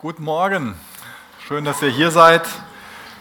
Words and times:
Guten 0.00 0.22
Morgen. 0.22 0.76
Schön, 1.48 1.64
dass 1.64 1.82
ihr 1.82 1.88
hier 1.88 2.12
seid. 2.12 2.42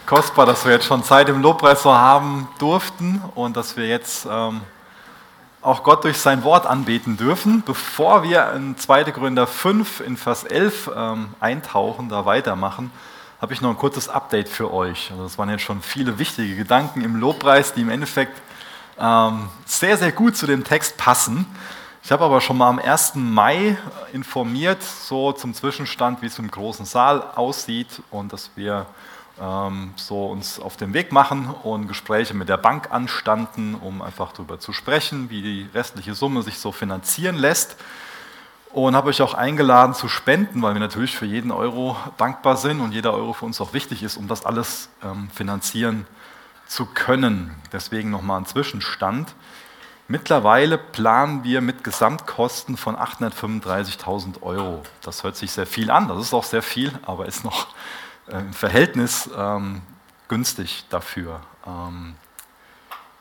Kostbar, 0.06 0.46
dass 0.46 0.64
wir 0.64 0.74
jetzt 0.74 0.86
schon 0.86 1.04
Zeit 1.04 1.28
im 1.28 1.42
Lobpreis 1.42 1.82
so 1.82 1.92
haben 1.92 2.48
durften 2.60 3.20
und 3.34 3.58
dass 3.58 3.78
wir 3.78 3.88
jetzt 3.88 4.28
ähm, 4.30 4.62
auch 5.64 5.82
Gott 5.82 6.04
durch 6.04 6.20
sein 6.20 6.44
Wort 6.44 6.68
anbeten 6.68 7.18
dürfen. 7.18 7.64
Bevor 7.66 8.22
wir 8.22 8.52
in 8.52 8.78
2. 8.78 9.06
Gründer 9.06 9.48
5 9.48 10.02
in 10.02 10.18
Vers 10.18 10.44
11 10.44 10.92
ähm, 10.96 11.30
eintauchen, 11.40 12.10
da 12.10 12.28
weitermachen, 12.28 12.92
habe 13.42 13.54
ich 13.54 13.62
noch 13.62 13.72
ein 13.72 13.78
kurzes 13.78 14.08
Update 14.08 14.48
für 14.48 14.72
euch. 14.72 15.10
Also 15.10 15.24
das 15.24 15.40
waren 15.40 15.50
jetzt 15.50 15.64
schon 15.64 15.82
viele 15.82 16.20
wichtige 16.20 16.56
Gedanken 16.56 17.02
im 17.02 17.16
Lobpreis, 17.16 17.74
die 17.74 17.82
im 17.82 17.90
Endeffekt 17.90 18.40
ähm, 19.00 19.50
sehr, 19.66 19.98
sehr 19.98 20.12
gut 20.12 20.38
zu 20.38 20.46
dem 20.46 20.64
Text 20.64 20.96
passen. 20.96 21.48
Ich 22.08 22.12
habe 22.14 22.24
aber 22.24 22.40
schon 22.40 22.58
mal 22.58 22.70
am 22.70 22.80
1. 22.80 23.16
Mai 23.16 23.78
informiert, 24.14 24.82
so 24.82 25.34
zum 25.34 25.54
Zwischenstand, 25.54 26.22
wie 26.22 26.28
es 26.28 26.40
im 26.40 26.50
großen 26.50 26.86
Saal 26.86 27.22
aussieht 27.36 28.02
und 28.12 28.32
dass 28.32 28.50
wir 28.56 28.86
ähm, 29.42 29.92
so 29.98 30.28
uns 30.28 30.58
auf 30.58 30.78
den 30.78 30.94
Weg 30.94 31.12
machen 31.12 31.54
und 31.64 31.90
Gespräche 31.90 32.34
mit 32.34 32.48
der 32.48 32.56
Bank 32.56 32.92
anstanden, 32.92 33.76
um 33.76 34.02
einfach 34.02 34.32
darüber 34.32 34.58
zu 34.58 34.72
sprechen, 34.72 35.30
wie 35.30 35.42
die 35.42 35.70
restliche 35.74 36.14
Summe 36.14 36.44
sich 36.44 36.60
so 36.60 36.72
finanzieren 36.72 37.36
lässt. 37.36 37.76
Und 38.72 38.96
habe 38.96 39.10
euch 39.10 39.22
auch 39.22 39.34
eingeladen 39.34 39.94
zu 39.94 40.08
spenden, 40.08 40.62
weil 40.62 40.76
wir 40.76 40.80
natürlich 40.80 41.14
für 41.14 41.26
jeden 41.26 41.52
Euro 41.52 41.98
dankbar 42.16 42.56
sind 42.56 42.80
und 42.80 42.94
jeder 42.94 43.14
Euro 43.14 43.34
für 43.34 43.44
uns 43.44 43.60
auch 43.60 43.74
wichtig 43.74 44.02
ist, 44.02 44.16
um 44.16 44.30
das 44.30 44.46
alles 44.46 44.88
ähm, 45.04 45.30
finanzieren 45.36 46.08
zu 46.68 46.86
können. 46.86 47.54
Deswegen 47.74 48.12
nochmal 48.12 48.40
ein 48.40 48.46
Zwischenstand. 48.46 49.36
Mittlerweile 50.10 50.78
planen 50.78 51.44
wir 51.44 51.60
mit 51.60 51.84
Gesamtkosten 51.84 52.78
von 52.78 52.96
835.000 52.96 54.42
Euro. 54.42 54.82
Das 55.02 55.26
hört 55.26 55.36
sich 55.36 55.52
sehr 55.52 55.68
viel 55.68 55.92
an, 55.92 56.08
das 56.08 56.20
ist 56.20 56.34
auch 56.34 56.46
sehr 56.46 56.62
viel, 56.62 56.94
aber 57.06 57.26
ist 57.26 57.44
noch 57.44 57.68
äh, 58.28 58.38
im 58.38 58.54
Verhältnis 58.54 59.30
ähm, 59.38 59.82
günstig 60.30 60.86
dafür. 60.90 61.42
Ähm, 61.66 62.16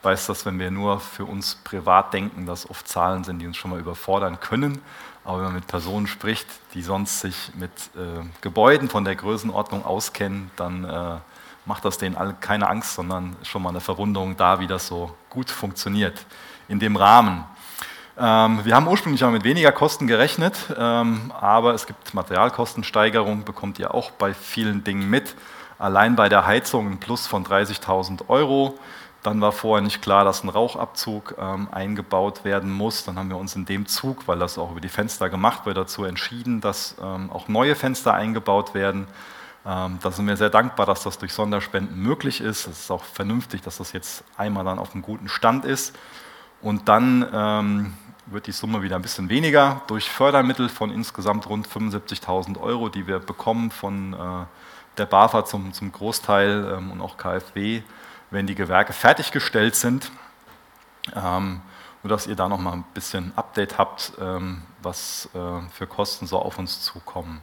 weiß, 0.02 0.26
dass 0.26 0.46
wenn 0.46 0.60
wir 0.60 0.70
nur 0.70 1.00
für 1.00 1.24
uns 1.24 1.56
privat 1.56 2.14
denken, 2.14 2.46
dass 2.46 2.70
oft 2.70 2.86
Zahlen 2.86 3.24
sind, 3.24 3.40
die 3.40 3.48
uns 3.48 3.56
schon 3.56 3.72
mal 3.72 3.80
überfordern 3.80 4.38
können. 4.38 4.80
Aber 5.24 5.38
wenn 5.38 5.46
man 5.46 5.54
mit 5.54 5.66
Personen 5.66 6.06
spricht, 6.06 6.46
die 6.74 6.82
sonst 6.82 7.18
sich 7.18 7.50
mit 7.56 7.72
äh, 7.96 8.22
Gebäuden 8.42 8.88
von 8.88 9.04
der 9.04 9.16
Größenordnung 9.16 9.84
auskennen, 9.84 10.52
dann 10.54 10.84
äh, 10.84 11.16
macht 11.64 11.84
das 11.84 11.98
denen 11.98 12.16
alle 12.16 12.34
keine 12.34 12.68
Angst, 12.68 12.94
sondern 12.94 13.34
schon 13.42 13.64
mal 13.64 13.70
eine 13.70 13.80
Verwunderung 13.80 14.36
da, 14.36 14.60
wie 14.60 14.68
das 14.68 14.86
so 14.86 15.16
gut 15.30 15.50
funktioniert 15.50 16.24
in 16.68 16.78
dem 16.80 16.96
Rahmen. 16.96 17.44
Ähm, 18.18 18.64
wir 18.64 18.74
haben 18.74 18.88
ursprünglich 18.88 19.22
auch 19.24 19.30
mit 19.30 19.44
weniger 19.44 19.72
Kosten 19.72 20.06
gerechnet, 20.06 20.56
ähm, 20.76 21.32
aber 21.38 21.74
es 21.74 21.86
gibt 21.86 22.14
Materialkostensteigerung, 22.14 23.44
bekommt 23.44 23.78
ihr 23.78 23.92
auch 23.92 24.10
bei 24.10 24.32
vielen 24.32 24.84
Dingen 24.84 25.10
mit. 25.10 25.34
Allein 25.78 26.16
bei 26.16 26.30
der 26.30 26.46
Heizung 26.46 26.90
ein 26.90 26.98
Plus 26.98 27.26
von 27.26 27.44
30.000 27.44 28.28
Euro. 28.28 28.78
Dann 29.22 29.40
war 29.40 29.52
vorher 29.52 29.82
nicht 29.82 30.00
klar, 30.02 30.24
dass 30.24 30.44
ein 30.44 30.48
Rauchabzug 30.48 31.34
ähm, 31.38 31.68
eingebaut 31.72 32.44
werden 32.44 32.72
muss. 32.72 33.04
Dann 33.04 33.18
haben 33.18 33.28
wir 33.28 33.36
uns 33.36 33.56
in 33.56 33.66
dem 33.66 33.86
Zug, 33.86 34.28
weil 34.28 34.38
das 34.38 34.56
auch 34.56 34.70
über 34.70 34.80
die 34.80 34.88
Fenster 34.88 35.28
gemacht 35.28 35.66
wird, 35.66 35.76
dazu 35.76 36.04
entschieden, 36.04 36.60
dass 36.60 36.94
ähm, 37.02 37.30
auch 37.32 37.48
neue 37.48 37.74
Fenster 37.74 38.14
eingebaut 38.14 38.72
werden. 38.72 39.08
Ähm, 39.66 39.98
da 40.00 40.12
sind 40.12 40.26
wir 40.28 40.36
sehr 40.36 40.48
dankbar, 40.48 40.86
dass 40.86 41.02
das 41.02 41.18
durch 41.18 41.32
Sonderspenden 41.32 42.00
möglich 42.00 42.40
ist. 42.40 42.68
Es 42.68 42.82
ist 42.82 42.90
auch 42.90 43.02
vernünftig, 43.02 43.62
dass 43.62 43.78
das 43.78 43.92
jetzt 43.92 44.22
einmal 44.36 44.64
dann 44.64 44.78
auf 44.78 44.94
einem 44.94 45.02
guten 45.02 45.28
Stand 45.28 45.64
ist. 45.64 45.94
Und 46.62 46.88
dann 46.88 47.28
ähm, 47.32 47.94
wird 48.26 48.46
die 48.46 48.52
Summe 48.52 48.82
wieder 48.82 48.96
ein 48.96 49.02
bisschen 49.02 49.28
weniger 49.28 49.82
durch 49.86 50.10
Fördermittel 50.10 50.68
von 50.68 50.90
insgesamt 50.90 51.48
rund 51.48 51.68
75.000 51.68 52.60
Euro, 52.60 52.88
die 52.88 53.06
wir 53.06 53.18
bekommen 53.18 53.70
von 53.70 54.14
äh, 54.14 54.46
der 54.98 55.06
BAFA 55.06 55.44
zum, 55.44 55.72
zum 55.72 55.92
Großteil 55.92 56.76
ähm, 56.76 56.90
und 56.90 57.00
auch 57.00 57.16
KfW, 57.16 57.82
wenn 58.30 58.46
die 58.46 58.54
Gewerke 58.54 58.92
fertiggestellt 58.92 59.76
sind. 59.76 60.10
Ähm, 61.14 61.60
nur 62.02 62.10
dass 62.10 62.26
ihr 62.26 62.36
da 62.36 62.48
nochmal 62.48 62.74
ein 62.74 62.84
bisschen 62.94 63.32
Update 63.36 63.78
habt, 63.78 64.12
ähm, 64.20 64.62
was 64.82 65.28
äh, 65.34 65.68
für 65.70 65.86
Kosten 65.86 66.26
so 66.26 66.38
auf 66.38 66.58
uns 66.58 66.82
zukommen. 66.82 67.42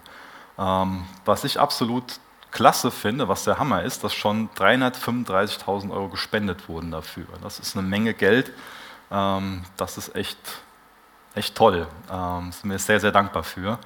Ähm, 0.57 1.05
was 1.25 1.43
ich 1.43 1.59
absolut 1.59 2.19
klasse 2.51 2.91
finde, 2.91 3.27
was 3.27 3.45
der 3.45 3.57
Hammer 3.57 3.83
ist, 3.83 4.03
dass 4.03 4.13
schon 4.13 4.49
335.000 4.51 5.91
Euro 5.91 6.09
gespendet 6.09 6.69
wurden 6.69 6.91
dafür. 6.91 7.25
Das 7.41 7.59
ist 7.59 7.75
eine 7.75 7.87
Menge 7.87 8.13
Geld 8.13 8.51
ähm, 9.13 9.63
das 9.77 9.97
ist 9.97 10.15
echt, 10.15 10.39
echt 11.35 11.55
toll. 11.55 11.87
Ähm, 12.11 12.51
sind 12.51 12.69
wir 12.69 12.79
sehr, 12.79 12.99
sehr 12.99 13.11
dankbar 13.11 13.43
für. 13.43 13.79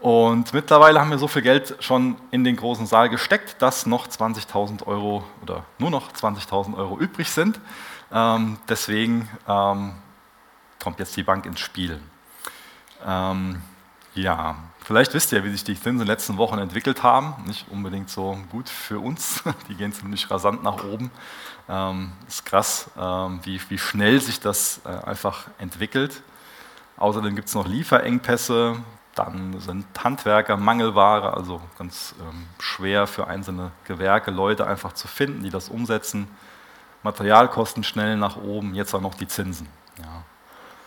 Und 0.00 0.54
mittlerweile 0.54 0.98
haben 0.98 1.10
wir 1.10 1.18
so 1.18 1.28
viel 1.28 1.42
Geld 1.42 1.76
schon 1.80 2.16
in 2.30 2.42
den 2.42 2.56
großen 2.56 2.86
Saal 2.86 3.10
gesteckt, 3.10 3.60
dass 3.60 3.84
noch 3.84 4.08
20.000 4.08 4.86
Euro 4.86 5.24
oder 5.42 5.64
nur 5.78 5.90
noch 5.90 6.10
20.000 6.12 6.76
Euro 6.76 6.98
übrig 6.98 7.30
sind. 7.30 7.60
Ähm, 8.10 8.58
deswegen 8.68 9.28
ähm, 9.46 9.94
kommt 10.82 10.98
jetzt 10.98 11.16
die 11.16 11.22
Bank 11.22 11.44
ins 11.44 11.60
Spiel. 11.60 12.00
Ähm, 13.06 13.60
ja, 14.14 14.56
vielleicht 14.82 15.14
wisst 15.14 15.32
ihr, 15.32 15.44
wie 15.44 15.50
sich 15.50 15.64
die 15.64 15.74
Zinsen 15.74 15.92
in 15.92 15.98
den 15.98 16.06
letzten 16.08 16.36
Wochen 16.36 16.58
entwickelt 16.58 17.02
haben. 17.02 17.34
Nicht 17.46 17.66
unbedingt 17.70 18.10
so 18.10 18.38
gut 18.50 18.68
für 18.68 18.98
uns. 18.98 19.44
Die 19.68 19.74
gehen 19.74 19.92
ziemlich 19.92 20.30
rasant 20.30 20.64
nach 20.64 20.82
oben. 20.82 21.10
Ähm, 21.70 22.12
ist 22.26 22.44
krass, 22.44 22.90
ähm, 22.98 23.38
wie, 23.44 23.60
wie 23.68 23.78
schnell 23.78 24.20
sich 24.20 24.40
das 24.40 24.80
äh, 24.84 24.88
einfach 25.06 25.46
entwickelt. 25.58 26.22
Außerdem 26.96 27.36
gibt 27.36 27.46
es 27.46 27.54
noch 27.54 27.68
Lieferengpässe, 27.68 28.76
dann 29.14 29.60
sind 29.60 29.86
Handwerker 30.02 30.56
Mangelware, 30.56 31.32
also 31.34 31.60
ganz 31.78 32.14
ähm, 32.20 32.46
schwer 32.58 33.06
für 33.06 33.28
einzelne 33.28 33.70
Gewerke, 33.84 34.32
Leute 34.32 34.66
einfach 34.66 34.94
zu 34.94 35.06
finden, 35.06 35.44
die 35.44 35.50
das 35.50 35.68
umsetzen. 35.68 36.28
Materialkosten 37.04 37.84
schnell 37.84 38.16
nach 38.16 38.36
oben, 38.36 38.74
jetzt 38.74 38.92
auch 38.92 39.00
noch 39.00 39.14
die 39.14 39.28
Zinsen. 39.28 39.68
Ja. 39.98 40.24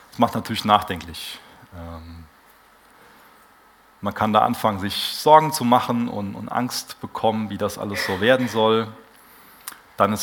Das 0.10 0.20
macht 0.20 0.36
natürlich 0.36 0.66
nachdenklich. 0.66 1.40
Ähm, 1.76 2.26
man 4.02 4.14
kann 4.14 4.34
da 4.34 4.42
anfangen, 4.42 4.80
sich 4.80 5.16
Sorgen 5.16 5.54
zu 5.54 5.64
machen 5.64 6.10
und, 6.10 6.36
und 6.36 6.50
Angst 6.50 7.00
bekommen, 7.00 7.50
wie 7.50 7.58
das 7.58 7.78
alles 7.78 8.06
so 8.06 8.20
werden 8.20 8.50
soll. 8.50 8.88
Dann 9.96 10.18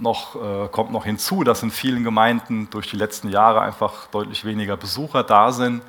noch, 0.00 0.34
äh, 0.34 0.68
kommt 0.68 0.90
noch 0.90 1.04
hinzu, 1.04 1.44
dass 1.44 1.62
in 1.62 1.70
vielen 1.70 2.02
Gemeinden 2.02 2.68
durch 2.70 2.90
die 2.90 2.96
letzten 2.96 3.28
Jahre 3.28 3.60
einfach 3.60 4.06
deutlich 4.08 4.44
weniger 4.44 4.76
Besucher 4.76 5.22
da 5.22 5.52
sind. 5.52 5.82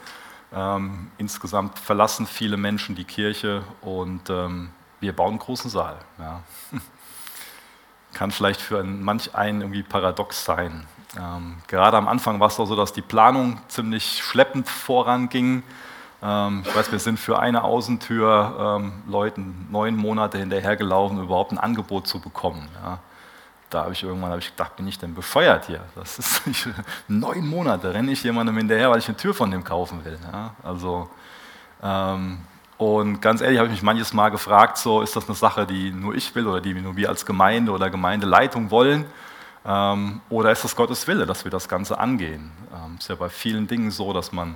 Ähm, 0.54 1.10
insgesamt 1.18 1.80
verlassen 1.80 2.28
viele 2.28 2.58
Menschen 2.58 2.96
die 2.96 3.06
Kirche 3.06 3.64
und 3.82 4.30
ähm, 4.30 4.70
wir 5.00 5.16
bauen 5.16 5.32
einen 5.32 5.40
großen 5.40 5.72
Saal. 5.72 5.98
Ja. 6.20 6.42
Kann 8.14 8.30
vielleicht 8.30 8.62
für 8.62 8.80
einen, 8.80 9.02
manch 9.02 9.34
einen 9.34 9.62
irgendwie 9.62 9.82
paradox 9.82 10.46
sein. 10.46 10.86
Ähm, 11.18 11.58
gerade 11.68 11.98
am 11.98 12.08
Anfang 12.08 12.40
war 12.40 12.50
es 12.50 12.58
doch 12.58 12.68
so, 12.68 12.76
dass 12.76 12.94
die 12.94 13.02
Planung 13.02 13.60
ziemlich 13.68 14.22
schleppend 14.22 14.70
voranging. 14.70 15.64
Ähm, 16.22 16.64
ich 16.68 16.76
weiß, 16.76 16.92
wir 16.92 17.00
sind 17.00 17.20
für 17.20 17.40
eine 17.40 17.64
Außentür 17.64 18.78
ähm, 18.80 18.94
Leuten 19.08 19.68
neun 19.72 19.96
Monate 19.96 20.38
hinterhergelaufen, 20.38 21.20
überhaupt 21.20 21.52
ein 21.52 21.58
Angebot 21.58 22.08
zu 22.08 22.20
bekommen. 22.20 22.70
Ja 22.84 23.00
da 23.74 23.84
habe 23.84 23.94
ich 23.94 24.04
irgendwann 24.04 24.32
hab 24.32 24.40
ich 24.40 24.52
gedacht, 24.52 24.76
bin 24.76 24.88
ich 24.88 24.98
denn 25.00 25.14
befeuert 25.14 25.66
hier? 25.66 25.82
Das 25.96 26.20
ist 26.20 26.42
ich, 26.48 26.68
neun 27.08 27.48
Monate 27.48 27.94
renne 27.94 28.12
ich 28.12 28.24
jemandem 28.24 28.58
hinterher, 28.58 28.90
weil 28.92 29.00
ich 29.00 29.08
eine 29.08 29.18
Tür 29.18 29.34
von 29.34 29.52
dem 29.52 29.64
kaufen 29.64 30.06
will. 30.06 30.18
Ja? 30.32 30.54
Also, 30.64 31.10
ähm, 31.82 32.40
und 32.78 33.22
ganz 33.22 33.42
ehrlich 33.42 33.60
habe 33.60 33.68
ich 33.68 33.74
mich 33.74 33.84
manches 33.84 34.14
Mal 34.14 34.30
gefragt, 34.30 34.78
so 34.78 35.02
ist 35.02 35.16
das 35.16 35.28
eine 35.28 35.36
Sache, 35.36 35.66
die 35.66 35.92
nur 35.92 36.16
ich 36.16 36.34
will 36.36 36.48
oder 36.48 36.60
die 36.60 36.74
nur 36.74 36.96
wir 36.96 37.10
als 37.10 37.26
Gemeinde 37.26 37.72
oder 37.72 37.90
Gemeindeleitung 37.90 38.72
wollen? 38.72 39.06
Ähm, 39.66 40.22
oder 40.30 40.52
ist 40.52 40.64
das 40.64 40.76
Gottes 40.76 41.08
Wille, 41.08 41.26
dass 41.26 41.44
wir 41.44 41.52
das 41.52 41.70
Ganze 41.70 41.98
angehen? 41.98 42.52
Ähm, 42.74 42.98
ist 43.00 43.10
ja 43.10 43.16
bei 43.16 43.30
vielen 43.30 43.68
Dingen 43.68 43.92
so, 43.92 44.12
dass 44.12 44.32
man, 44.32 44.56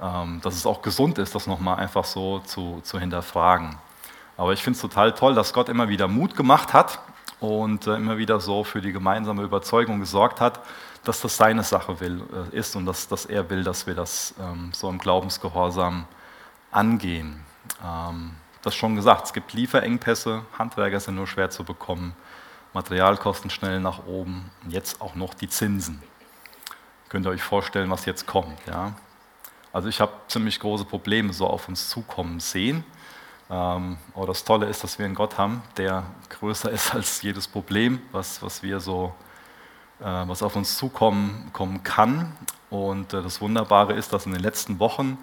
ähm, 0.00 0.40
dass 0.42 0.54
es 0.54 0.66
auch 0.66 0.82
gesund 0.82 1.18
ist, 1.18 1.34
das 1.34 1.46
nochmal 1.46 1.78
einfach 1.78 2.04
so 2.04 2.40
zu, 2.40 2.80
zu 2.82 2.98
hinterfragen. 2.98 3.76
Aber 4.36 4.52
ich 4.52 4.62
finde 4.62 4.76
es 4.76 4.82
total 4.82 5.12
toll, 5.12 5.34
dass 5.34 5.52
Gott 5.52 5.68
immer 5.68 5.88
wieder 5.88 6.08
Mut 6.08 6.36
gemacht 6.36 6.72
hat 6.72 6.98
und 7.40 7.86
äh, 7.86 7.96
immer 7.96 8.18
wieder 8.18 8.40
so 8.40 8.64
für 8.64 8.80
die 8.80 8.92
gemeinsame 8.92 9.42
Überzeugung 9.42 10.00
gesorgt 10.00 10.40
hat, 10.40 10.60
dass 11.04 11.20
das 11.20 11.36
seine 11.36 11.62
Sache 11.62 12.00
will, 12.00 12.22
äh, 12.52 12.56
ist 12.56 12.76
und 12.76 12.86
dass, 12.86 13.08
dass 13.08 13.26
er 13.26 13.48
will, 13.50 13.62
dass 13.62 13.86
wir 13.86 13.94
das 13.94 14.34
ähm, 14.40 14.72
so 14.72 14.88
im 14.88 14.98
Glaubensgehorsam 14.98 16.06
angehen. 16.70 17.44
Ähm, 17.84 18.32
das 18.62 18.74
schon 18.74 18.96
gesagt, 18.96 19.26
es 19.26 19.32
gibt 19.32 19.52
Lieferengpässe, 19.52 20.42
Handwerker 20.58 20.98
sind 20.98 21.16
nur 21.16 21.26
schwer 21.26 21.50
zu 21.50 21.64
bekommen, 21.64 22.16
Materialkosten 22.72 23.50
schnell 23.50 23.78
nach 23.80 24.06
oben 24.06 24.50
und 24.64 24.72
jetzt 24.72 25.00
auch 25.00 25.14
noch 25.14 25.34
die 25.34 25.48
Zinsen. 25.48 26.02
Könnt 27.08 27.26
ihr 27.26 27.30
euch 27.30 27.42
vorstellen, 27.42 27.90
was 27.90 28.06
jetzt 28.06 28.26
kommt. 28.26 28.58
Ja? 28.66 28.94
Also 29.72 29.88
ich 29.88 30.00
habe 30.00 30.12
ziemlich 30.28 30.58
große 30.58 30.84
Probleme 30.84 31.32
so 31.32 31.46
auf 31.46 31.68
uns 31.68 31.88
zukommen 31.88 32.40
sehen. 32.40 32.84
Ähm, 33.50 33.98
aber 34.14 34.26
das 34.26 34.44
Tolle 34.44 34.66
ist, 34.66 34.82
dass 34.82 34.98
wir 34.98 35.04
einen 35.04 35.14
Gott 35.14 35.36
haben, 35.36 35.62
der 35.76 36.04
größer 36.30 36.70
ist 36.70 36.94
als 36.94 37.22
jedes 37.22 37.46
Problem, 37.46 38.00
was, 38.12 38.42
was 38.42 38.62
wir 38.62 38.80
so, 38.80 39.14
äh, 40.00 40.04
was 40.04 40.42
auf 40.42 40.56
uns 40.56 40.76
zukommen 40.76 41.50
kommen 41.52 41.82
kann. 41.82 42.32
Und 42.70 43.12
äh, 43.12 43.22
das 43.22 43.40
Wunderbare 43.40 43.92
ist, 43.92 44.12
dass 44.12 44.26
in 44.26 44.32
den 44.32 44.42
letzten 44.42 44.78
Wochen 44.78 45.18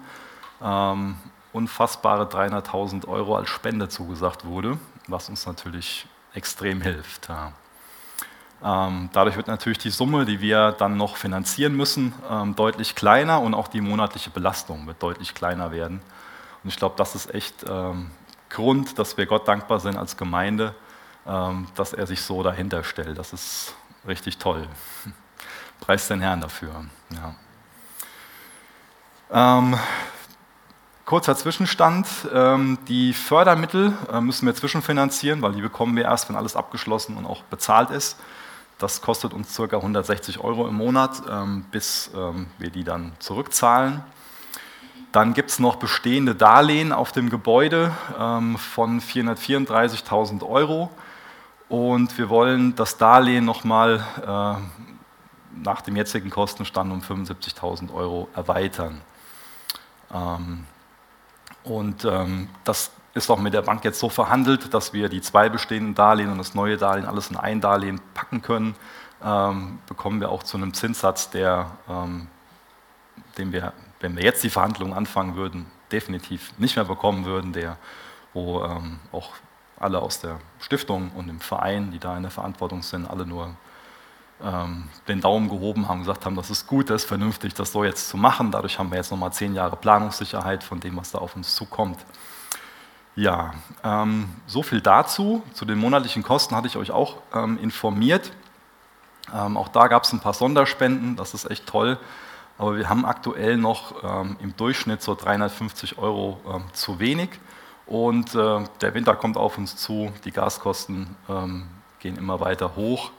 ähm, 0.62 1.16
unfassbare 1.52 2.24
300.000 2.24 3.08
Euro 3.08 3.36
als 3.36 3.50
Spende 3.50 3.88
zugesagt 3.88 4.44
wurde, 4.44 4.78
was 5.08 5.28
uns 5.28 5.44
natürlich 5.44 6.06
extrem 6.32 6.80
hilft. 6.80 7.28
Ähm, 8.64 9.10
dadurch 9.12 9.36
wird 9.36 9.48
natürlich 9.48 9.78
die 9.78 9.90
Summe, 9.90 10.24
die 10.24 10.40
wir 10.40 10.72
dann 10.72 10.96
noch 10.96 11.16
finanzieren 11.16 11.76
müssen, 11.76 12.14
deutlich 12.56 12.94
kleiner 12.94 13.40
und 13.40 13.52
auch 13.52 13.68
die 13.68 13.82
monatliche 13.82 14.30
Belastung 14.30 14.86
wird 14.86 15.02
deutlich 15.02 15.34
kleiner 15.34 15.72
werden. 15.72 16.00
Und 16.62 16.70
ich 16.70 16.76
glaube, 16.76 16.94
das 16.96 17.14
ist 17.14 17.34
echt 17.34 17.64
ähm, 17.68 18.10
Grund, 18.48 18.98
dass 18.98 19.16
wir 19.16 19.26
Gott 19.26 19.48
dankbar 19.48 19.80
sind 19.80 19.96
als 19.96 20.16
Gemeinde, 20.16 20.74
dass 21.76 21.92
er 21.92 22.08
sich 22.08 22.20
so 22.20 22.42
dahinter 22.42 22.82
stellt. 22.82 23.16
Das 23.16 23.32
ist 23.32 23.76
richtig 24.08 24.38
toll. 24.38 24.66
Preis 25.80 26.08
den 26.08 26.20
Herrn 26.20 26.40
dafür. 26.40 26.84
Ja. 27.10 27.34
Ähm, 29.58 29.78
kurzer 31.06 31.36
Zwischenstand. 31.36 32.06
Ähm, 32.32 32.78
die 32.86 33.14
Fördermittel 33.14 33.92
äh, 34.12 34.20
müssen 34.20 34.46
wir 34.46 34.54
zwischenfinanzieren, 34.54 35.42
weil 35.42 35.52
die 35.52 35.62
bekommen 35.62 35.96
wir 35.96 36.04
erst, 36.04 36.28
wenn 36.28 36.36
alles 36.36 36.54
abgeschlossen 36.54 37.16
und 37.16 37.24
auch 37.24 37.42
bezahlt 37.44 37.90
ist. 37.90 38.18
Das 38.78 39.00
kostet 39.00 39.32
uns 39.32 39.56
ca. 39.56 39.76
160 39.76 40.40
Euro 40.40 40.68
im 40.68 40.74
Monat, 40.74 41.22
ähm, 41.30 41.64
bis 41.70 42.10
ähm, 42.14 42.48
wir 42.58 42.70
die 42.70 42.84
dann 42.84 43.12
zurückzahlen. 43.20 44.02
Dann 45.12 45.34
gibt 45.34 45.50
es 45.50 45.58
noch 45.58 45.76
bestehende 45.76 46.34
Darlehen 46.34 46.92
auf 46.92 47.12
dem 47.12 47.28
Gebäude 47.28 47.92
ähm, 48.18 48.56
von 48.56 49.00
434.000 49.00 50.46
Euro. 50.48 50.90
Und 51.68 52.16
wir 52.16 52.30
wollen 52.30 52.74
das 52.74 52.96
Darlehen 52.96 53.44
nochmal 53.44 54.04
äh, 54.26 55.60
nach 55.62 55.82
dem 55.82 55.96
jetzigen 55.96 56.30
Kostenstand 56.30 56.90
um 56.90 57.00
75.000 57.00 57.92
Euro 57.92 58.28
erweitern. 58.34 59.02
Ähm, 60.12 60.66
und 61.64 62.04
ähm, 62.04 62.48
das 62.64 62.90
ist 63.14 63.30
auch 63.30 63.38
mit 63.38 63.52
der 63.52 63.62
Bank 63.62 63.84
jetzt 63.84 63.98
so 63.98 64.08
verhandelt, 64.08 64.72
dass 64.72 64.92
wir 64.92 65.08
die 65.08 65.20
zwei 65.20 65.48
bestehenden 65.48 65.94
Darlehen 65.94 66.30
und 66.30 66.38
das 66.38 66.54
neue 66.54 66.76
Darlehen 66.76 67.06
alles 67.06 67.30
in 67.30 67.36
ein 67.36 67.60
Darlehen 67.60 68.00
packen 68.14 68.40
können. 68.40 68.74
Ähm, 69.22 69.78
bekommen 69.86 70.20
wir 70.20 70.30
auch 70.30 70.42
zu 70.42 70.56
einem 70.56 70.72
Zinssatz, 70.74 71.30
der, 71.30 71.70
ähm, 71.88 72.28
den 73.36 73.52
wir, 73.52 73.72
wenn 74.02 74.16
wir 74.16 74.24
jetzt 74.24 74.44
die 74.44 74.50
Verhandlungen 74.50 74.92
anfangen 74.92 75.36
würden, 75.36 75.66
definitiv 75.90 76.52
nicht 76.58 76.76
mehr 76.76 76.84
bekommen 76.84 77.24
würden, 77.24 77.52
der, 77.52 77.78
wo 78.34 78.62
ähm, 78.64 78.98
auch 79.12 79.30
alle 79.78 80.00
aus 80.00 80.20
der 80.20 80.38
Stiftung 80.60 81.10
und 81.12 81.28
dem 81.28 81.40
Verein, 81.40 81.90
die 81.90 81.98
da 81.98 82.16
in 82.16 82.22
der 82.22 82.30
Verantwortung 82.30 82.82
sind, 82.82 83.06
alle 83.06 83.26
nur 83.26 83.56
ähm, 84.42 84.88
den 85.08 85.20
Daumen 85.20 85.48
gehoben 85.48 85.88
haben, 85.88 86.00
gesagt 86.00 86.26
haben, 86.26 86.36
das 86.36 86.50
ist 86.50 86.66
gut, 86.66 86.90
das 86.90 87.02
ist 87.02 87.08
vernünftig, 87.08 87.54
das 87.54 87.72
so 87.72 87.84
jetzt 87.84 88.08
zu 88.08 88.16
machen. 88.16 88.50
Dadurch 88.50 88.78
haben 88.78 88.90
wir 88.90 88.96
jetzt 88.96 89.10
nochmal 89.10 89.32
zehn 89.32 89.54
Jahre 89.54 89.76
Planungssicherheit 89.76 90.64
von 90.64 90.80
dem, 90.80 90.96
was 90.96 91.12
da 91.12 91.18
auf 91.18 91.36
uns 91.36 91.54
zukommt. 91.54 91.98
Ja, 93.14 93.52
ähm, 93.84 94.28
so 94.46 94.62
viel 94.62 94.80
dazu. 94.80 95.42
Zu 95.52 95.64
den 95.64 95.78
monatlichen 95.78 96.22
Kosten 96.22 96.56
hatte 96.56 96.66
ich 96.66 96.76
euch 96.76 96.90
auch 96.90 97.18
ähm, 97.34 97.58
informiert. 97.58 98.32
Ähm, 99.32 99.56
auch 99.56 99.68
da 99.68 99.88
gab 99.88 100.04
es 100.04 100.12
ein 100.12 100.20
paar 100.20 100.32
Sonderspenden, 100.32 101.16
das 101.16 101.34
ist 101.34 101.50
echt 101.50 101.66
toll. 101.66 101.98
Aber 102.62 102.76
wir 102.76 102.88
haben 102.88 103.04
aktuell 103.04 103.56
noch 103.56 104.04
ähm, 104.04 104.36
im 104.40 104.56
Durchschnitt 104.56 105.02
so 105.02 105.16
350 105.16 105.98
Euro 105.98 106.40
ähm, 106.46 106.62
zu 106.72 107.00
wenig. 107.00 107.30
Und 107.86 108.36
äh, 108.36 108.60
der 108.80 108.94
Winter 108.94 109.16
kommt 109.16 109.36
auf 109.36 109.58
uns 109.58 109.74
zu, 109.74 110.12
die 110.24 110.30
Gaskosten 110.30 111.16
ähm, 111.28 111.66
gehen 111.98 112.16
immer 112.16 112.38
weiter 112.38 112.76
hoch. 112.76 113.10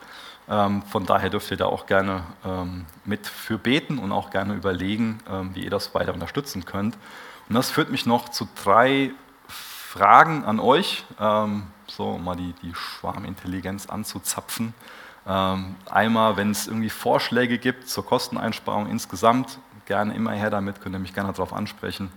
Ähm, 0.47 0.81
von 0.83 1.05
daher 1.05 1.29
dürft 1.29 1.51
ihr 1.51 1.57
da 1.57 1.65
auch 1.65 1.87
gerne 1.87 2.23
ähm, 2.45 2.85
mit 3.03 3.27
für 3.27 3.57
beten 3.57 3.99
und 3.99 4.13
auch 4.13 4.29
gerne 4.29 4.53
überlegen, 4.53 5.19
ähm, 5.29 5.53
wie 5.53 5.65
ihr 5.65 5.69
das 5.69 5.93
weiter 5.93 6.13
unterstützen 6.13 6.63
könnt. 6.63 6.97
Und 7.49 7.55
das 7.55 7.69
führt 7.69 7.91
mich 7.91 8.05
noch 8.05 8.29
zu 8.29 8.47
drei 8.63 9.11
Fragen 9.49 10.45
an 10.45 10.61
euch, 10.61 11.03
so 11.85 12.09
um 12.09 12.23
mal 12.23 12.35
die, 12.35 12.55
die 12.63 12.73
Schwarmintelligenz 12.73 13.85
anzuzapfen. 13.85 14.73
Ähm, 15.25 15.75
einmal, 15.89 16.35
wenn 16.37 16.51
es 16.51 16.67
irgendwie 16.67 16.89
Vorschläge 16.89 17.57
gibt 17.57 17.87
zur 17.87 18.05
Kosteneinsparung 18.05 18.87
insgesamt, 18.87 19.59
gerne 19.85 20.13
immer 20.13 20.31
her 20.31 20.49
damit, 20.49 20.81
könnt 20.81 20.95
ihr 20.95 20.99
mich 20.99 21.13
gerne 21.13 21.31
darauf 21.31 21.53
ansprechen. 21.53 22.11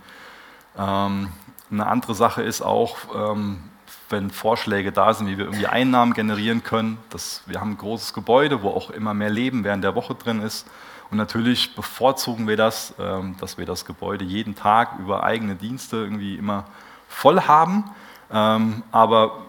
Ähm, 0.77 1.29
eine 1.71 1.87
andere 1.87 2.15
Sache 2.15 2.43
ist 2.43 2.61
auch, 2.61 2.97
ähm, 3.15 3.63
wenn 4.09 4.29
Vorschläge 4.29 4.91
da 4.91 5.13
sind, 5.13 5.27
wie 5.27 5.37
wir 5.37 5.45
irgendwie 5.45 5.67
Einnahmen 5.67 6.13
generieren 6.13 6.63
können. 6.63 6.97
Das, 7.09 7.43
wir 7.45 7.59
haben 7.59 7.71
ein 7.71 7.77
großes 7.77 8.13
Gebäude, 8.13 8.61
wo 8.61 8.69
auch 8.69 8.89
immer 8.89 9.13
mehr 9.13 9.29
Leben 9.29 9.63
während 9.63 9.83
der 9.83 9.95
Woche 9.95 10.15
drin 10.15 10.41
ist. 10.41 10.65
Und 11.11 11.17
natürlich 11.17 11.75
bevorzugen 11.75 12.47
wir 12.47 12.55
das, 12.55 12.93
dass 13.39 13.57
wir 13.57 13.65
das 13.65 13.85
Gebäude 13.85 14.23
jeden 14.25 14.55
Tag 14.55 14.99
über 14.99 15.23
eigene 15.23 15.55
Dienste 15.55 15.97
irgendwie 15.97 16.35
immer 16.35 16.65
voll 17.07 17.41
haben. 17.41 17.85
Aber 18.29 19.46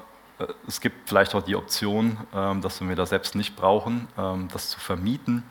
es 0.67 0.81
gibt 0.81 1.08
vielleicht 1.08 1.35
auch 1.35 1.43
die 1.43 1.56
Option, 1.56 2.17
dass 2.32 2.81
wir 2.81 2.96
das 2.96 3.11
selbst 3.11 3.35
nicht 3.35 3.56
brauchen, 3.56 4.06
das 4.52 4.70
zu 4.70 4.79
vermieten 4.79 5.43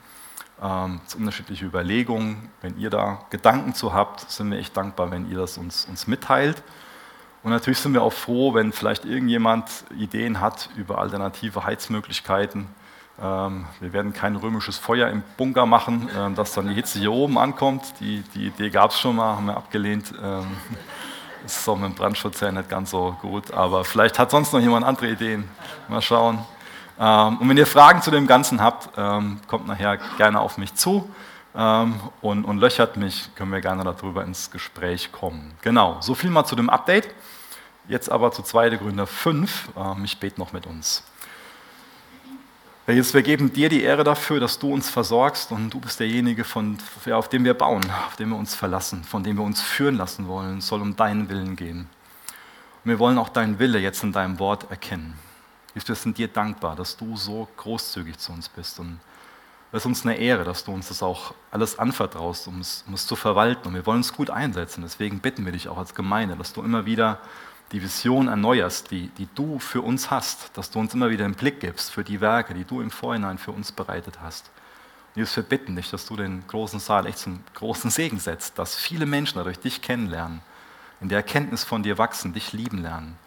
ähm, 0.61 1.01
unterschiedliche 1.17 1.65
Überlegungen. 1.65 2.49
Wenn 2.61 2.77
ihr 2.79 2.89
da 2.89 3.19
Gedanken 3.29 3.73
zu 3.73 3.93
habt, 3.93 4.29
sind 4.31 4.51
wir 4.51 4.57
echt 4.57 4.75
dankbar, 4.75 5.11
wenn 5.11 5.29
ihr 5.29 5.37
das 5.37 5.57
uns, 5.57 5.85
uns 5.85 6.07
mitteilt. 6.07 6.63
Und 7.43 7.51
natürlich 7.51 7.79
sind 7.79 7.93
wir 7.93 8.01
auch 8.01 8.13
froh, 8.13 8.53
wenn 8.53 8.71
vielleicht 8.71 9.05
irgendjemand 9.05 9.69
Ideen 9.97 10.41
hat 10.41 10.69
über 10.75 10.97
alternative 10.97 11.63
Heizmöglichkeiten. 11.63 12.67
Ähm, 13.21 13.65
wir 13.79 13.93
werden 13.93 14.13
kein 14.13 14.35
römisches 14.35 14.77
Feuer 14.77 15.09
im 15.09 15.23
Bunker 15.37 15.65
machen, 15.65 16.09
äh, 16.09 16.33
dass 16.33 16.53
dann 16.53 16.67
die 16.67 16.73
Hitze 16.73 16.99
hier 16.99 17.11
oben 17.11 17.37
ankommt. 17.37 17.83
Die, 17.99 18.23
die 18.33 18.47
Idee 18.47 18.69
gab 18.69 18.91
es 18.91 18.99
schon 18.99 19.15
mal, 19.15 19.35
haben 19.35 19.45
wir 19.45 19.57
abgelehnt. 19.57 20.13
Ist 21.55 21.69
auch 21.69 21.77
mit 21.77 21.85
dem 21.91 21.95
Brandschutz 21.95 22.39
ja 22.41 22.51
nicht 22.51 22.69
ganz 22.69 22.91
so 22.91 23.15
gut, 23.21 23.51
aber 23.51 23.85
vielleicht 23.85 24.19
hat 24.19 24.31
sonst 24.31 24.51
noch 24.53 24.59
jemand 24.59 24.85
andere 24.85 25.09
Ideen. 25.09 25.49
Mal 25.87 26.01
schauen. 26.01 26.39
Ähm, 26.99 27.37
und 27.37 27.49
wenn 27.49 27.57
ihr 27.57 27.65
Fragen 27.65 28.01
zu 28.01 28.11
dem 28.11 28.27
Ganzen 28.27 28.61
habt, 28.61 28.89
ähm, 28.97 29.39
kommt 29.47 29.67
nachher 29.67 29.97
gerne 30.17 30.39
auf 30.39 30.57
mich 30.57 30.75
zu 30.75 31.09
ähm, 31.55 31.99
und, 32.21 32.43
und 32.43 32.57
löchert 32.59 32.97
mich, 32.97 33.33
können 33.35 33.51
wir 33.51 33.61
gerne 33.61 33.83
darüber 33.83 34.23
ins 34.23 34.51
Gespräch 34.51 35.11
kommen. 35.11 35.53
Genau, 35.61 35.97
so 36.01 36.15
viel 36.15 36.29
mal 36.29 36.45
zu 36.45 36.55
dem 36.55 36.69
Update. 36.69 37.09
Jetzt 37.87 38.11
aber 38.11 38.31
zu 38.33 38.41
2. 38.41 38.71
Gründer 38.71 39.07
5. 39.07 39.69
Ich 40.03 40.19
bete 40.19 40.37
noch 40.41 40.51
mit 40.51 40.65
uns. 40.65 41.03
Jesus, 42.89 43.13
wir 43.13 43.21
geben 43.21 43.51
dir 43.51 43.67
die 43.67 43.83
Ehre 43.83 44.05
dafür, 44.05 44.39
dass 44.39 44.59
du 44.59 44.73
uns 44.73 44.89
versorgst 44.89 45.51
und 45.51 45.71
du 45.71 45.81
bist 45.81 45.99
derjenige, 45.99 46.45
von, 46.45 46.77
auf 47.11 47.27
dem 47.27 47.43
wir 47.43 47.53
bauen, 47.53 47.83
auf 48.07 48.15
dem 48.15 48.29
wir 48.29 48.37
uns 48.37 48.55
verlassen, 48.55 49.03
von 49.03 49.23
dem 49.23 49.35
wir 49.35 49.43
uns 49.43 49.61
führen 49.61 49.95
lassen 49.95 50.25
wollen. 50.29 50.59
Es 50.59 50.67
soll 50.67 50.81
um 50.81 50.95
deinen 50.95 51.27
Willen 51.27 51.57
gehen. 51.57 51.89
Und 52.85 52.91
wir 52.91 52.97
wollen 52.97 53.17
auch 53.17 53.27
deinen 53.27 53.59
Wille 53.59 53.79
jetzt 53.79 54.03
in 54.03 54.13
deinem 54.13 54.39
Wort 54.39 54.71
erkennen. 54.71 55.15
Wir 55.73 55.95
sind 55.95 56.17
dir 56.17 56.29
dankbar, 56.29 56.77
dass 56.77 56.95
du 56.95 57.17
so 57.17 57.49
großzügig 57.57 58.19
zu 58.19 58.31
uns 58.31 58.47
bist. 58.47 58.79
Und 58.79 59.01
es 59.73 59.79
ist 59.79 59.85
uns 59.85 60.05
eine 60.05 60.15
Ehre, 60.15 60.45
dass 60.45 60.63
du 60.63 60.71
uns 60.71 60.87
das 60.87 61.03
auch 61.03 61.33
alles 61.51 61.77
anvertraust, 61.77 62.47
um 62.47 62.61
es, 62.61 62.85
um 62.87 62.93
es 62.93 63.05
zu 63.05 63.17
verwalten. 63.17 63.67
Und 63.67 63.73
wir 63.73 63.85
wollen 63.85 63.99
es 63.99 64.13
gut 64.13 64.29
einsetzen. 64.29 64.81
Deswegen 64.81 65.19
bitten 65.19 65.43
wir 65.43 65.51
dich 65.51 65.67
auch 65.67 65.77
als 65.77 65.93
Gemeinde, 65.93 66.37
dass 66.37 66.53
du 66.53 66.63
immer 66.63 66.85
wieder 66.85 67.19
die 67.71 67.81
Vision 67.81 68.27
erneuerst, 68.27 68.91
die, 68.91 69.09
die 69.09 69.27
du 69.35 69.59
für 69.59 69.81
uns 69.81 70.09
hast, 70.09 70.57
dass 70.57 70.71
du 70.71 70.79
uns 70.79 70.93
immer 70.93 71.09
wieder 71.09 71.25
einen 71.25 71.35
Blick 71.35 71.59
gibst 71.59 71.91
für 71.91 72.03
die 72.03 72.21
Werke, 72.21 72.53
die 72.53 72.63
du 72.63 72.81
im 72.81 72.91
Vorhinein 72.91 73.37
für 73.37 73.51
uns 73.51 73.71
bereitet 73.71 74.19
hast. 74.21 74.49
Und 75.15 75.19
Jesus, 75.19 75.35
wir 75.35 75.43
bitten 75.43 75.75
dich, 75.75 75.89
dass 75.89 76.05
du 76.05 76.15
den 76.15 76.47
großen 76.47 76.79
Saal 76.79 77.05
echt 77.05 77.19
zum 77.19 77.39
großen 77.55 77.89
Segen 77.89 78.19
setzt, 78.19 78.57
dass 78.57 78.75
viele 78.75 79.05
Menschen 79.05 79.37
dadurch 79.37 79.59
dich 79.59 79.81
kennenlernen, 79.81 80.41
in 81.01 81.09
der 81.09 81.17
Erkenntnis 81.17 81.63
von 81.63 81.83
dir 81.83 81.97
wachsen, 81.97 82.33
dich 82.33 82.53
lieben 82.53 82.81
lernen 82.81 83.17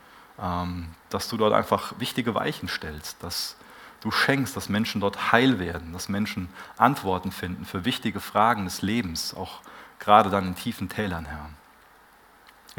ähm, 0.40 0.88
dass 1.10 1.28
du 1.28 1.36
dort 1.36 1.52
einfach 1.52 1.94
wichtige 1.98 2.34
Weichen 2.34 2.68
stellst, 2.68 3.22
dass 3.22 3.56
du 4.00 4.10
schenkst, 4.10 4.56
dass 4.56 4.68
Menschen 4.68 5.00
dort 5.00 5.32
heil 5.32 5.58
werden, 5.58 5.92
dass 5.92 6.08
Menschen 6.08 6.48
Antworten 6.78 7.32
finden 7.32 7.66
für 7.66 7.84
wichtige 7.84 8.20
Fragen 8.20 8.64
des 8.64 8.82
Lebens, 8.82 9.34
auch 9.34 9.60
gerade 9.98 10.30
dann 10.30 10.48
in 10.48 10.54
tiefen 10.54 10.88
Tälern, 10.88 11.26
Herr. 11.26 11.50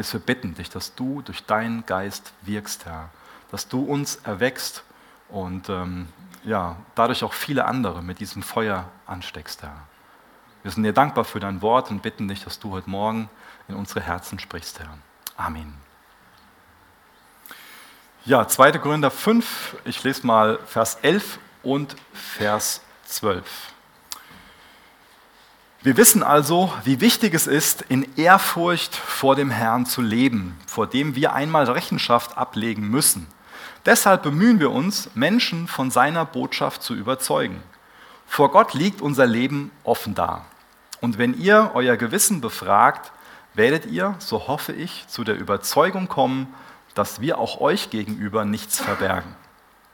Jetzt 0.01 0.13
wir 0.13 0.20
bitten 0.20 0.55
dich, 0.55 0.72
dass 0.72 0.96
du 0.96 1.22
durch 1.22 1.46
deinen 1.46 1.86
Geist 1.86 2.34
wirkst, 2.41 2.88
Herr, 2.88 3.12
dass 3.51 3.67
du 3.67 3.84
uns 3.84 4.15
erwächst 4.24 4.84
und 5.29 5.70
ähm, 5.70 6.08
ja, 6.43 6.75
dadurch 6.96 7.24
auch 7.24 7.34
viele 7.34 7.65
andere 7.65 8.01
mit 8.01 8.20
diesem 8.20 8.41
Feuer 8.41 8.89
ansteckst, 9.05 9.62
Herr. 9.62 9.77
Wir 10.63 10.72
sind 10.72 10.81
dir 10.81 10.91
dankbar 10.91 11.24
für 11.24 11.39
dein 11.39 11.62
Wort 11.62 11.91
und 11.91 12.01
bitten 12.01 12.27
dich, 12.27 12.43
dass 12.43 12.58
du 12.58 12.72
heute 12.72 12.89
Morgen 12.89 13.29
in 13.67 13.75
unsere 13.75 14.01
Herzen 14.01 14.39
sprichst, 14.39 14.79
Herr. 14.79 14.98
Amen. 15.38 15.72
Ja, 18.25 18.48
2. 18.48 18.79
Korinther 18.79 19.12
5, 19.12 19.75
ich 19.86 20.03
lese 20.03 20.25
mal 20.25 20.58
Vers 20.65 20.98
11 21.03 21.38
und 21.62 21.96
Vers 22.12 22.81
12. 23.05 23.71
Wir 25.83 25.97
wissen 25.97 26.21
also, 26.21 26.71
wie 26.83 27.01
wichtig 27.01 27.33
es 27.33 27.47
ist, 27.47 27.81
in 27.81 28.07
Ehrfurcht 28.15 28.95
vor 28.95 29.35
dem 29.35 29.50
Herrn 29.50 29.88
zu 29.88 30.03
leben, 30.03 30.55
vor 30.67 30.85
dem 30.85 31.15
wir 31.15 31.33
einmal 31.33 31.67
Rechenschaft 31.67 32.38
ablegen 32.38 32.88
müssen. 32.88 33.25
Deshalb 33.88 34.21
bemühen 34.21 34.59
wir 34.59 34.69
uns, 34.69 35.09
Menschen 35.15 35.67
von 35.67 35.89
seiner 35.89 36.23
Botschaft 36.23 36.83
zu 36.83 36.93
überzeugen. 36.93 37.63
Vor 38.27 38.51
Gott 38.51 38.75
liegt 38.75 39.01
unser 39.01 39.25
Leben 39.25 39.71
offen 39.83 40.13
da. 40.13 40.45
Und 41.00 41.17
wenn 41.17 41.33
ihr 41.33 41.71
euer 41.73 41.97
Gewissen 41.97 42.41
befragt, 42.41 43.11
werdet 43.55 43.88
ihr, 43.88 44.13
so 44.19 44.47
hoffe 44.47 44.73
ich, 44.73 45.07
zu 45.07 45.23
der 45.23 45.39
Überzeugung 45.39 46.07
kommen, 46.07 46.53
dass 46.93 47.21
wir 47.21 47.39
auch 47.39 47.59
euch 47.59 47.89
gegenüber 47.89 48.45
nichts 48.45 48.79
verbergen. 48.79 49.35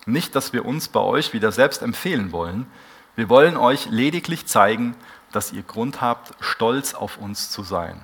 Nicht, 0.06 0.36
dass 0.36 0.51
wir 0.51 0.65
uns 0.65 0.89
bei 0.89 1.00
euch 1.00 1.32
wieder 1.32 1.53
selbst 1.53 1.82
empfehlen 1.82 2.34
wollen. 2.34 2.67
Wir 3.15 3.29
wollen 3.29 3.56
euch 3.56 3.86
lediglich 3.89 4.48
zeigen, 4.48 4.96
dass 5.32 5.52
ihr 5.52 5.64
Grund 5.64 6.02
habt, 6.02 6.34
stolz 6.40 6.94
auf 6.94 7.18
uns 7.18 7.52
zu 7.52 7.64
sein. 7.64 8.02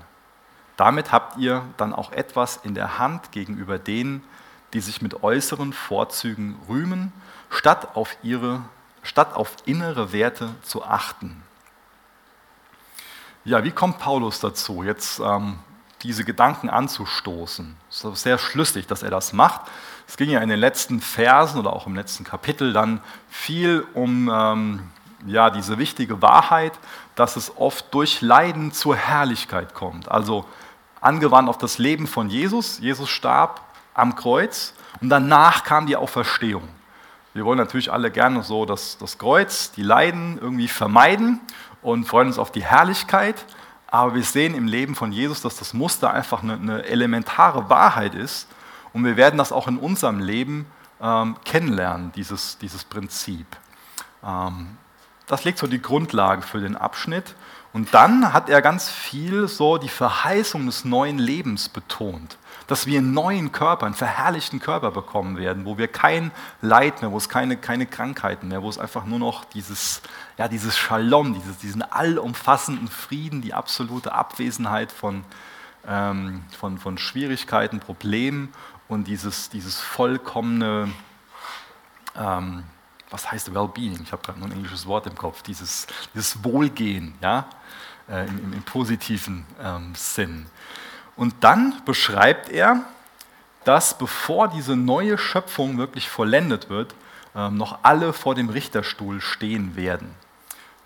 Damit 0.78 1.12
habt 1.12 1.38
ihr 1.38 1.64
dann 1.78 1.94
auch 1.94 2.12
etwas 2.12 2.58
in 2.58 2.76
der 2.76 2.98
Hand 2.98 3.32
gegenüber 3.32 3.78
denen, 3.78 4.24
die 4.74 4.82
sich 4.82 5.02
mit 5.02 5.24
äußeren 5.24 5.72
Vorzügen 5.72 6.60
rühmen, 6.68 7.14
statt 7.50 7.96
auf, 7.96 8.18
ihre, 8.24 8.62
statt 9.04 9.36
auf 9.36 9.56
innere 9.66 10.12
Werte 10.12 10.56
zu 10.64 10.84
achten. 10.84 11.44
Ja, 13.46 13.64
wie 13.64 13.72
kommt 13.72 14.00
Paulus 14.00 14.40
dazu, 14.40 14.84
jetzt 14.84 15.20
ähm, 15.20 15.60
diese 16.02 16.24
Gedanken 16.24 16.70
anzustoßen? 16.70 17.76
Es 17.90 18.04
ist 18.04 18.24
sehr 18.24 18.38
schlüssig, 18.38 18.88
dass 18.88 19.04
er 19.04 19.12
das 19.12 19.34
macht. 19.34 19.62
Es 20.08 20.18
ging 20.18 20.30
ja 20.30 20.40
in 20.40 20.50
den 20.50 20.60
letzten 20.60 21.02
Versen 21.02 21.60
oder 21.60 21.74
auch 21.74 21.86
im 21.86 21.96
letzten 21.96 22.24
Kapitel 22.24 22.74
dann 22.74 23.02
viel 23.30 23.86
um 23.94 24.32
ähm, 24.34 24.90
ja, 25.26 25.50
diese 25.50 25.78
wichtige 25.78 26.22
Wahrheit, 26.22 26.74
dass 27.16 27.36
es 27.36 27.56
oft 27.58 27.94
durch 27.94 28.22
Leiden 28.22 28.72
zur 28.72 28.96
Herrlichkeit 28.96 29.74
kommt. 29.74 30.10
Also 30.10 30.46
angewandt 31.02 31.50
auf 31.50 31.58
das 31.58 31.78
Leben 31.78 32.08
von 32.08 32.30
Jesus. 32.30 32.80
Jesus 32.80 33.10
starb 33.10 33.62
am 33.94 34.16
Kreuz 34.16 34.74
und 35.02 35.10
danach 35.10 35.64
kam 35.64 35.86
die 35.86 35.96
Auferstehung. 35.96 36.68
Wir 37.34 37.46
wollen 37.46 37.58
natürlich 37.58 37.92
alle 37.92 38.12
gerne 38.12 38.44
so 38.44 38.66
das, 38.66 38.98
das 38.98 39.18
Kreuz, 39.18 39.72
die 39.72 39.82
Leiden 39.82 40.38
irgendwie 40.40 40.68
vermeiden 40.68 41.42
und 41.82 42.06
freuen 42.06 42.28
uns 42.28 42.38
auf 42.38 42.52
die 42.52 42.64
Herrlichkeit. 42.64 43.46
Aber 43.88 44.16
wir 44.16 44.24
sehen 44.24 44.56
im 44.56 44.68
Leben 44.68 44.96
von 44.96 45.12
Jesus, 45.12 45.42
dass 45.42 45.58
das 45.58 45.74
Muster 45.74 46.12
einfach 46.12 46.44
eine, 46.44 46.54
eine 46.54 46.84
elementare 46.84 47.70
Wahrheit 47.70 48.16
ist. 48.16 48.48
Und 48.94 49.04
wir 49.04 49.18
werden 49.18 49.38
das 49.38 49.52
auch 49.52 49.68
in 49.68 49.78
unserem 49.78 50.20
Leben 50.20 50.68
ähm, 51.02 51.36
kennenlernen, 51.44 52.12
dieses, 52.14 52.58
dieses 52.60 52.84
Prinzip. 52.84 53.48
Ähm, 54.24 54.78
das 55.28 55.44
legt 55.44 55.58
so 55.58 55.68
die 55.68 55.82
Grundlage 55.82 56.42
für 56.42 56.60
den 56.60 56.76
Abschnitt. 56.76 57.36
Und 57.72 57.94
dann 57.94 58.34
hat 58.34 58.50
er 58.50 58.62
ganz 58.62 58.90
viel 58.90 59.48
so 59.48 59.78
die 59.78 59.90
Verheißung 59.90 60.66
des 60.66 60.86
neuen 60.86 61.18
Lebens 61.18 61.70
betont 61.70 62.38
dass 62.68 62.86
wir 62.86 63.00
einen 63.00 63.14
neuen 63.14 63.52
Körper, 63.52 63.86
einen 63.86 63.96
verherrlichten 63.96 64.60
Körper 64.60 64.92
bekommen 64.92 65.38
werden, 65.38 65.66
wo 65.66 65.78
wir 65.78 65.88
kein 65.88 66.32
Leid 66.62 67.02
mehr, 67.02 67.12
wo 67.12 67.18
es 67.18 67.30
keine, 67.30 67.58
keine 67.58 67.86
Krankheiten 67.86 68.48
mehr, 68.48 68.62
wo 68.62 68.70
es 68.70 68.78
einfach 68.78 69.06
nur 69.06 69.20
noch 69.20 69.46
dieses, 69.46 70.02
ja, 70.38 70.48
dieses 70.48 70.78
Shalom, 70.78 71.34
dieses, 71.34 71.58
diesen 71.58 71.82
allumfassenden 71.82 72.88
Frieden, 72.88 73.42
die 73.42 73.54
absolute 73.54 74.14
Abwesenheit 74.14 74.92
von, 74.92 75.24
ähm, 75.88 76.44
von, 76.58 76.78
von 76.78 76.98
Schwierigkeiten, 76.98 77.80
Problemen 77.80 78.54
und 78.88 79.08
dieses, 79.08 79.50
dieses 79.50 79.80
vollkommene, 79.80 80.90
ähm, 82.16 82.64
was 83.14 83.32
heißt 83.32 83.54
Well-Being? 83.54 84.00
Ich 84.04 84.12
habe 84.12 84.24
gerade 84.24 84.40
nur 84.40 84.50
ein 84.50 84.54
englisches 84.54 84.88
Wort 84.88 85.06
im 85.06 85.16
Kopf, 85.16 85.44
dieses, 85.44 85.86
dieses 86.14 86.44
Wohlgehen, 86.44 87.14
ja, 87.22 87.46
äh, 88.10 88.28
im, 88.28 88.40
im, 88.40 88.54
im, 88.54 88.64
positiven 88.64 89.46
ähm, 89.62 89.94
Sinn. 89.96 90.48
Und 91.16 91.36
dann 91.42 91.82
beschreibt 91.86 92.50
er, 92.50 92.82
dass 93.64 93.98
bevor 93.98 94.48
diese 94.48 94.76
neue 94.76 95.18
Schöpfung 95.20 95.78
wirklich 95.78 96.10
vollendet 96.10 96.70
wird, 96.70 96.96
ähm, 97.36 97.56
noch 97.56 97.80
alle 97.84 98.14
vor 98.14 98.34
dem 98.34 98.50
Richterstuhl 98.50 99.22
stehen 99.22 99.76
werden. 99.76 100.10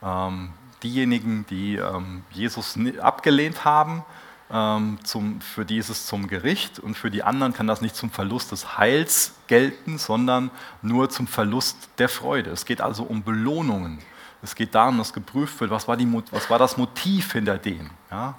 Ähm, 0.03 0.51
diejenigen, 0.83 1.45
die 1.49 1.77
ähm, 1.77 2.23
Jesus 2.31 2.77
abgelehnt 3.01 3.63
haben, 3.63 4.03
für 4.49 5.65
die 5.65 5.77
ist 5.77 5.89
es 5.89 6.05
zum 6.05 6.27
Gericht 6.27 6.79
und 6.79 6.95
für 6.95 7.11
die 7.11 7.23
anderen 7.23 7.53
kann 7.53 7.67
das 7.67 7.81
nicht 7.81 7.95
zum 7.95 8.11
Verlust 8.11 8.51
des 8.51 8.77
Heils 8.77 9.33
gelten, 9.47 9.97
sondern 9.97 10.51
nur 10.81 11.09
zum 11.09 11.27
Verlust 11.27 11.89
der 11.97 12.07
Freude. 12.07 12.51
Es 12.51 12.65
geht 12.65 12.79
also 12.79 13.03
um 13.03 13.23
Belohnungen. 13.23 13.99
Es 14.41 14.55
geht 14.55 14.73
darum, 14.73 14.99
dass 14.99 15.11
geprüft 15.13 15.59
wird, 15.59 15.71
was 15.71 15.87
war, 15.87 15.97
die, 15.97 16.07
was 16.31 16.49
war 16.49 16.59
das 16.59 16.77
Motiv 16.77 17.33
hinter 17.33 17.57
dem. 17.57 17.89
Ja? 18.09 18.35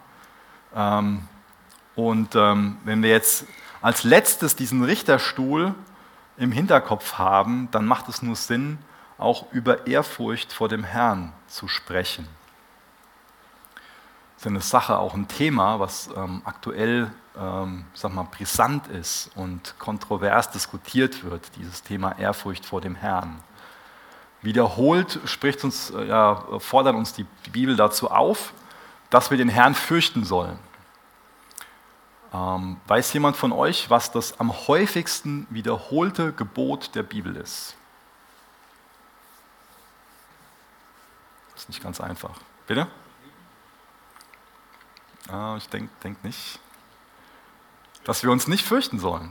Und 1.95 2.35
ähm, 2.35 2.77
wenn 2.85 3.03
wir 3.03 3.11
jetzt 3.11 3.45
als 3.83 4.05
letztes 4.05 4.57
diesen 4.57 4.85
Richterstuhl 4.85 5.75
im 6.37 6.53
Hinterkopf 6.53 7.15
haben, 7.15 7.69
dann 7.71 7.85
macht 7.85 8.09
es 8.09 8.23
nur 8.23 8.37
Sinn, 8.37 8.79
auch 9.19 9.53
über 9.53 9.87
Ehrfurcht 9.87 10.53
vor 10.53 10.69
dem 10.69 10.85
Herrn 10.85 11.33
zu 11.49 11.67
sprechen. 11.69 12.29
Ist 14.39 14.47
eine 14.47 14.61
Sache, 14.61 14.99
auch 14.99 15.15
ein 15.15 15.27
Thema, 15.27 15.81
was 15.81 16.09
ähm, 16.17 16.43
aktuell 16.45 17.11
ähm, 17.37 17.85
sag 17.95 18.13
mal, 18.15 18.25
brisant 18.25 18.89
ist 18.89 19.31
und 19.35 19.79
kontrovers 19.79 20.51
diskutiert 20.51 21.25
wird, 21.25 21.51
dieses 21.57 21.83
Thema 21.83 22.19
Ehrfurcht 22.19 22.65
vor 22.65 22.81
dem 22.81 22.95
Herrn. 22.95 23.43
Wiederholt 24.43 25.21
spricht 25.25 25.65
uns, 25.65 25.91
äh, 25.91 26.07
ja, 26.07 26.37
fordert 26.59 26.95
uns 26.95 27.13
die 27.13 27.27
Bibel 27.53 27.77
dazu 27.77 28.11
auf, 28.11 28.53
dass 29.11 29.31
wir 29.31 29.39
den 29.39 29.49
Herrn 29.49 29.75
fürchten 29.75 30.25
sollen. 30.25 30.59
Ähm, 32.33 32.77
weiß 32.87 33.13
jemand 33.15 33.37
von 33.37 33.53
euch, 33.53 33.91
was 33.91 34.13
das 34.13 34.39
am 34.39 34.53
häufigsten 34.69 35.47
wiederholte 35.51 36.33
Gebot 36.33 36.95
der 36.95 37.03
Bibel 37.03 37.37
ist? 37.37 37.75
Ist 41.57 41.69
nicht 41.69 41.83
ganz 41.83 42.01
einfach. 42.01 42.39
Bitte? 42.67 42.87
Ah, 45.29 45.57
ich 45.59 45.69
denke 45.69 45.91
denk 46.03 46.25
nicht. 46.25 46.59
Dass 48.05 48.23
wir 48.23 48.31
uns 48.31 48.49
nicht 48.49 48.65
fürchten 48.65 48.99
sollen. 48.99 49.31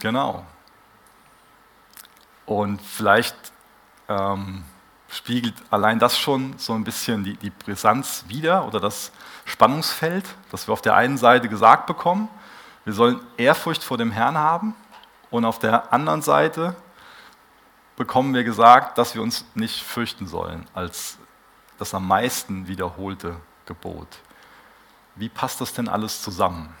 Genau. 0.00 0.46
Und 2.46 2.80
vielleicht 2.80 3.36
ähm, 4.08 4.64
spiegelt 5.08 5.54
allein 5.70 5.98
das 5.98 6.18
schon 6.18 6.58
so 6.58 6.72
ein 6.72 6.84
bisschen 6.84 7.22
die, 7.24 7.36
die 7.36 7.50
Brisanz 7.50 8.24
wider 8.28 8.66
oder 8.66 8.80
das 8.80 9.12
Spannungsfeld, 9.44 10.24
dass 10.50 10.66
wir 10.66 10.72
auf 10.72 10.82
der 10.82 10.94
einen 10.94 11.18
Seite 11.18 11.48
gesagt 11.48 11.86
bekommen, 11.86 12.28
wir 12.84 12.94
sollen 12.94 13.20
Ehrfurcht 13.36 13.82
vor 13.82 13.98
dem 13.98 14.10
Herrn 14.10 14.38
haben 14.38 14.74
und 15.30 15.44
auf 15.44 15.58
der 15.58 15.92
anderen 15.92 16.22
Seite 16.22 16.74
bekommen 17.96 18.32
wir 18.32 18.44
gesagt, 18.44 18.96
dass 18.96 19.14
wir 19.14 19.22
uns 19.22 19.44
nicht 19.54 19.82
fürchten 19.82 20.26
sollen 20.26 20.66
als 20.72 21.18
das 21.78 21.92
am 21.92 22.08
meisten 22.08 22.66
wiederholte 22.68 23.36
Gebot. 23.66 24.08
Wie 25.20 25.28
passt 25.28 25.60
das 25.60 25.74
denn 25.74 25.86
alles 25.86 26.22
zusammen? 26.22 26.74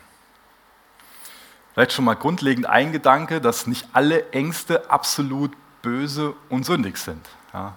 Vielleicht 1.74 1.92
schon 1.92 2.06
mal 2.06 2.14
grundlegend 2.14 2.64
ein 2.64 2.90
Gedanke, 2.90 3.38
dass 3.38 3.66
nicht 3.66 3.86
alle 3.92 4.30
Ängste 4.30 4.90
absolut 4.90 5.52
böse 5.82 6.32
und 6.48 6.64
sündig 6.64 6.96
sind. 6.96 7.28
Ja, 7.52 7.74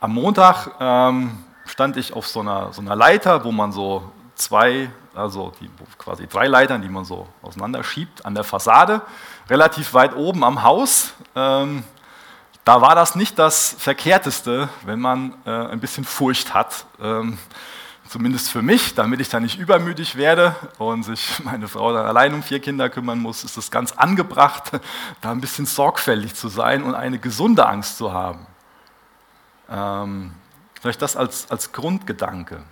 am 0.00 0.14
Montag 0.14 0.70
ähm, 0.80 1.44
stand 1.66 1.98
ich 1.98 2.14
auf 2.14 2.26
so 2.26 2.40
einer, 2.40 2.72
so 2.72 2.80
einer 2.80 2.96
Leiter, 2.96 3.44
wo 3.44 3.52
man 3.52 3.72
so 3.72 4.10
zwei, 4.36 4.90
also 5.14 5.52
die, 5.60 5.68
quasi 5.98 6.26
drei 6.28 6.46
Leitern, 6.46 6.80
die 6.80 6.88
man 6.88 7.04
so 7.04 7.28
auseinanderschiebt, 7.42 8.24
an 8.24 8.34
der 8.34 8.44
Fassade, 8.44 9.02
relativ 9.50 9.92
weit 9.92 10.16
oben 10.16 10.44
am 10.44 10.62
Haus. 10.62 11.12
Ähm, 11.36 11.84
da 12.64 12.80
war 12.80 12.94
das 12.94 13.16
nicht 13.16 13.38
das 13.38 13.76
Verkehrteste, 13.78 14.70
wenn 14.86 14.98
man 15.00 15.34
äh, 15.44 15.50
ein 15.50 15.80
bisschen 15.80 16.04
Furcht 16.04 16.54
hat. 16.54 16.86
Ähm, 16.98 17.36
zumindest 18.14 18.52
für 18.52 18.62
mich, 18.62 18.94
damit 18.94 19.20
ich 19.20 19.28
da 19.28 19.40
nicht 19.40 19.58
übermütig 19.58 20.14
werde 20.14 20.54
und 20.78 21.02
sich 21.02 21.42
meine 21.42 21.66
Frau 21.66 21.92
dann 21.92 22.06
allein 22.06 22.32
um 22.32 22.44
vier 22.44 22.60
Kinder 22.60 22.88
kümmern 22.88 23.18
muss, 23.18 23.42
ist 23.42 23.56
es 23.56 23.72
ganz 23.72 23.90
angebracht, 23.90 24.70
da 25.20 25.32
ein 25.32 25.40
bisschen 25.40 25.66
sorgfältig 25.66 26.32
zu 26.36 26.46
sein 26.46 26.84
und 26.84 26.94
eine 26.94 27.18
gesunde 27.18 27.66
Angst 27.66 27.98
zu 27.98 28.12
haben. 28.12 28.46
Ähm, 29.68 30.32
vielleicht 30.80 31.02
das 31.02 31.16
als, 31.16 31.50
als 31.50 31.72
Grundgedanke. 31.72 32.62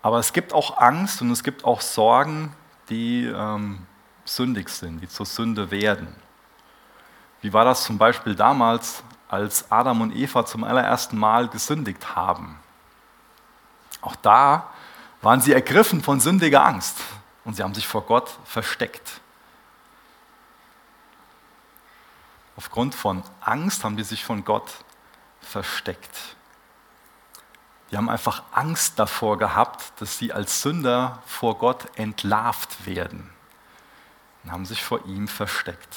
Aber 0.00 0.20
es 0.20 0.32
gibt 0.32 0.52
auch 0.52 0.78
Angst 0.78 1.20
und 1.20 1.32
es 1.32 1.42
gibt 1.42 1.64
auch 1.64 1.80
Sorgen, 1.80 2.54
die 2.88 3.24
ähm, 3.24 3.84
sündig 4.24 4.68
sind, 4.68 5.00
die 5.00 5.08
zur 5.08 5.26
Sünde 5.26 5.72
werden. 5.72 6.14
Wie 7.40 7.52
war 7.52 7.64
das 7.64 7.82
zum 7.82 7.98
Beispiel 7.98 8.36
damals, 8.36 9.02
als 9.28 9.72
Adam 9.72 10.02
und 10.02 10.14
Eva 10.14 10.46
zum 10.46 10.62
allerersten 10.62 11.18
Mal 11.18 11.48
gesündigt 11.48 12.14
haben? 12.14 12.60
Auch 14.00 14.16
da 14.16 14.70
waren 15.22 15.40
sie 15.40 15.52
ergriffen 15.52 16.02
von 16.02 16.20
sündiger 16.20 16.64
Angst 16.64 16.98
und 17.44 17.54
sie 17.54 17.62
haben 17.62 17.74
sich 17.74 17.86
vor 17.86 18.02
Gott 18.02 18.38
versteckt. 18.44 19.20
Aufgrund 22.56 22.94
von 22.94 23.22
Angst 23.40 23.84
haben 23.84 23.96
sie 23.96 24.04
sich 24.04 24.24
von 24.24 24.44
Gott 24.44 24.70
versteckt. 25.40 26.36
Die 27.90 27.96
haben 27.96 28.08
einfach 28.08 28.42
Angst 28.52 28.98
davor 28.98 29.38
gehabt, 29.38 30.00
dass 30.00 30.18
sie 30.18 30.32
als 30.32 30.62
Sünder 30.62 31.22
vor 31.26 31.58
Gott 31.58 31.86
entlarvt 31.98 32.86
werden 32.86 33.30
und 34.44 34.52
haben 34.52 34.66
sich 34.66 34.84
vor 34.84 35.04
ihm 35.06 35.26
versteckt. 35.26 35.96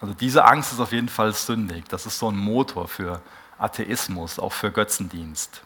Also 0.00 0.14
diese 0.14 0.44
Angst 0.44 0.72
ist 0.72 0.80
auf 0.80 0.92
jeden 0.92 1.08
Fall 1.08 1.32
sündig. 1.32 1.84
Das 1.88 2.06
ist 2.06 2.18
so 2.18 2.30
ein 2.30 2.36
Motor 2.36 2.88
für 2.88 3.22
Atheismus, 3.58 4.38
auch 4.38 4.52
für 4.52 4.72
Götzendienst. 4.72 5.62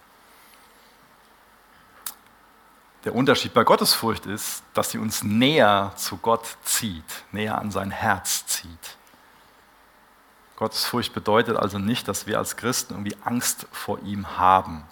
Der 3.06 3.14
Unterschied 3.14 3.54
bei 3.54 3.62
Gottesfurcht 3.62 4.26
ist, 4.26 4.64
dass 4.74 4.90
sie 4.90 4.98
uns 4.98 5.22
näher 5.22 5.92
zu 5.94 6.16
Gott 6.16 6.56
zieht, 6.64 7.04
näher 7.30 7.56
an 7.56 7.70
sein 7.70 7.92
Herz 7.92 8.46
zieht. 8.46 8.96
Gottesfurcht 10.56 11.14
bedeutet 11.14 11.56
also 11.56 11.78
nicht, 11.78 12.08
dass 12.08 12.26
wir 12.26 12.38
als 12.38 12.56
Christen 12.56 12.94
irgendwie 12.94 13.16
Angst 13.22 13.68
vor 13.70 14.00
ihm 14.02 14.36
haben, 14.36 14.82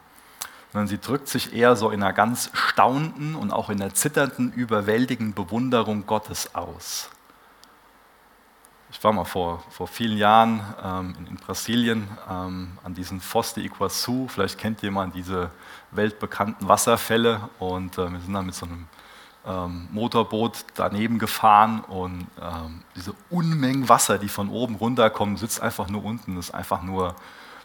sondern 0.72 0.86
sie 0.86 1.00
drückt 1.00 1.26
sich 1.26 1.54
eher 1.54 1.74
so 1.74 1.90
in 1.90 2.04
einer 2.04 2.12
ganz 2.12 2.50
staunenden 2.52 3.34
und 3.34 3.50
auch 3.50 3.68
in 3.68 3.82
einer 3.82 3.94
zitternden, 3.94 4.52
überwältigenden 4.52 5.34
Bewunderung 5.34 6.06
Gottes 6.06 6.54
aus. 6.54 7.10
Ich 8.96 9.02
war 9.02 9.12
mal 9.12 9.24
vor, 9.24 9.62
vor 9.70 9.88
vielen 9.88 10.16
Jahren 10.16 10.62
ähm, 10.82 11.14
in, 11.18 11.26
in, 11.26 11.36
Brasilien 11.36 12.08
ähm, 12.30 12.78
an 12.84 12.94
diesem 12.94 13.20
Foz 13.20 13.52
de 13.52 13.68
Iguaçu. 13.68 14.28
Vielleicht 14.28 14.56
kennt 14.56 14.82
jemand 14.82 15.16
diese 15.16 15.50
weltbekannten 15.90 16.68
Wasserfälle. 16.68 17.50
Und 17.58 17.98
äh, 17.98 18.10
wir 18.10 18.20
sind 18.20 18.32
dann 18.32 18.46
mit 18.46 18.54
so 18.54 18.66
einem 18.66 18.86
ähm, 19.46 19.88
Motorboot 19.90 20.64
daneben 20.76 21.18
gefahren 21.18 21.80
und 21.80 22.28
ähm, 22.40 22.82
diese 22.94 23.14
Unmengen 23.30 23.88
Wasser, 23.88 24.16
die 24.16 24.28
von 24.28 24.48
oben 24.48 24.76
runterkommen, 24.76 25.36
sitzt 25.36 25.60
einfach 25.60 25.88
nur 25.88 26.04
unten. 26.04 26.38
Ist 26.38 26.54
einfach 26.54 26.82
nur, 26.82 27.16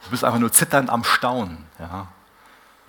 du 0.04 0.10
bist 0.10 0.26
einfach 0.26 0.40
nur 0.40 0.52
zitternd 0.52 0.90
am 0.90 1.04
Staunen. 1.04 1.60
Ja. 1.78 2.08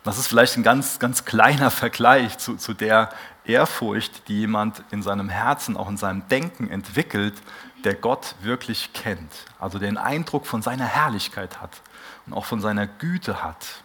Das 0.03 0.19
ist 0.19 0.29
vielleicht 0.29 0.57
ein 0.57 0.63
ganz, 0.63 0.99
ganz 0.99 1.27
kleiner 1.27 1.71
Vergleich 1.71 2.39
zu, 2.39 2.57
zu 2.57 2.73
der 2.73 3.11
Ehrfurcht, 3.45 4.29
die 4.29 4.41
jemand 4.41 4.83
in 4.91 5.03
seinem 5.03 5.29
Herzen, 5.29 5.77
auch 5.77 5.91
in 5.91 5.99
seinem 5.99 6.27
Denken 6.29 6.71
entwickelt, 6.71 7.35
der 7.85 7.95
Gott 7.95 8.35
wirklich 8.43 8.93
kennt. 8.93 9.33
Also 9.59 9.79
den 9.79 9.97
Eindruck 9.97 10.47
von 10.47 10.63
seiner 10.63 10.87
Herrlichkeit 10.87 11.61
hat 11.61 11.83
und 12.27 12.33
auch 12.33 12.45
von 12.45 12.61
seiner 12.61 12.87
Güte 12.87 13.43
hat. 13.43 13.83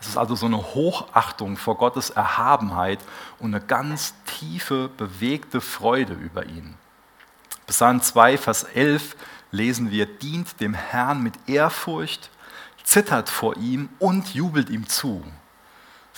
Es 0.00 0.08
ist 0.08 0.16
also 0.16 0.34
so 0.34 0.46
eine 0.46 0.56
Hochachtung 0.56 1.56
vor 1.56 1.76
Gottes 1.76 2.10
Erhabenheit 2.10 3.00
und 3.38 3.54
eine 3.54 3.64
ganz 3.64 4.14
tiefe, 4.24 4.88
bewegte 4.88 5.60
Freude 5.60 6.14
über 6.14 6.46
ihn. 6.46 6.74
Psalm 7.66 8.00
2, 8.00 8.38
Vers 8.38 8.64
11 8.64 9.14
lesen 9.50 9.90
wir, 9.90 10.06
dient 10.06 10.60
dem 10.60 10.74
Herrn 10.74 11.22
mit 11.22 11.34
Ehrfurcht, 11.46 12.30
zittert 12.82 13.28
vor 13.28 13.56
ihm 13.58 13.90
und 13.98 14.34
jubelt 14.34 14.70
ihm 14.70 14.88
zu. 14.88 15.22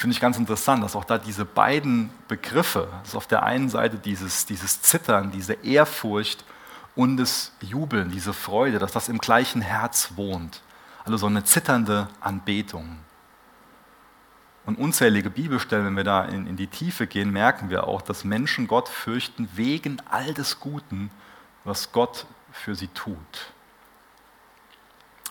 Finde 0.02 0.16
ich 0.16 0.20
ganz 0.20 0.36
interessant, 0.36 0.82
dass 0.82 0.96
auch 0.96 1.04
da 1.04 1.16
diese 1.16 1.44
beiden 1.44 2.10
Begriffe, 2.26 2.88
also 3.04 3.18
auf 3.18 3.28
der 3.28 3.44
einen 3.44 3.68
Seite 3.68 3.98
dieses, 3.98 4.46
dieses 4.46 4.82
Zittern, 4.82 5.30
diese 5.30 5.52
Ehrfurcht 5.52 6.44
und 6.96 7.18
das 7.18 7.52
Jubeln, 7.60 8.10
diese 8.10 8.32
Freude, 8.32 8.80
dass 8.80 8.90
das 8.90 9.08
im 9.08 9.18
gleichen 9.18 9.62
Herz 9.62 10.14
wohnt. 10.16 10.60
Also 11.04 11.18
so 11.18 11.26
eine 11.26 11.44
zitternde 11.44 12.08
Anbetung. 12.18 12.98
Und 14.66 14.76
unzählige 14.76 15.30
Bibelstellen, 15.30 15.86
wenn 15.86 15.96
wir 15.96 16.02
da 16.02 16.24
in, 16.24 16.48
in 16.48 16.56
die 16.56 16.66
Tiefe 16.66 17.06
gehen, 17.06 17.30
merken 17.30 17.70
wir 17.70 17.86
auch, 17.86 18.02
dass 18.02 18.24
Menschen 18.24 18.66
Gott 18.66 18.88
fürchten 18.88 19.48
wegen 19.54 20.02
all 20.10 20.34
des 20.34 20.58
Guten, 20.58 21.12
was 21.62 21.92
Gott 21.92 22.26
für 22.50 22.74
sie 22.74 22.88
tut. 22.88 23.51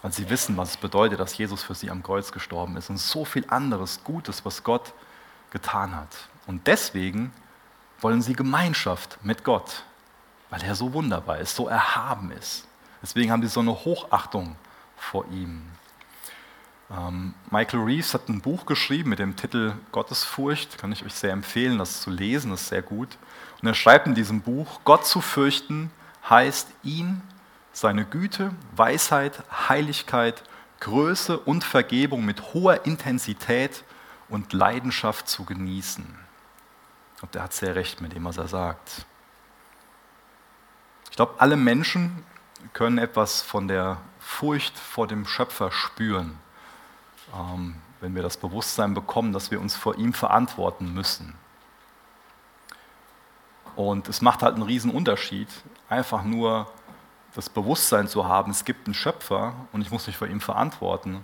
Weil 0.01 0.12
sie 0.12 0.29
wissen, 0.29 0.58
was 0.58 0.72
es 0.72 0.77
bedeutet, 0.77 1.20
dass 1.20 1.38
Jesus 1.38 1.63
für 1.63 1.75
sie 1.75 1.91
am 1.91 2.01
Kreuz 2.01 2.31
gestorben 2.31 2.75
ist 2.77 2.89
und 2.89 2.98
so 2.98 3.24
viel 3.25 3.46
anderes 3.50 4.03
Gutes, 4.03 4.43
was 4.46 4.63
Gott 4.63 4.93
getan 5.51 5.96
hat. 5.96 6.15
Und 6.48 6.65
deswegen 6.67 7.31
wollen 8.00 8.22
sie 8.22 8.34
Gemeinschaft 8.34 9.20
mit 9.24 9.43
Gott, 9.43 9.84
weil 10.50 10.63
er 10.63 10.75
so 10.75 10.93
wunderbar 10.93 11.38
ist, 11.38 11.55
so 11.55 11.67
erhaben 11.67 12.31
ist. 12.31 12.67
Deswegen 13.01 13.31
haben 13.31 13.41
sie 13.41 13.48
so 13.48 13.60
eine 13.60 13.74
Hochachtung 13.74 14.55
vor 14.98 15.25
ihm. 15.31 15.62
Ähm, 16.89 17.34
Michael 17.50 17.84
Reeves 17.84 18.13
hat 18.13 18.27
ein 18.27 18.41
Buch 18.41 18.65
geschrieben 18.65 19.10
mit 19.10 19.20
dem 19.20 19.36
Titel 19.36 19.74
Gottesfurcht. 19.91 20.77
Kann 20.77 20.91
ich 20.91 21.05
euch 21.05 21.13
sehr 21.13 21.31
empfehlen, 21.31 21.77
das 21.77 22.01
zu 22.01 22.10
lesen, 22.10 22.51
das 22.51 22.62
ist 22.62 22.70
sehr 22.70 22.81
gut. 22.81 23.17
Und 23.62 23.67
er 23.67 23.74
schreibt 23.74 24.08
in 24.08 24.15
diesem 24.15 24.41
Buch, 24.41 24.81
Gott 24.84 25.05
zu 25.05 25.22
fürchten 25.22 25.91
heißt, 26.29 26.67
ihn, 26.83 27.22
seine 27.74 28.05
Güte, 28.05 28.53
Weisheit, 28.75 29.44
Heiligkeit, 29.70 30.44
Größe 30.79 31.38
und 31.38 31.64
Vergebung 31.64 32.25
mit 32.25 32.53
hoher 32.53 32.86
Intensität 32.86 33.84
und 34.29 34.53
Leidenschaft 34.53 35.27
zu 35.27 35.46
genießen. 35.46 36.05
Und 37.22 37.36
er 37.36 37.44
hat 37.44 37.53
sehr 37.53 37.75
recht 37.75 38.01
mit 38.01 38.14
dem, 38.14 38.25
was 38.25 38.38
er 38.38 38.48
sagt. 38.48 39.05
Ich 41.10 41.16
glaube, 41.16 41.36
alle 41.38 41.55
Menschen 41.55 42.25
können 42.74 42.98
etwas 42.98 43.42
von 43.42 43.68
der 43.68 43.98
Furcht 44.20 44.77
vor 44.77 45.07
dem 45.07 45.27
Schöpfer 45.27 45.72
spüren. 45.72 46.40
Ähm, 47.34 47.75
wenn 48.00 48.16
wir 48.16 48.24
das 48.24 48.38
Bewusstsein 48.38 48.94
bekommen, 48.94 49.31
dass 49.31 49.51
wir 49.51 49.62
uns 49.62 49.75
vor 49.75 49.96
ihm 49.98 50.14
verantworten 50.14 50.94
müssen. 50.94 51.36
Und 53.75 54.10
es 54.10 54.22
macht 54.22 54.42
halt 54.42 54.55
einen 54.55 54.64
riesen 54.64 54.92
Unterschied, 54.92 55.48
einfach 55.88 56.24
nur 56.24 56.72
das 57.35 57.50
Bewusstsein 57.50 58.07
zu 58.07 58.27
haben, 58.27 58.51
es 58.51 58.65
gibt 58.65 58.87
einen 58.87 58.94
Schöpfer 58.94 59.53
und 59.72 59.81
ich 59.81 59.91
muss 59.91 60.07
mich 60.07 60.17
vor 60.17 60.27
ihm 60.27 60.41
verantworten 60.41 61.24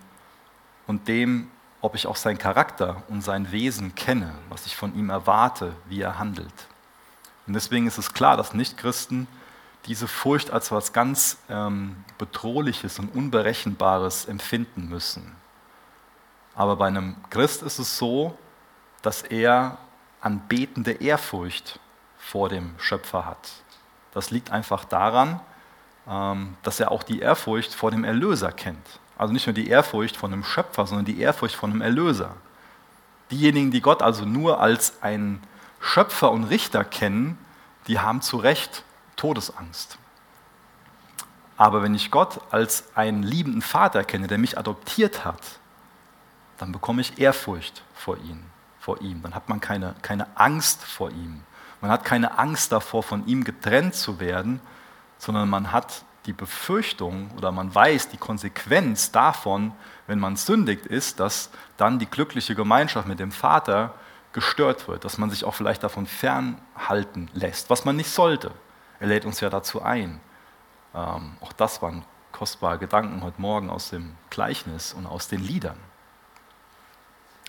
und 0.86 1.08
dem, 1.08 1.50
ob 1.82 1.96
ich 1.96 2.08
auch 2.08 2.16
seinen 2.16 2.38
Charakter 2.38 3.04
und 3.10 3.22
sein 3.22 3.52
Wesen 3.52 3.94
kenne, 3.96 4.34
was 4.50 4.66
ich 4.66 4.76
von 4.76 4.96
ihm 4.96 5.10
erwarte, 5.10 5.76
wie 5.88 6.02
er 6.02 6.18
handelt. 6.18 6.68
Und 7.46 7.54
deswegen 7.54 7.88
ist 7.88 7.98
es 7.98 8.14
klar, 8.14 8.38
dass 8.38 8.54
Nichtchristen 8.54 9.28
diese 9.86 10.08
Furcht 10.08 10.52
als 10.52 10.68
etwas 10.68 10.92
ganz 10.92 11.38
ähm, 11.50 12.04
Bedrohliches 12.18 13.00
und 13.00 13.14
Unberechenbares 13.14 14.26
empfinden 14.26 14.90
müssen. 14.90 15.36
Aber 16.56 16.76
bei 16.76 16.88
einem 16.88 17.16
Christ 17.30 17.62
ist 17.62 17.80
es 17.80 17.98
so, 17.98 18.38
dass 19.02 19.22
er 19.22 19.78
anbetende 20.20 20.94
Ehrfurcht 20.94 21.80
vor 22.18 22.50
dem 22.50 22.74
Schöpfer 22.80 23.26
hat. 23.26 23.52
Das 24.14 24.32
liegt 24.32 24.52
einfach 24.52 24.84
daran, 24.84 25.40
dass 26.64 26.80
er 26.80 26.92
auch 26.92 27.04
die 27.04 27.20
Ehrfurcht 27.20 27.74
vor 27.74 27.92
dem 27.92 28.04
Erlöser 28.04 28.52
kennt. 28.52 29.00
Also 29.18 29.34
nicht 29.34 29.46
nur 29.46 29.54
die 29.54 29.68
Ehrfurcht 29.68 30.16
von 30.16 30.32
einem 30.32 30.44
Schöpfer, 30.44 30.88
sondern 30.88 31.06
die 31.06 31.20
Ehrfurcht 31.20 31.56
von 31.56 31.72
einem 31.72 31.82
Erlöser. 31.82 32.36
Diejenigen, 33.30 33.72
die 33.72 33.82
Gott 33.82 34.02
also 34.02 34.24
nur 34.24 34.62
als 34.62 35.02
einen 35.02 35.44
Schöpfer 35.82 36.32
und 36.32 36.46
Richter 36.46 36.86
kennen, 36.86 37.38
die 37.88 38.00
haben 38.00 38.22
zu 38.22 38.38
Recht 38.38 38.84
Todesangst. 39.18 39.98
Aber 41.58 41.82
wenn 41.82 41.96
ich 41.96 42.12
Gott 42.12 42.40
als 42.52 42.86
einen 42.96 43.24
liebenden 43.24 43.62
Vater 43.62 44.04
kenne, 44.04 44.28
der 44.28 44.38
mich 44.38 44.58
adoptiert 44.58 45.26
hat, 45.26 45.42
dann 46.58 46.72
bekomme 46.72 47.02
ich 47.02 47.20
Ehrfurcht 47.20 47.84
vor 47.96 48.18
ihm. 48.18 48.44
Vor 48.80 49.02
ihm. 49.02 49.22
Dann 49.24 49.36
hat 49.36 49.50
man 49.50 49.60
keine, 49.60 49.96
keine 50.04 50.28
Angst 50.36 50.84
vor 50.84 51.10
ihm. 51.10 51.42
Man 51.82 51.92
hat 51.92 52.06
keine 52.06 52.38
Angst 52.38 52.72
davor, 52.72 53.04
von 53.04 53.26
ihm 53.28 53.44
getrennt 53.44 53.96
zu 53.96 54.20
werden, 54.20 54.62
sondern 55.18 55.50
man 55.50 55.72
hat 55.72 56.04
die 56.26 56.34
Befürchtung 56.34 57.32
oder 57.38 57.52
man 57.52 57.74
weiß 57.74 58.10
die 58.10 58.18
Konsequenz 58.18 59.12
davon, 59.12 59.72
wenn 60.08 60.20
man 60.20 60.36
sündigt, 60.36 60.86
ist, 60.86 61.20
dass 61.20 61.50
dann 61.78 62.00
die 62.00 62.06
glückliche 62.06 62.54
Gemeinschaft 62.54 63.08
mit 63.08 63.20
dem 63.20 63.32
Vater 63.32 63.94
gestört 64.34 64.88
wird, 64.88 65.06
dass 65.06 65.18
man 65.18 65.30
sich 65.30 65.46
auch 65.46 65.56
vielleicht 65.56 65.84
davon 65.84 66.06
fernhalten 66.06 67.30
lässt, 67.34 67.70
was 67.70 67.86
man 67.86 67.96
nicht 67.96 68.10
sollte. 68.10 68.52
Er 69.00 69.08
lädt 69.08 69.26
uns 69.26 69.40
ja 69.40 69.50
dazu 69.50 69.82
ein. 69.82 70.20
Ähm, 70.94 71.38
auch 71.40 71.54
das 71.54 71.82
waren 71.82 72.04
kostbare 72.32 72.78
Gedanken 72.78 73.24
heute 73.24 73.42
Morgen 73.42 73.70
aus 73.70 73.90
dem 73.90 74.16
Gleichnis 74.30 74.94
und 74.94 75.08
aus 75.08 75.28
den 75.28 75.40
Liedern. 75.40 75.78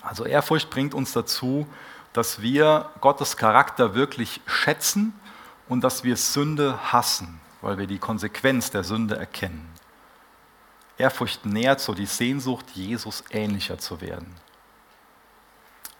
Also 0.02 0.24
Ehrfurcht 0.24 0.70
bringt 0.70 0.94
uns 0.94 1.12
dazu, 1.12 1.66
dass 2.12 2.40
wir 2.40 2.90
Gottes 3.00 3.36
Charakter 3.36 3.94
wirklich 3.94 4.40
schätzen 4.46 5.12
und 5.68 5.82
dass 5.82 6.04
wir 6.04 6.16
Sünde 6.16 6.92
hassen, 6.92 7.40
weil 7.60 7.78
wir 7.78 7.86
die 7.86 7.98
Konsequenz 7.98 8.70
der 8.70 8.84
Sünde 8.84 9.16
erkennen. 9.16 9.68
Ehrfurcht 10.96 11.46
nährt 11.46 11.80
so 11.80 11.94
die 11.94 12.06
Sehnsucht, 12.06 12.66
Jesus 12.74 13.24
ähnlicher 13.30 13.78
zu 13.78 14.00
werden. 14.00 14.34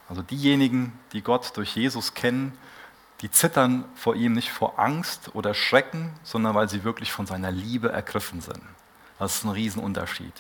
Also 0.08 0.22
diejenigen, 0.22 0.98
die 1.12 1.22
Gott 1.22 1.56
durch 1.56 1.76
Jesus 1.76 2.14
kennen, 2.14 2.56
die 3.20 3.30
zittern 3.30 3.84
vor 3.94 4.14
ihm 4.14 4.32
nicht 4.32 4.50
vor 4.50 4.78
Angst 4.78 5.34
oder 5.34 5.54
Schrecken, 5.54 6.12
sondern 6.22 6.54
weil 6.54 6.68
sie 6.68 6.84
wirklich 6.84 7.12
von 7.12 7.26
seiner 7.26 7.50
Liebe 7.50 7.90
ergriffen 7.90 8.40
sind. 8.40 8.62
Das 9.18 9.36
ist 9.36 9.44
ein 9.44 9.50
Riesenunterschied. 9.50 10.34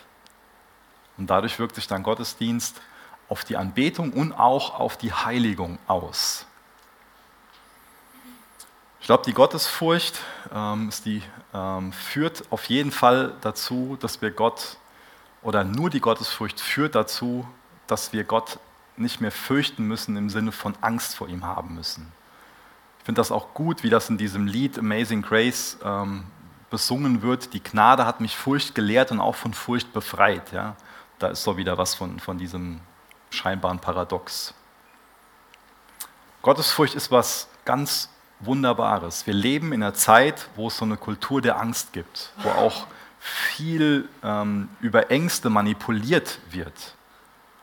Und 1.16 1.28
dadurch 1.28 1.58
wirkt 1.58 1.74
sich 1.74 1.88
dann 1.88 2.04
Gottesdienst 2.04 2.80
auf 3.28 3.44
die 3.44 3.56
Anbetung 3.56 4.12
und 4.12 4.32
auch 4.32 4.78
auf 4.78 4.96
die 4.96 5.12
Heiligung 5.12 5.78
aus. 5.86 6.46
Ich 9.08 9.10
glaube, 9.10 9.24
die 9.24 9.32
Gottesfurcht 9.32 10.20
ähm, 10.54 10.90
die, 11.06 11.22
ähm, 11.54 11.94
führt 11.94 12.44
auf 12.50 12.66
jeden 12.66 12.92
Fall 12.92 13.32
dazu, 13.40 13.96
dass 13.98 14.20
wir 14.20 14.30
Gott, 14.30 14.76
oder 15.40 15.64
nur 15.64 15.88
die 15.88 16.00
Gottesfurcht 16.00 16.60
führt 16.60 16.94
dazu, 16.94 17.48
dass 17.86 18.12
wir 18.12 18.24
Gott 18.24 18.58
nicht 18.98 19.22
mehr 19.22 19.32
fürchten 19.32 19.84
müssen 19.84 20.18
im 20.18 20.28
Sinne 20.28 20.52
von 20.52 20.74
Angst 20.82 21.16
vor 21.16 21.26
ihm 21.26 21.46
haben 21.46 21.74
müssen. 21.74 22.12
Ich 22.98 23.06
finde 23.06 23.20
das 23.20 23.32
auch 23.32 23.54
gut, 23.54 23.82
wie 23.82 23.88
das 23.88 24.10
in 24.10 24.18
diesem 24.18 24.46
Lied 24.46 24.78
Amazing 24.78 25.22
Grace 25.22 25.78
ähm, 25.82 26.24
besungen 26.68 27.22
wird. 27.22 27.54
Die 27.54 27.62
Gnade 27.62 28.04
hat 28.04 28.20
mich 28.20 28.36
Furcht 28.36 28.74
gelehrt 28.74 29.10
und 29.10 29.20
auch 29.20 29.36
von 29.36 29.54
Furcht 29.54 29.94
befreit. 29.94 30.52
Ja? 30.52 30.76
Da 31.18 31.28
ist 31.28 31.42
so 31.44 31.56
wieder 31.56 31.78
was 31.78 31.94
von, 31.94 32.20
von 32.20 32.36
diesem 32.36 32.82
scheinbar 33.30 33.70
ein 33.70 33.80
Paradox. 33.80 34.52
Gottesfurcht 36.42 36.94
ist 36.94 37.10
was 37.10 37.48
ganz 37.64 38.10
Wunderbares. 38.40 39.26
Wir 39.26 39.34
leben 39.34 39.72
in 39.72 39.82
einer 39.82 39.94
Zeit, 39.94 40.48
wo 40.54 40.68
es 40.68 40.76
so 40.76 40.84
eine 40.84 40.96
Kultur 40.96 41.42
der 41.42 41.60
Angst 41.60 41.92
gibt, 41.92 42.30
wo 42.38 42.50
auch 42.50 42.86
viel 43.18 44.08
ähm, 44.22 44.68
über 44.80 45.10
Ängste 45.10 45.50
manipuliert 45.50 46.38
wird. 46.50 46.94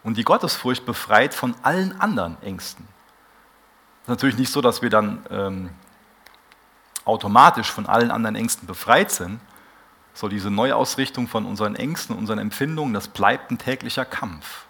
Und 0.04 0.18
die 0.18 0.24
Gottesfurcht 0.24 0.86
befreit 0.86 1.34
von 1.34 1.56
allen 1.64 2.00
anderen 2.00 2.42
Ängsten. 2.42 2.88
Es 2.88 4.04
ist 4.04 4.10
natürlich 4.10 4.38
nicht 4.38 4.52
so, 4.52 4.62
dass 4.62 4.82
wir 4.82 4.90
dann 4.90 5.26
ähm, 5.32 5.70
automatisch 7.06 7.72
von 7.72 7.86
allen 7.86 8.12
anderen 8.12 8.36
Ängsten 8.36 8.68
befreit 8.68 9.12
sind. 9.12 9.40
So 10.14 10.28
diese 10.28 10.52
Neuausrichtung 10.52 11.28
von 11.28 11.46
unseren 11.46 11.76
Ängsten, 11.76 12.16
unseren 12.16 12.40
Empfindungen, 12.40 12.94
das 12.94 13.08
bleibt 13.08 13.52
ein 13.52 13.58
täglicher 13.58 14.06
Kampf. 14.06 14.66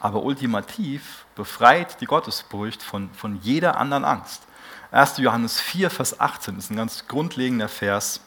Aber 0.00 0.22
ultimativ 0.22 1.24
befreit 1.34 2.00
die 2.00 2.06
Gottesfurcht 2.06 2.82
von, 2.82 3.10
von 3.14 3.40
jeder 3.42 3.78
anderen 3.78 4.04
Angst. 4.04 4.47
1. 4.90 5.18
Johannes 5.18 5.60
4, 5.60 5.90
Vers 5.90 6.18
18 6.18 6.56
ist 6.56 6.70
ein 6.70 6.76
ganz 6.76 7.06
grundlegender 7.06 7.68
Vers 7.68 8.22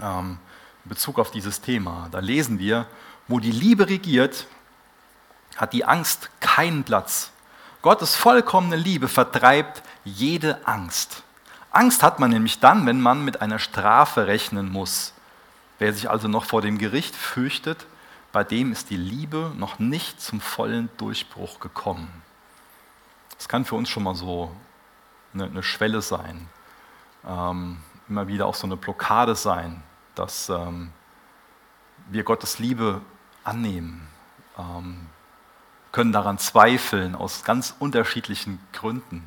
ähm, 0.00 0.38
in 0.84 0.88
Bezug 0.88 1.18
auf 1.18 1.32
dieses 1.32 1.60
Thema. 1.60 2.08
Da 2.12 2.20
lesen 2.20 2.60
wir, 2.60 2.86
wo 3.26 3.40
die 3.40 3.50
Liebe 3.50 3.88
regiert, 3.88 4.46
hat 5.56 5.72
die 5.72 5.84
Angst 5.84 6.30
keinen 6.38 6.84
Platz. 6.84 7.32
Gottes 7.82 8.14
vollkommene 8.14 8.76
Liebe 8.76 9.08
vertreibt 9.08 9.82
jede 10.04 10.64
Angst. 10.66 11.24
Angst 11.72 12.04
hat 12.04 12.20
man 12.20 12.30
nämlich 12.30 12.60
dann, 12.60 12.86
wenn 12.86 13.00
man 13.00 13.24
mit 13.24 13.42
einer 13.42 13.58
Strafe 13.58 14.28
rechnen 14.28 14.70
muss. 14.70 15.12
Wer 15.80 15.92
sich 15.92 16.08
also 16.08 16.28
noch 16.28 16.44
vor 16.44 16.62
dem 16.62 16.78
Gericht 16.78 17.16
fürchtet, 17.16 17.86
bei 18.32 18.44
dem 18.44 18.70
ist 18.70 18.90
die 18.90 18.96
Liebe 18.96 19.52
noch 19.56 19.80
nicht 19.80 20.20
zum 20.20 20.40
vollen 20.40 20.88
Durchbruch 20.98 21.58
gekommen. 21.58 22.22
Das 23.36 23.48
kann 23.48 23.64
für 23.64 23.74
uns 23.74 23.88
schon 23.88 24.04
mal 24.04 24.14
so 24.14 24.54
eine, 25.34 25.44
eine 25.44 25.62
Schwelle 25.62 26.02
sein, 26.02 26.48
ähm, 27.26 27.78
immer 28.08 28.28
wieder 28.28 28.46
auch 28.46 28.54
so 28.54 28.66
eine 28.66 28.76
Blockade 28.76 29.34
sein, 29.34 29.82
dass 30.14 30.48
ähm, 30.48 30.92
wir 32.08 32.22
Gottes 32.22 32.58
Liebe 32.58 33.00
annehmen, 33.42 34.08
ähm, 34.58 35.06
können 35.92 36.12
daran 36.12 36.38
zweifeln 36.38 37.14
aus 37.14 37.44
ganz 37.44 37.74
unterschiedlichen 37.78 38.58
Gründen. 38.72 39.26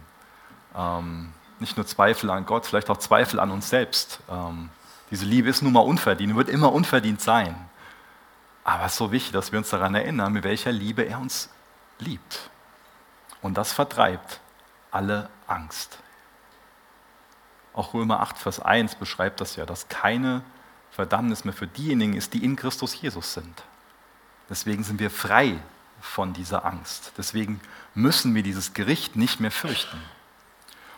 Ähm, 0.76 1.34
nicht 1.60 1.78
nur 1.78 1.86
Zweifel 1.86 2.30
an 2.30 2.46
Gott, 2.46 2.66
vielleicht 2.66 2.90
auch 2.90 2.98
Zweifel 2.98 3.40
an 3.40 3.52
uns 3.52 3.70
selbst. 3.70 4.20
Ähm, 4.30 4.70
diese 5.10 5.26
Liebe 5.26 5.50
ist 5.50 5.62
nun 5.62 5.74
mal 5.74 5.80
unverdient, 5.80 6.36
wird 6.36 6.50
immer 6.50 6.74
unverdient 6.74 7.22
sein. 7.22 7.56
Aber 8.64 8.86
es 8.86 8.94
ist 8.94 8.98
so 8.98 9.12
wichtig, 9.12 9.32
dass 9.32 9.52
wir 9.52 9.60
uns 9.60 9.70
daran 9.70 9.96
erinnern, 9.96 10.34
mit 10.34 10.44
welcher 10.44 10.74
Liebe 10.74 11.04
er 11.04 11.20
uns 11.20 11.50
liebt. 12.00 12.50
Und 13.42 13.58
das 13.58 13.72
vertreibt 13.72 14.42
alle 14.98 15.30
Angst. 15.46 16.00
Auch 17.74 17.94
Römer 17.94 18.20
8, 18.22 18.40
Vers 18.40 18.60
1 18.60 18.96
beschreibt 18.96 19.40
das 19.40 19.56
ja, 19.56 19.68
dass 19.68 19.90
keine 19.90 20.42
Verdammnis 20.90 21.46
mehr 21.46 21.54
für 21.54 21.68
diejenigen 21.68 22.14
ist, 22.14 22.34
die 22.34 22.44
in 22.44 22.56
Christus 22.56 23.00
Jesus 23.00 23.36
sind. 23.36 23.64
Deswegen 24.50 24.84
sind 24.84 25.00
wir 25.00 25.12
frei 25.12 25.60
von 26.02 26.34
dieser 26.34 26.66
Angst. 26.66 27.12
Deswegen 27.16 27.62
müssen 27.94 28.34
wir 28.34 28.42
dieses 28.42 28.74
Gericht 28.74 29.16
nicht 29.16 29.40
mehr 29.40 29.52
fürchten. 29.52 29.98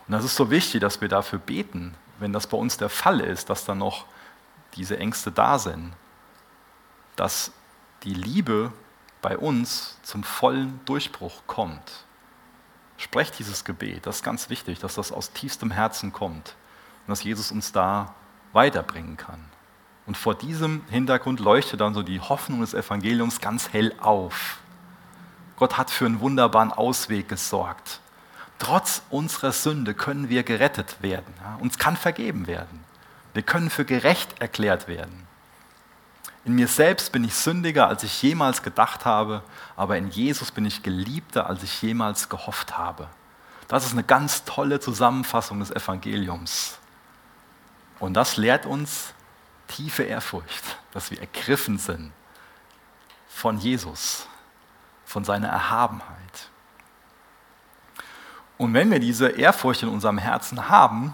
Und 0.08 0.14
das 0.14 0.24
ist 0.24 0.38
so 0.38 0.50
wichtig, 0.50 0.80
dass 0.80 1.02
wir 1.02 1.10
dafür 1.10 1.40
beten, 1.40 1.94
wenn 2.20 2.32
das 2.32 2.48
bei 2.48 2.58
uns 2.58 2.78
der 2.78 2.90
Fall 2.90 3.20
ist, 3.20 3.50
dass 3.50 3.66
dann 3.66 3.80
noch 3.80 4.06
diese 4.76 4.98
Ängste 4.98 5.34
da 5.34 5.60
sind, 5.60 5.92
dass 7.18 7.52
die 8.04 8.14
Liebe 8.14 8.72
bei 9.22 9.38
uns 9.38 9.98
zum 10.04 10.24
vollen 10.24 10.80
Durchbruch 10.86 11.42
kommt. 11.46 12.06
Sprecht 13.00 13.40
dieses 13.40 13.64
Gebet, 13.64 14.06
das 14.06 14.18
ist 14.18 14.24
ganz 14.24 14.50
wichtig, 14.50 14.80
dass 14.80 14.96
das 14.96 15.14
aus 15.14 15.32
tiefstem 15.32 15.72
Herzen 15.72 16.12
kommt 16.12 16.56
und 17.06 17.12
dass 17.12 17.24
Jesus 17.24 17.50
uns 17.50 17.72
da 17.72 18.14
weiterbringen 18.52 19.16
kann. 19.16 19.40
Und 20.06 20.18
vor 20.18 20.36
diesem 20.36 20.82
Hintergrund 20.90 21.40
leuchtet 21.40 21.80
dann 21.80 21.94
so 21.94 22.04
die 22.04 22.20
Hoffnung 22.20 22.60
des 22.60 22.74
Evangeliums 22.74 23.40
ganz 23.40 23.72
hell 23.72 23.96
auf. 24.02 24.58
Gott 25.56 25.78
hat 25.78 25.92
für 25.92 26.08
einen 26.08 26.20
wunderbaren 26.20 26.74
Ausweg 26.74 27.30
gesorgt. 27.30 28.02
Trotz 28.58 29.02
unserer 29.10 29.54
Sünde 29.54 29.94
können 29.94 30.28
wir 30.28 30.44
gerettet 30.44 31.02
werden. 31.02 31.34
Uns 31.60 31.78
kann 31.78 31.96
vergeben 31.96 32.48
werden. 32.48 32.84
Wir 33.34 33.44
können 33.44 33.70
für 33.70 33.86
gerecht 33.86 34.42
erklärt 34.42 34.90
werden. 34.90 35.29
In 36.46 36.56
mir 36.56 36.68
selbst 36.68 37.12
bin 37.12 37.24
ich 37.24 37.36
sündiger, 37.36 37.88
als 37.88 38.04
ich 38.04 38.22
jemals 38.22 38.64
gedacht 38.64 39.06
habe, 39.06 39.44
aber 39.76 39.98
in 39.98 40.10
Jesus 40.10 40.52
bin 40.52 40.66
ich 40.66 40.84
geliebter, 40.84 41.48
als 41.48 41.64
ich 41.64 41.82
jemals 41.82 42.30
gehofft 42.30 42.78
habe. 42.78 43.08
Das 43.68 43.86
ist 43.86 43.92
eine 43.92 44.04
ganz 44.04 44.46
tolle 44.46 44.80
Zusammenfassung 44.80 45.60
des 45.60 45.72
Evangeliums. 45.72 46.80
Und 48.00 48.14
das 48.14 48.38
lehrt 48.38 48.66
uns 48.66 49.14
tiefe 49.68 50.04
Ehrfurcht, 50.04 50.78
dass 50.92 51.12
wir 51.12 51.20
ergriffen 51.20 51.78
sind 51.78 52.12
von 53.28 53.60
Jesus, 53.60 54.28
von 55.06 55.24
seiner 55.24 55.50
Erhabenheit. 55.50 56.50
Und 58.58 58.74
wenn 58.74 58.92
wir 58.92 59.00
diese 59.00 59.30
Ehrfurcht 59.30 59.84
in 59.84 59.90
unserem 59.90 60.18
Herzen 60.18 60.70
haben, 60.70 61.14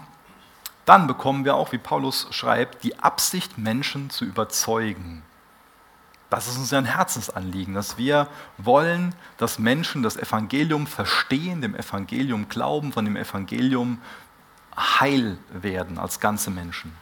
dann 0.86 1.06
bekommen 1.08 1.44
wir 1.44 1.56
auch, 1.56 1.72
wie 1.72 1.78
Paulus 1.78 2.28
schreibt, 2.30 2.84
die 2.84 2.98
Absicht, 2.98 3.58
Menschen 3.58 4.08
zu 4.08 4.24
überzeugen. 4.24 5.22
Das 6.30 6.48
ist 6.48 6.58
uns 6.58 6.72
ein 6.72 6.84
Herzensanliegen, 6.84 7.74
dass 7.74 7.98
wir 7.98 8.28
wollen, 8.56 9.14
dass 9.36 9.58
Menschen 9.58 10.02
das 10.02 10.16
Evangelium 10.16 10.86
verstehen, 10.86 11.60
dem 11.60 11.74
Evangelium 11.74 12.48
glauben, 12.48 12.92
von 12.92 13.04
dem 13.04 13.16
Evangelium 13.16 14.00
heil 14.76 15.38
werden 15.50 15.98
als 15.98 16.20
ganze 16.20 16.50
Menschen. 16.50 16.96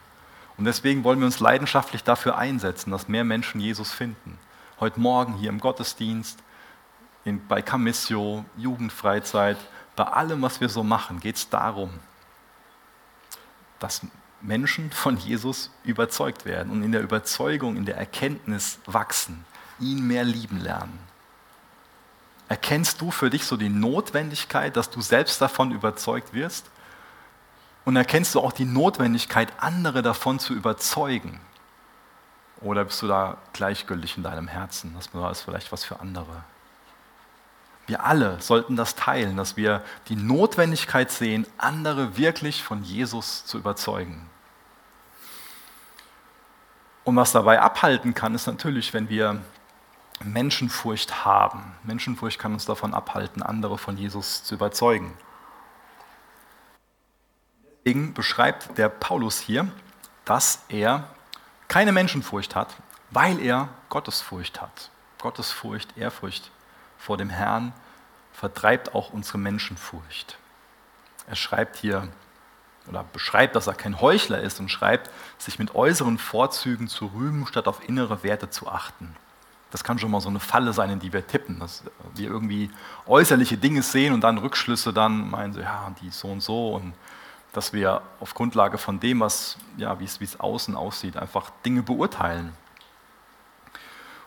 Und 0.57 0.65
deswegen 0.65 1.05
wollen 1.05 1.19
wir 1.19 1.27
uns 1.27 1.41
leidenschaftlich 1.41 2.05
dafür 2.05 2.39
einsetzen, 2.39 2.91
dass 2.91 3.09
mehr 3.09 3.25
Menschen 3.25 3.61
Jesus 3.61 3.93
finden. 3.93 4.39
Heute 4.81 5.01
Morgen 5.01 5.35
hier 5.35 5.51
im 5.51 5.61
Gottesdienst, 5.61 6.39
in, 7.25 7.47
bei 7.47 7.61
Camissio, 7.61 8.45
Jugendfreizeit, 8.57 9.59
bei 9.97 10.05
allem, 10.05 10.43
was 10.43 10.61
wir 10.61 10.69
so 10.69 10.83
machen, 10.83 11.21
geht 11.21 11.37
es 11.37 11.49
darum, 11.49 11.91
dass 13.85 14.01
Menschen 14.41 14.91
von 14.91 15.19
Jesus 15.19 15.71
überzeugt 15.85 16.47
werden 16.47 16.73
und 16.73 16.83
in 16.83 16.93
der 16.93 17.03
Überzeugung, 17.03 17.77
in 17.77 17.85
der 17.85 17.99
Erkenntnis 17.99 18.79
wachsen, 18.87 19.45
ihn 19.79 20.07
mehr 20.07 20.25
lieben 20.25 20.59
lernen. 20.59 20.99
Erkennst 22.49 23.03
du 23.03 23.11
für 23.11 23.29
dich 23.29 23.45
so 23.45 23.59
die 23.59 23.69
Notwendigkeit, 23.69 24.75
dass 24.77 24.89
du 24.89 25.03
selbst 25.03 25.39
davon 25.41 25.71
überzeugt 25.71 26.33
wirst? 26.33 26.71
Und 27.85 27.97
erkennst 27.97 28.35
du 28.35 28.41
auch 28.41 28.53
die 28.53 28.65
Notwendigkeit, 28.65 29.53
andere 29.59 30.01
davon 30.01 30.39
zu 30.39 30.55
überzeugen? 30.55 31.41
Oder 32.63 32.87
bist 32.87 33.03
du 33.03 33.07
da 33.07 33.37
gleichgültig 33.53 34.17
in 34.17 34.23
deinem 34.23 34.49
Herzen? 34.49 34.95
Das 34.95 35.09
ist 35.39 35.43
vielleicht 35.43 35.73
was 35.73 35.85
für 35.85 36.01
andere. 36.01 36.43
Wir 37.87 38.05
alle 38.05 38.41
sollten 38.41 38.77
das 38.77 38.95
teilen, 38.95 39.37
dass 39.37 39.57
wir 39.57 39.83
die 40.09 40.17
Notwendigkeit 40.17 41.11
sehen, 41.11 41.47
andere 41.59 42.17
wirklich 42.17 42.63
von 42.63 42.83
Jesus 42.83 43.45
zu 43.45 43.59
überzeugen. 43.59 44.29
Und 47.05 47.17
was 47.17 47.33
dabei 47.33 47.61
abhalten 47.61 48.15
kann, 48.15 48.35
ist 48.35 48.47
natürlich, 48.47 48.95
wenn 48.95 49.11
wir 49.11 49.43
Menschenfurcht 50.23 51.25
haben. 51.27 51.75
Menschenfurcht 51.83 52.39
kann 52.39 52.55
uns 52.55 52.65
davon 52.65 52.95
abhalten, 52.95 53.43
andere 53.43 53.77
von 53.77 53.99
Jesus 53.99 54.43
zu 54.45 54.55
überzeugen. 54.55 55.13
Deswegen 57.85 58.15
beschreibt 58.15 58.79
der 58.79 58.89
Paulus 58.89 59.39
hier, 59.39 59.69
dass 60.25 60.65
er 60.69 61.07
keine 61.69 61.93
Menschenfurcht 61.93 62.55
hat, 62.55 62.75
weil 63.11 63.39
er 63.41 63.69
Gottesfurcht 63.91 64.63
hat. 64.63 64.91
Gottesfurcht, 65.21 65.99
Ehrfurcht 65.99 66.51
vor 67.05 67.19
dem 67.19 67.29
Herrn 67.29 67.75
vertreibt 68.33 68.95
auch 68.95 69.11
unsere 69.11 69.37
Menschenfurcht. 69.37 70.39
Er 71.27 71.37
schreibt 71.37 71.77
hier 71.77 72.09
oder 72.89 73.05
beschreibt, 73.13 73.57
dass 73.57 73.67
er 73.67 73.75
kein 73.75 74.01
Heuchler 74.01 74.41
ist 74.41 74.59
und 74.59 74.71
schreibt, 74.71 75.11
sich 75.39 75.59
mit 75.59 75.75
äußeren 75.75 76.19
Vorzügen 76.19 76.89
zu 76.89 77.07
rühmen, 77.07 77.47
statt 77.47 77.69
auf 77.69 77.87
innere 77.87 78.23
Werte 78.23 78.49
zu 78.49 78.69
achten. 78.69 79.15
Das 79.71 79.85
kann 79.85 79.99
schon 79.99 80.11
mal 80.11 80.21
so 80.21 80.29
eine 80.29 80.41
Falle 80.41 80.73
sein, 80.73 80.91
in 80.91 81.01
die 81.01 81.13
wir 81.13 81.27
tippen, 81.27 81.61
dass 81.61 81.83
wir 82.15 82.29
irgendwie 82.29 82.71
äußerliche 83.07 83.59
Dinge 83.59 83.83
sehen 83.83 84.15
und 84.15 84.23
dann 84.23 84.39
Rückschlüsse 84.39 84.93
dann 84.93 85.31
meinen, 85.31 85.53
so, 85.53 85.61
ja, 85.61 85.93
die 86.01 86.11
so 86.11 86.29
und 86.29 86.41
so 86.41 86.75
und 86.75 86.95
dass 87.53 87.73
wir 87.73 88.01
auf 88.19 88.35
Grundlage 88.35 88.79
von 88.79 88.99
dem, 88.99 89.21
was, 89.21 89.59
ja, 89.77 90.01
wie 90.01 90.05
es 90.05 90.41
außen 90.41 90.75
aussieht, 90.75 91.17
einfach 91.17 91.51
Dinge 91.65 91.83
beurteilen. 91.83 92.53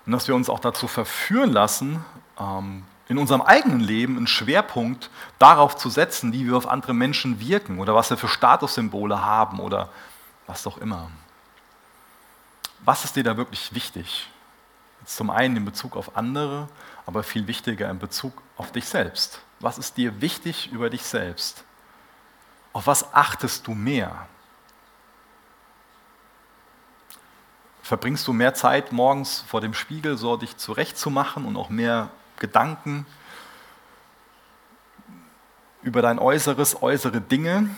Und 0.06 0.12
dass 0.12 0.28
wir 0.28 0.36
uns 0.36 0.50
auch 0.50 0.60
dazu 0.60 0.88
verführen 0.88 1.52
lassen, 1.52 2.06
in 2.40 3.18
unserem 3.18 3.42
eigenen 3.42 3.80
Leben 3.80 4.18
einen 4.18 4.28
Schwerpunkt 4.28 5.10
darauf 5.40 5.76
zu 5.76 5.90
setzen, 5.90 6.34
wie 6.34 6.46
wir 6.46 6.58
auf 6.58 6.68
andere 6.68 6.94
Menschen 6.94 7.40
wirken 7.40 7.80
oder 7.80 7.96
was 7.96 8.10
wir 8.10 8.18
für 8.18 8.28
Statussymbole 8.28 9.24
haben 9.24 9.60
oder 9.60 9.90
was 10.46 10.68
auch 10.68 10.78
immer. 10.78 11.10
Was 12.84 13.06
ist 13.06 13.16
dir 13.16 13.24
da 13.24 13.38
wirklich 13.38 13.74
wichtig? 13.74 14.30
Zum 15.06 15.30
einen 15.30 15.58
in 15.58 15.66
Bezug 15.66 15.96
auf 15.96 16.18
andere, 16.18 16.68
aber 17.06 17.24
viel 17.24 17.48
wichtiger 17.48 17.90
in 17.90 18.00
Bezug 18.00 18.42
auf 18.58 18.72
dich 18.72 18.86
selbst. 18.86 19.42
Was 19.60 19.78
ist 19.78 19.98
dir 19.98 20.22
wichtig 20.22 20.72
über 20.72 20.90
dich 20.90 21.04
selbst? 21.04 21.64
Auf 22.74 22.88
was 22.88 23.14
achtest 23.14 23.66
du 23.68 23.74
mehr? 23.74 24.28
Verbringst 27.82 28.28
du 28.28 28.34
mehr 28.34 28.54
Zeit 28.54 28.92
morgens 28.92 29.40
vor 29.48 29.62
dem 29.62 29.74
Spiegel, 29.74 30.18
so 30.18 30.36
dich 30.36 30.58
zurechtzumachen 30.58 31.46
und 31.46 31.56
auch 31.56 31.70
mehr 31.70 32.10
Gedanken 32.40 33.06
über 35.82 36.02
dein 36.02 36.20
Äußeres, 36.20 36.82
äußere 36.82 37.22
Dinge? 37.22 37.70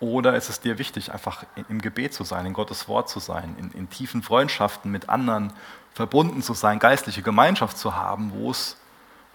Oder 0.00 0.36
ist 0.36 0.48
es 0.48 0.60
dir 0.60 0.78
wichtig, 0.78 1.12
einfach 1.12 1.44
im 1.68 1.80
Gebet 1.80 2.12
zu 2.12 2.24
sein, 2.24 2.46
in 2.46 2.52
Gottes 2.52 2.88
Wort 2.88 3.08
zu 3.08 3.20
sein, 3.20 3.56
in, 3.58 3.70
in 3.72 3.90
tiefen 3.90 4.22
Freundschaften 4.22 4.90
mit 4.90 5.08
anderen 5.08 5.52
verbunden 5.94 6.42
zu 6.42 6.52
sein, 6.54 6.78
geistliche 6.78 7.22
Gemeinschaft 7.22 7.78
zu 7.78 7.94
haben, 7.94 8.32
wo 8.34 8.50
es 8.50 8.76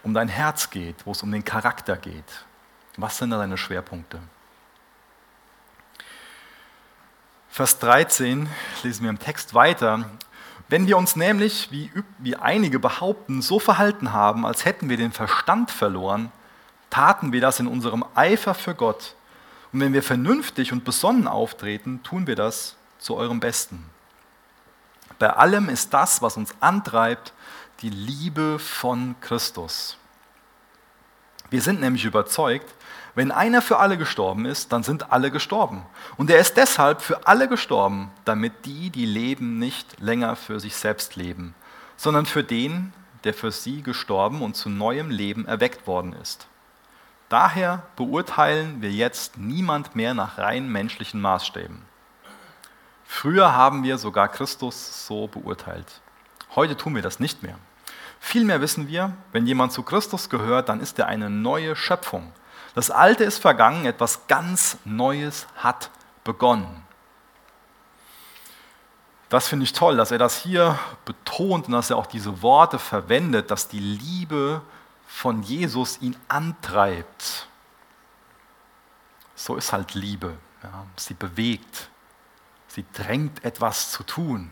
um 0.03 0.13
dein 0.13 0.27
Herz 0.27 0.69
geht, 0.69 1.05
wo 1.05 1.11
es 1.11 1.23
um 1.23 1.31
den 1.31 1.43
Charakter 1.43 1.97
geht? 1.97 2.45
Was 2.97 3.17
sind 3.17 3.31
da 3.31 3.37
deine 3.37 3.57
Schwerpunkte? 3.57 4.19
Vers 7.49 7.79
13 7.79 8.47
lesen 8.83 9.03
wir 9.03 9.09
im 9.09 9.19
Text 9.19 9.53
weiter. 9.53 10.05
Wenn 10.69 10.85
wir 10.85 10.97
uns 10.97 11.15
nämlich, 11.15 11.71
wie, 11.71 11.91
wie 12.19 12.35
einige 12.35 12.79
behaupten, 12.79 13.41
so 13.41 13.59
verhalten 13.59 14.13
haben, 14.13 14.45
als 14.45 14.65
hätten 14.65 14.87
wir 14.87 14.97
den 14.97 15.11
Verstand 15.11 15.71
verloren, 15.71 16.31
taten 16.91 17.33
wir 17.33 17.41
das 17.41 17.59
in 17.59 17.67
unserem 17.67 18.05
Eifer 18.13 18.53
für 18.53 18.75
Gott. 18.75 19.15
Und 19.73 19.79
wenn 19.79 19.93
wir 19.93 20.03
vernünftig 20.03 20.71
und 20.71 20.85
besonnen 20.85 21.27
auftreten, 21.27 22.01
tun 22.03 22.27
wir 22.27 22.35
das 22.35 22.75
zu 22.99 23.15
eurem 23.15 23.39
Besten. 23.39 23.89
Bei 25.17 25.31
allem 25.31 25.69
ist 25.69 25.93
das, 25.93 26.21
was 26.21 26.37
uns 26.37 26.53
antreibt, 26.59 27.33
die 27.81 27.89
Liebe 27.89 28.59
von 28.59 29.15
Christus. 29.21 29.97
Wir 31.49 31.61
sind 31.61 31.79
nämlich 31.79 32.05
überzeugt, 32.05 32.71
wenn 33.15 33.31
einer 33.31 33.61
für 33.61 33.79
alle 33.79 33.97
gestorben 33.97 34.45
ist, 34.45 34.71
dann 34.71 34.83
sind 34.83 35.11
alle 35.11 35.31
gestorben. 35.31 35.83
Und 36.17 36.29
er 36.29 36.39
ist 36.39 36.57
deshalb 36.57 37.01
für 37.01 37.27
alle 37.27 37.47
gestorben, 37.47 38.11
damit 38.25 38.65
die, 38.65 38.89
die 38.89 39.05
leben, 39.05 39.59
nicht 39.59 39.99
länger 39.99 40.35
für 40.35 40.59
sich 40.59 40.75
selbst 40.75 41.15
leben, 41.15 41.55
sondern 41.97 42.25
für 42.25 42.43
den, 42.43 42.93
der 43.23 43.33
für 43.33 43.51
sie 43.51 43.83
gestorben 43.83 44.41
und 44.41 44.55
zu 44.55 44.69
neuem 44.69 45.09
Leben 45.09 45.45
erweckt 45.45 45.87
worden 45.87 46.13
ist. 46.13 46.47
Daher 47.29 47.83
beurteilen 47.95 48.81
wir 48.81 48.91
jetzt 48.91 49.37
niemand 49.37 49.95
mehr 49.95 50.13
nach 50.13 50.37
rein 50.37 50.71
menschlichen 50.71 51.21
Maßstäben. 51.21 51.83
Früher 53.05 53.55
haben 53.55 53.83
wir 53.83 53.97
sogar 53.97 54.27
Christus 54.27 55.05
so 55.05 55.27
beurteilt. 55.27 56.01
Heute 56.55 56.77
tun 56.77 56.95
wir 56.95 57.01
das 57.01 57.19
nicht 57.19 57.43
mehr. 57.43 57.55
Vielmehr 58.19 58.61
wissen 58.61 58.87
wir, 58.87 59.13
wenn 59.31 59.47
jemand 59.47 59.71
zu 59.71 59.83
Christus 59.83 60.29
gehört, 60.29 60.69
dann 60.69 60.79
ist 60.79 60.99
er 60.99 61.07
eine 61.07 61.29
neue 61.29 61.75
Schöpfung. 61.75 62.33
Das 62.75 62.91
Alte 62.91 63.23
ist 63.23 63.39
vergangen, 63.39 63.85
etwas 63.85 64.27
ganz 64.27 64.77
Neues 64.85 65.47
hat 65.55 65.89
begonnen. 66.23 66.83
Das 69.29 69.47
finde 69.47 69.63
ich 69.63 69.73
toll, 69.73 69.95
dass 69.95 70.11
er 70.11 70.17
das 70.17 70.37
hier 70.37 70.77
betont 71.05 71.67
und 71.67 71.73
dass 71.73 71.91
er 71.91 71.97
auch 71.97 72.07
diese 72.07 72.41
Worte 72.41 72.79
verwendet, 72.79 73.51
dass 73.51 73.67
die 73.67 73.79
Liebe 73.79 74.61
von 75.05 75.43
Jesus 75.43 76.01
ihn 76.01 76.15
antreibt. 76.27 77.47
So 79.35 79.55
ist 79.55 79.71
halt 79.71 79.93
Liebe. 79.93 80.37
Ja, 80.63 80.85
sie 80.97 81.13
bewegt, 81.13 81.89
sie 82.67 82.85
drängt 82.93 83.45
etwas 83.45 83.91
zu 83.91 84.03
tun. 84.03 84.51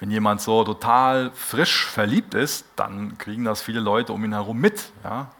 Wenn 0.00 0.10
jemand 0.10 0.40
so 0.40 0.64
total 0.64 1.30
frisch 1.32 1.86
verliebt 1.86 2.34
ist, 2.34 2.64
dann 2.76 3.18
kriegen 3.18 3.44
das 3.44 3.62
viele 3.62 3.80
Leute 3.80 4.12
um 4.12 4.24
ihn 4.24 4.32
herum 4.32 4.58
mit. 4.58 4.90
Ja? 5.04 5.30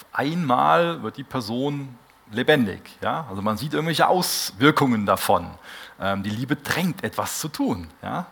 Auf 0.00 0.06
einmal 0.12 1.02
wird 1.02 1.18
die 1.18 1.24
Person 1.24 1.98
lebendig. 2.30 2.80
Ja? 3.02 3.26
Also 3.28 3.42
man 3.42 3.58
sieht 3.58 3.74
irgendwelche 3.74 4.08
Auswirkungen 4.08 5.04
davon. 5.04 5.50
Ähm, 6.00 6.22
die 6.22 6.30
Liebe 6.30 6.56
drängt 6.56 7.04
etwas 7.04 7.38
zu 7.38 7.48
tun. 7.48 7.88
Ja? 8.02 8.26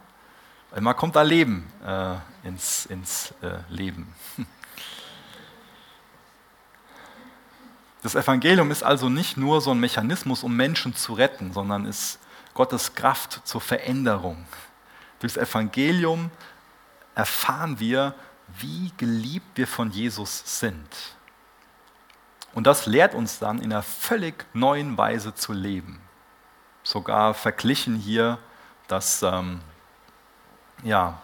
Einmal 0.73 0.95
kommt 0.95 1.15
da 1.15 1.23
Leben 1.23 1.71
äh, 1.87 2.15
ins, 2.47 2.87
ins 2.87 3.35
äh, 3.43 3.59
Leben. 3.69 4.15
Das 8.01 8.15
Evangelium 8.15 8.71
ist 8.71 8.85
also 8.85 9.09
nicht 9.09 9.37
nur 9.37 9.61
so 9.61 9.73
ein 9.73 9.81
Mechanismus, 9.81 10.45
um 10.45 10.57
Menschen 10.57 10.95
zu 10.95 11.15
retten, 11.15 11.53
sondern 11.53 11.85
ist 11.85 12.21
Gottes 12.55 12.95
Kraft 12.95 13.41
zur 13.45 13.61
Veränderung. 13.61 14.47
Durchs 15.19 15.37
Evangelium 15.37 16.31
erfahren 17.17 17.81
wir, 17.81 18.15
wie 18.61 18.93
geliebt 18.97 19.49
wir 19.57 19.67
von 19.67 19.91
Jesus 19.91 20.61
sind. 20.61 20.87
Und 22.59 22.67
das 22.67 22.87
lehrt 22.87 23.15
uns 23.15 23.39
dann 23.39 23.61
in 23.61 23.73
einer 23.73 23.85
völlig 23.85 24.45
neuen 24.53 24.99
Weise 24.99 25.33
zu 25.33 25.53
leben. 25.53 26.01
Sogar 26.83 27.33
verglichen 27.33 27.95
hier, 27.95 28.39
dass 28.89 29.23
ähm, 29.23 29.61
ja, 30.83 31.23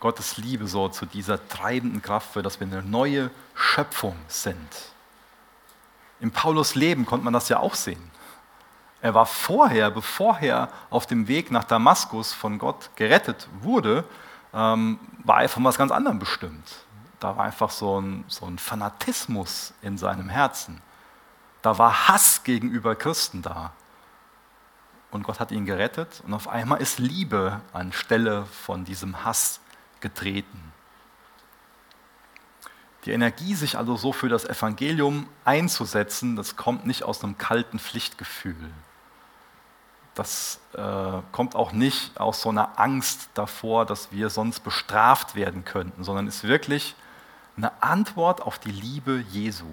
Gottes 0.00 0.38
Liebe 0.38 0.66
so 0.66 0.88
zu 0.88 1.04
dieser 1.04 1.46
treibenden 1.46 2.00
Kraft 2.00 2.34
wird, 2.34 2.46
dass 2.46 2.58
wir 2.58 2.66
eine 2.66 2.82
neue 2.82 3.30
Schöpfung 3.54 4.16
sind. 4.28 4.66
Im 6.20 6.30
Paulus 6.30 6.74
Leben 6.74 7.04
konnte 7.04 7.24
man 7.24 7.34
das 7.34 7.50
ja 7.50 7.58
auch 7.58 7.74
sehen. 7.74 8.10
Er 9.02 9.12
war 9.12 9.26
vorher, 9.26 9.90
bevor 9.90 10.38
er 10.38 10.70
auf 10.88 11.06
dem 11.06 11.28
Weg 11.28 11.50
nach 11.50 11.64
Damaskus 11.64 12.32
von 12.32 12.56
Gott 12.58 12.88
gerettet 12.96 13.46
wurde, 13.60 14.04
ähm, 14.54 14.98
war 15.22 15.42
er 15.42 15.50
von 15.50 15.64
was 15.64 15.76
ganz 15.76 15.92
anderem 15.92 16.18
bestimmt. 16.18 16.86
Da 17.22 17.36
war 17.36 17.44
einfach 17.44 17.70
so 17.70 18.00
ein, 18.00 18.24
so 18.26 18.46
ein 18.46 18.58
Fanatismus 18.58 19.74
in 19.80 19.96
seinem 19.96 20.28
Herzen. 20.28 20.82
Da 21.62 21.78
war 21.78 22.08
Hass 22.08 22.42
gegenüber 22.42 22.96
Christen 22.96 23.42
da. 23.42 23.72
Und 25.12 25.22
Gott 25.22 25.38
hat 25.38 25.52
ihn 25.52 25.64
gerettet 25.64 26.22
und 26.26 26.34
auf 26.34 26.48
einmal 26.48 26.80
ist 26.80 26.98
Liebe 26.98 27.60
anstelle 27.72 28.44
von 28.46 28.84
diesem 28.84 29.24
Hass 29.24 29.60
getreten. 30.00 30.72
Die 33.04 33.12
Energie, 33.12 33.54
sich 33.54 33.78
also 33.78 33.94
so 33.96 34.12
für 34.12 34.28
das 34.28 34.44
Evangelium 34.44 35.28
einzusetzen, 35.44 36.34
das 36.34 36.56
kommt 36.56 36.86
nicht 36.86 37.04
aus 37.04 37.22
einem 37.22 37.38
kalten 37.38 37.78
Pflichtgefühl 37.78 38.72
das 40.14 40.60
äh, 40.74 41.22
kommt 41.32 41.54
auch 41.56 41.72
nicht 41.72 42.20
aus 42.20 42.42
so 42.42 42.50
einer 42.50 42.78
Angst 42.78 43.30
davor, 43.34 43.86
dass 43.86 44.12
wir 44.12 44.28
sonst 44.28 44.60
bestraft 44.60 45.34
werden 45.34 45.64
könnten, 45.64 46.04
sondern 46.04 46.26
ist 46.26 46.44
wirklich 46.44 46.94
eine 47.56 47.82
Antwort 47.82 48.42
auf 48.42 48.58
die 48.58 48.72
Liebe 48.72 49.24
Jesu. 49.30 49.66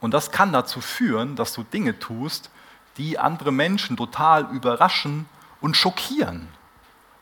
Und 0.00 0.12
das 0.12 0.30
kann 0.30 0.52
dazu 0.52 0.80
führen, 0.80 1.36
dass 1.36 1.52
du 1.52 1.62
Dinge 1.62 1.98
tust, 1.98 2.50
die 2.96 3.18
andere 3.18 3.52
Menschen 3.52 3.96
total 3.96 4.44
überraschen 4.50 5.28
und 5.60 5.76
schockieren. 5.76 6.48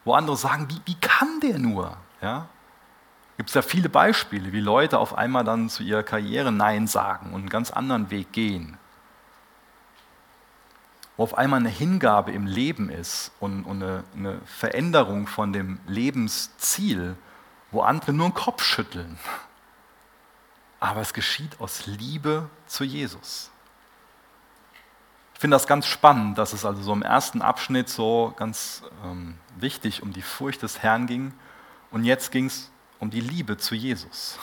Wo 0.04 0.14
andere 0.14 0.36
sagen, 0.36 0.68
wie, 0.68 0.80
wie 0.84 1.00
kann 1.00 1.40
der 1.40 1.58
nur? 1.58 1.96
Ja? 2.20 2.46
Gibt 3.36 3.48
es 3.48 3.54
ja 3.54 3.62
viele 3.62 3.88
Beispiele, 3.88 4.52
wie 4.52 4.60
Leute 4.60 4.98
auf 4.98 5.16
einmal 5.16 5.44
dann 5.44 5.68
zu 5.68 5.82
ihrer 5.82 6.02
Karriere 6.02 6.52
Nein 6.52 6.86
sagen 6.86 7.32
und 7.32 7.40
einen 7.40 7.48
ganz 7.48 7.70
anderen 7.70 8.10
Weg 8.10 8.32
gehen 8.32 8.78
wo 11.16 11.22
auf 11.22 11.38
einmal 11.38 11.60
eine 11.60 11.68
Hingabe 11.68 12.32
im 12.32 12.46
Leben 12.46 12.90
ist 12.90 13.30
und, 13.40 13.64
und 13.64 13.82
eine, 13.82 14.04
eine, 14.16 14.40
Veränderung 14.44 15.26
von 15.26 15.52
dem 15.52 15.78
Lebensziel, 15.86 17.16
wo 17.74 17.82
andere 17.82 18.12
nur 18.12 18.28
den 18.28 18.34
Kopf 18.34 18.62
schütteln. 18.62 19.18
Aber 20.80 21.00
es 21.00 21.12
geschieht 21.12 21.60
aus 21.60 21.86
Liebe 21.86 22.48
zu 22.66 22.84
Jesus. 22.84 23.50
Ich 25.34 25.40
finde 25.40 25.56
das 25.56 25.66
ganz 25.66 25.86
spannend, 25.86 26.38
dass 26.38 26.52
es 26.52 26.64
also 26.64 26.82
so 26.82 26.92
im 26.92 27.02
ersten 27.02 27.42
Abschnitt 27.42 27.88
so 27.88 28.32
ganz 28.36 28.82
ähm, 29.04 29.36
wichtig 29.56 30.02
um 30.02 30.12
die 30.12 30.22
Furcht 30.22 30.62
des 30.62 30.82
Herrn 30.82 31.06
ging 31.06 31.34
und 31.90 32.04
jetzt 32.04 32.30
ging 32.30 32.46
es 32.46 32.70
um 33.00 33.10
die 33.10 33.20
Liebe 33.20 33.56
zu 33.56 33.74
Jesus. 33.74 34.38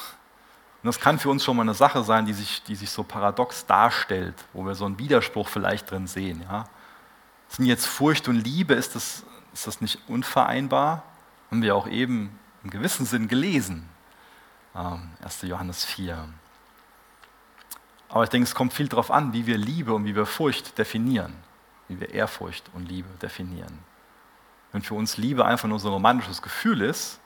Und 0.84 0.88
das 0.88 1.00
kann 1.00 1.18
für 1.18 1.30
uns 1.30 1.44
schon 1.44 1.56
mal 1.56 1.64
eine 1.64 1.74
Sache 1.74 2.04
sein, 2.04 2.26
die 2.26 2.34
sich, 2.34 2.64
die 2.64 2.76
sich 2.76 2.90
so 2.90 3.04
paradox 3.04 3.66
darstellt, 3.66 4.36
wo 4.52 4.66
wir 4.66 4.76
so 4.76 4.86
einen 4.86 5.00
Widerspruch 5.00 5.48
vielleicht 5.48 5.90
drin 5.90 6.08
sehen. 6.08 6.44
Ja? 6.50 6.66
Sind 7.48 7.66
jetzt 7.66 7.86
Furcht 7.86 8.28
und 8.28 8.36
Liebe, 8.36 8.74
ist 8.74 8.96
das, 8.96 9.24
ist 9.54 9.68
das 9.68 9.80
nicht 9.80 10.00
unvereinbar? 10.08 11.04
Haben 11.50 11.62
wir 11.62 11.76
auch 11.76 11.88
eben 11.88 12.38
im 12.64 12.70
gewissen 12.70 13.06
Sinn 13.06 13.28
gelesen. 13.28 13.88
Ähm, 14.76 15.10
1. 15.24 15.42
Johannes 15.44 15.86
4. 15.86 16.28
Aber 18.10 18.24
ich 18.24 18.30
denke, 18.30 18.48
es 18.48 18.56
kommt 18.56 18.74
viel 18.74 18.88
darauf 18.88 19.10
an, 19.10 19.34
wie 19.34 19.48
wir 19.48 19.58
Liebe 19.58 19.94
und 19.94 20.06
wie 20.06 20.16
wir 20.16 20.26
Furcht 20.26 20.78
definieren, 20.78 21.34
wie 21.88 22.00
wir 22.00 22.14
Ehrfurcht 22.14 22.70
und 22.74 22.88
Liebe 22.88 23.10
definieren. 23.22 23.80
Wenn 24.72 24.82
für 24.82 24.96
uns 24.96 25.18
Liebe 25.18 25.46
einfach 25.46 25.68
nur 25.68 25.80
so 25.80 25.90
ein 25.90 25.94
romantisches 25.94 26.42
Gefühl 26.42 26.82
ist, 26.82 27.20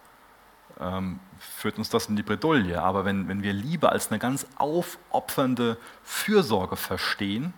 ähm, 0.79 1.19
führt 1.39 1.77
uns 1.77 1.89
das 1.89 2.07
in 2.07 2.15
die 2.15 2.23
Bredouille. 2.23 2.81
Aber 2.81 3.05
wenn, 3.05 3.27
wenn 3.27 3.43
wir 3.43 3.53
Liebe 3.53 3.91
als 3.91 4.09
eine 4.09 4.19
ganz 4.19 4.45
aufopfernde 4.57 5.77
Fürsorge 6.03 6.75
verstehen 6.75 7.53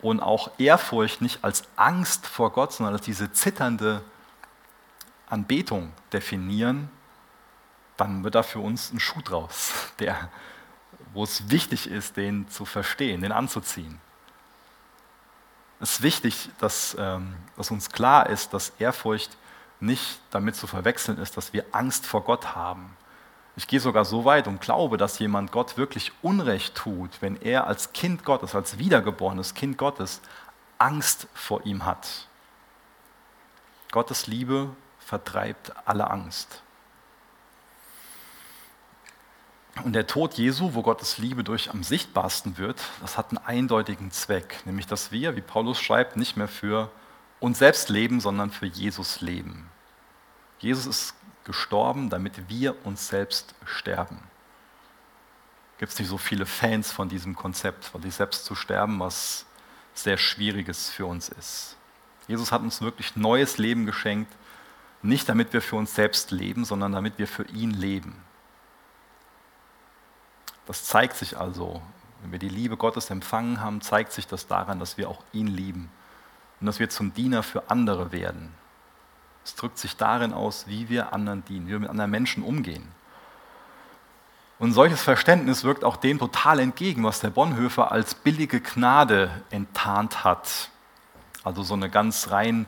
und 0.00 0.20
auch 0.20 0.50
Ehrfurcht 0.58 1.20
nicht 1.20 1.44
als 1.44 1.64
Angst 1.76 2.26
vor 2.26 2.52
Gott, 2.52 2.72
sondern 2.72 2.94
als 2.94 3.04
diese 3.04 3.32
zitternde 3.32 4.02
Anbetung 5.30 5.92
definieren, 6.12 6.90
dann 7.96 8.24
wird 8.24 8.34
da 8.34 8.42
für 8.42 8.60
uns 8.60 8.92
ein 8.92 9.00
Schuh 9.00 9.22
draus, 9.22 9.72
der, 9.98 10.30
wo 11.12 11.24
es 11.24 11.50
wichtig 11.50 11.90
ist, 11.90 12.16
den 12.16 12.48
zu 12.48 12.64
verstehen, 12.64 13.22
den 13.22 13.32
anzuziehen. 13.32 14.00
Es 15.80 15.92
ist 15.92 16.02
wichtig, 16.02 16.50
dass, 16.58 16.94
ähm, 16.98 17.34
dass 17.56 17.70
uns 17.70 17.90
klar 17.90 18.28
ist, 18.28 18.52
dass 18.52 18.70
Ehrfurcht 18.78 19.36
nicht 19.80 20.20
damit 20.30 20.54
zu 20.56 20.66
verwechseln 20.66 21.16
ist, 21.18 21.38
dass 21.38 21.54
wir 21.54 21.64
Angst 21.72 22.06
vor 22.06 22.22
Gott 22.22 22.54
haben. 22.54 22.94
Ich 23.56 23.66
gehe 23.66 23.80
sogar 23.80 24.04
so 24.04 24.24
weit 24.24 24.46
und 24.46 24.60
glaube, 24.60 24.96
dass 24.98 25.18
jemand 25.18 25.52
Gott 25.52 25.76
wirklich 25.76 26.12
Unrecht 26.22 26.74
tut, 26.74 27.22
wenn 27.22 27.36
er 27.36 27.66
als 27.66 27.92
Kind 27.92 28.24
Gottes, 28.24 28.54
als 28.54 28.78
wiedergeborenes 28.78 29.54
Kind 29.54 29.78
Gottes 29.78 30.20
Angst 30.78 31.28
vor 31.34 31.64
ihm 31.64 31.84
hat. 31.84 32.28
Gottes 33.90 34.26
Liebe 34.26 34.70
vertreibt 35.10 35.72
alle 35.86 36.08
Angst. 36.08 36.62
Und 39.82 39.94
der 39.94 40.06
Tod 40.06 40.34
Jesu, 40.34 40.74
wo 40.74 40.82
Gottes 40.82 41.18
Liebe 41.18 41.42
durch 41.42 41.70
am 41.70 41.82
sichtbarsten 41.82 42.58
wird, 42.58 42.80
das 43.00 43.18
hat 43.18 43.30
einen 43.30 43.38
eindeutigen 43.38 44.12
Zweck, 44.12 44.60
nämlich 44.66 44.86
dass 44.86 45.10
wir, 45.10 45.34
wie 45.34 45.40
Paulus 45.40 45.80
schreibt, 45.80 46.16
nicht 46.16 46.36
mehr 46.36 46.46
für 46.46 46.92
uns 47.40 47.58
selbst 47.58 47.88
leben, 47.88 48.20
sondern 48.20 48.52
für 48.52 48.66
Jesus 48.66 49.20
leben. 49.20 49.68
Jesus 50.60 50.86
ist 50.86 51.14
gestorben, 51.42 52.08
damit 52.08 52.48
wir 52.48 52.76
uns 52.86 53.08
selbst 53.08 53.56
sterben. 53.64 54.20
Gibt 55.78 55.90
es 55.90 55.98
nicht 55.98 56.08
so 56.08 56.18
viele 56.18 56.46
Fans 56.46 56.92
von 56.92 57.08
diesem 57.08 57.34
Konzept, 57.34 57.84
von 57.84 58.00
sich 58.02 58.14
selbst 58.14 58.44
zu 58.44 58.54
sterben, 58.54 59.00
was 59.00 59.44
sehr 59.92 60.18
Schwieriges 60.18 60.88
für 60.88 61.06
uns 61.06 61.30
ist. 61.30 61.76
Jesus 62.28 62.52
hat 62.52 62.62
uns 62.62 62.80
wirklich 62.80 63.16
neues 63.16 63.58
Leben 63.58 63.86
geschenkt, 63.86 64.32
nicht 65.02 65.28
damit 65.28 65.52
wir 65.52 65.62
für 65.62 65.76
uns 65.76 65.94
selbst 65.94 66.30
leben, 66.30 66.64
sondern 66.64 66.92
damit 66.92 67.18
wir 67.18 67.26
für 67.26 67.44
ihn 67.44 67.70
leben. 67.70 68.22
Das 70.66 70.84
zeigt 70.84 71.16
sich 71.16 71.38
also, 71.38 71.82
wenn 72.22 72.32
wir 72.32 72.38
die 72.38 72.48
Liebe 72.48 72.76
Gottes 72.76 73.10
empfangen 73.10 73.60
haben, 73.60 73.80
zeigt 73.80 74.12
sich 74.12 74.26
das 74.26 74.46
daran, 74.46 74.78
dass 74.78 74.98
wir 74.98 75.08
auch 75.08 75.22
ihn 75.32 75.46
lieben 75.46 75.90
und 76.60 76.66
dass 76.66 76.78
wir 76.78 76.90
zum 76.90 77.14
Diener 77.14 77.42
für 77.42 77.70
andere 77.70 78.12
werden. 78.12 78.54
Es 79.44 79.54
drückt 79.54 79.78
sich 79.78 79.96
darin 79.96 80.32
aus, 80.32 80.66
wie 80.66 80.88
wir 80.88 81.12
anderen 81.12 81.44
dienen, 81.44 81.66
wie 81.66 81.72
wir 81.72 81.80
mit 81.80 81.90
anderen 81.90 82.10
Menschen 82.10 82.42
umgehen. 82.42 82.86
Und 84.58 84.72
solches 84.72 85.02
Verständnis 85.02 85.64
wirkt 85.64 85.84
auch 85.84 85.96
dem 85.96 86.18
total 86.18 86.60
entgegen, 86.60 87.02
was 87.02 87.20
der 87.20 87.30
Bonhoeffer 87.30 87.90
als 87.90 88.14
billige 88.14 88.60
Gnade 88.60 89.30
enttarnt 89.48 90.22
hat. 90.22 90.68
Also 91.42 91.62
so 91.62 91.72
eine 91.72 91.88
ganz 91.88 92.30
rein 92.30 92.66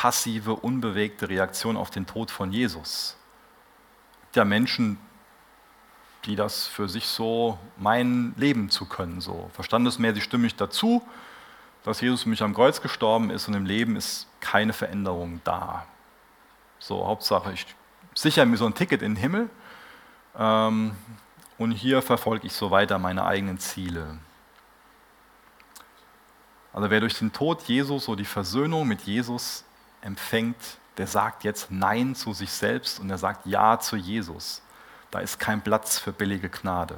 passive, 0.00 0.54
unbewegte 0.54 1.28
Reaktion 1.28 1.76
auf 1.76 1.90
den 1.90 2.06
Tod 2.06 2.30
von 2.30 2.52
Jesus. 2.52 3.18
Ja, 4.34 4.46
Menschen, 4.46 4.96
die 6.24 6.36
das 6.36 6.66
für 6.66 6.88
sich 6.88 7.04
so 7.04 7.58
meinen, 7.76 8.34
leben 8.38 8.70
zu 8.70 8.86
können. 8.86 9.20
So 9.20 9.50
verstandesmäßig 9.52 10.24
stimme 10.24 10.46
ich 10.46 10.56
dazu, 10.56 11.06
dass 11.84 12.00
Jesus 12.00 12.22
für 12.22 12.30
mich 12.30 12.42
am 12.42 12.54
Kreuz 12.54 12.80
gestorben 12.80 13.28
ist 13.28 13.46
und 13.46 13.52
im 13.52 13.66
Leben 13.66 13.94
ist 13.94 14.26
keine 14.40 14.72
Veränderung 14.72 15.42
da. 15.44 15.84
So, 16.78 17.06
Hauptsache, 17.06 17.52
ich 17.52 17.66
sichere 18.14 18.46
mir 18.46 18.56
so 18.56 18.64
ein 18.64 18.74
Ticket 18.74 19.02
in 19.02 19.16
den 19.16 19.20
Himmel 19.20 19.50
ähm, 20.34 20.92
und 21.58 21.72
hier 21.72 22.00
verfolge 22.00 22.46
ich 22.46 22.54
so 22.54 22.70
weiter 22.70 22.98
meine 22.98 23.26
eigenen 23.26 23.58
Ziele. 23.58 24.16
Also 26.72 26.88
wer 26.88 27.00
durch 27.00 27.18
den 27.18 27.34
Tod 27.34 27.60
Jesus 27.64 28.06
so 28.06 28.16
die 28.16 28.24
Versöhnung 28.24 28.88
mit 28.88 29.02
Jesus 29.02 29.66
empfängt, 30.02 30.56
der 30.96 31.06
sagt 31.06 31.44
jetzt 31.44 31.70
Nein 31.70 32.14
zu 32.14 32.32
sich 32.32 32.52
selbst 32.52 33.00
und 33.00 33.10
er 33.10 33.18
sagt 33.18 33.46
Ja 33.46 33.78
zu 33.78 33.96
Jesus. 33.96 34.62
Da 35.10 35.20
ist 35.20 35.38
kein 35.38 35.62
Platz 35.62 35.98
für 35.98 36.12
billige 36.12 36.48
Gnade. 36.48 36.96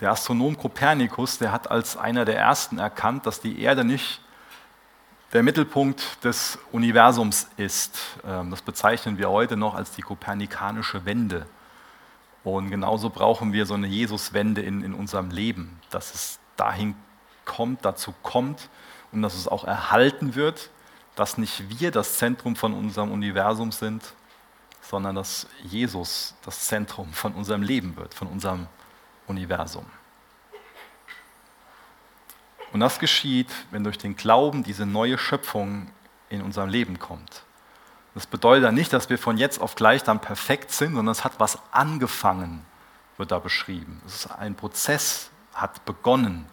Der 0.00 0.10
Astronom 0.12 0.56
Kopernikus, 0.56 1.38
der 1.38 1.52
hat 1.52 1.70
als 1.70 1.96
einer 1.96 2.24
der 2.24 2.38
ersten 2.38 2.78
erkannt, 2.78 3.26
dass 3.26 3.40
die 3.40 3.60
Erde 3.60 3.84
nicht 3.84 4.22
der 5.32 5.42
Mittelpunkt 5.42 6.24
des 6.24 6.58
Universums 6.72 7.48
ist. 7.56 7.98
Ähm, 8.26 8.50
das 8.50 8.62
bezeichnen 8.62 9.18
wir 9.18 9.30
heute 9.30 9.56
noch 9.56 9.74
als 9.74 9.92
die 9.92 10.02
kopernikanische 10.02 11.04
Wende. 11.04 11.46
Und 12.42 12.70
genauso 12.70 13.10
brauchen 13.10 13.52
wir 13.52 13.66
so 13.66 13.74
eine 13.74 13.86
Jesuswende 13.86 14.62
in, 14.62 14.82
in 14.82 14.94
unserem 14.94 15.30
Leben, 15.30 15.78
dass 15.90 16.14
es 16.14 16.38
dahin 16.56 16.94
kommt, 17.44 17.84
dazu 17.84 18.14
kommt 18.22 18.68
und 19.12 19.22
dass 19.22 19.34
es 19.34 19.48
auch 19.48 19.64
erhalten 19.64 20.34
wird, 20.34 20.70
dass 21.16 21.38
nicht 21.38 21.80
wir 21.80 21.90
das 21.90 22.18
Zentrum 22.18 22.56
von 22.56 22.72
unserem 22.72 23.12
Universum 23.12 23.72
sind, 23.72 24.02
sondern 24.82 25.14
dass 25.14 25.46
Jesus 25.62 26.34
das 26.44 26.66
Zentrum 26.66 27.12
von 27.12 27.34
unserem 27.34 27.62
Leben 27.62 27.96
wird, 27.96 28.14
von 28.14 28.28
unserem 28.28 28.66
Universum. 29.26 29.86
Und 32.72 32.80
das 32.80 32.98
geschieht, 32.98 33.50
wenn 33.70 33.84
durch 33.84 33.98
den 33.98 34.16
Glauben 34.16 34.62
diese 34.62 34.86
neue 34.86 35.18
Schöpfung 35.18 35.90
in 36.28 36.42
unserem 36.42 36.68
Leben 36.68 36.98
kommt. 36.98 37.42
Das 38.14 38.26
bedeutet 38.26 38.64
dann 38.64 38.74
nicht, 38.74 38.92
dass 38.92 39.08
wir 39.10 39.18
von 39.18 39.36
jetzt 39.36 39.60
auf 39.60 39.74
gleich 39.74 40.02
dann 40.02 40.20
perfekt 40.20 40.72
sind, 40.72 40.94
sondern 40.94 41.12
es 41.12 41.24
hat 41.24 41.34
was 41.38 41.58
angefangen, 41.72 42.64
wird 43.16 43.30
da 43.30 43.38
beschrieben. 43.38 44.00
Es 44.06 44.14
ist 44.14 44.26
ein 44.32 44.54
Prozess, 44.54 45.30
hat 45.54 45.84
begonnen. 45.84 46.46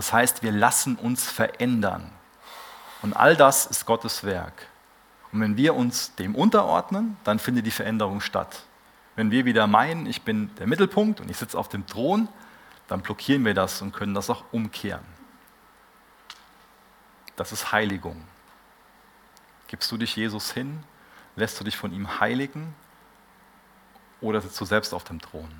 Das 0.00 0.14
heißt, 0.14 0.42
wir 0.42 0.50
lassen 0.50 0.96
uns 0.96 1.30
verändern. 1.30 2.10
Und 3.02 3.12
all 3.12 3.36
das 3.36 3.66
ist 3.66 3.84
Gottes 3.84 4.24
Werk. 4.24 4.66
Und 5.30 5.42
wenn 5.42 5.58
wir 5.58 5.76
uns 5.76 6.14
dem 6.14 6.34
unterordnen, 6.34 7.18
dann 7.22 7.38
findet 7.38 7.66
die 7.66 7.70
Veränderung 7.70 8.22
statt. 8.22 8.62
Wenn 9.14 9.30
wir 9.30 9.44
wieder 9.44 9.66
meinen, 9.66 10.06
ich 10.06 10.22
bin 10.22 10.54
der 10.56 10.66
Mittelpunkt 10.66 11.20
und 11.20 11.30
ich 11.30 11.36
sitze 11.36 11.58
auf 11.58 11.68
dem 11.68 11.86
Thron, 11.86 12.30
dann 12.88 13.02
blockieren 13.02 13.44
wir 13.44 13.52
das 13.52 13.82
und 13.82 13.92
können 13.92 14.14
das 14.14 14.30
auch 14.30 14.42
umkehren. 14.52 15.04
Das 17.36 17.52
ist 17.52 17.70
Heiligung. 17.70 18.24
Gibst 19.66 19.92
du 19.92 19.98
dich 19.98 20.16
Jesus 20.16 20.50
hin? 20.50 20.82
Lässt 21.36 21.60
du 21.60 21.64
dich 21.64 21.76
von 21.76 21.92
ihm 21.92 22.20
heiligen? 22.20 22.74
Oder 24.22 24.40
sitzt 24.40 24.58
du 24.58 24.64
selbst 24.64 24.94
auf 24.94 25.04
dem 25.04 25.20
Thron? 25.20 25.50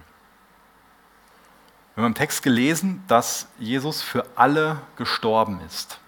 Wir 1.95 2.05
haben 2.05 2.13
im 2.13 2.15
Text 2.15 2.43
gelesen, 2.43 3.03
dass 3.09 3.49
Jesus 3.59 4.01
für 4.01 4.25
alle 4.37 4.81
gestorben 4.97 5.61
ist. 5.67 5.99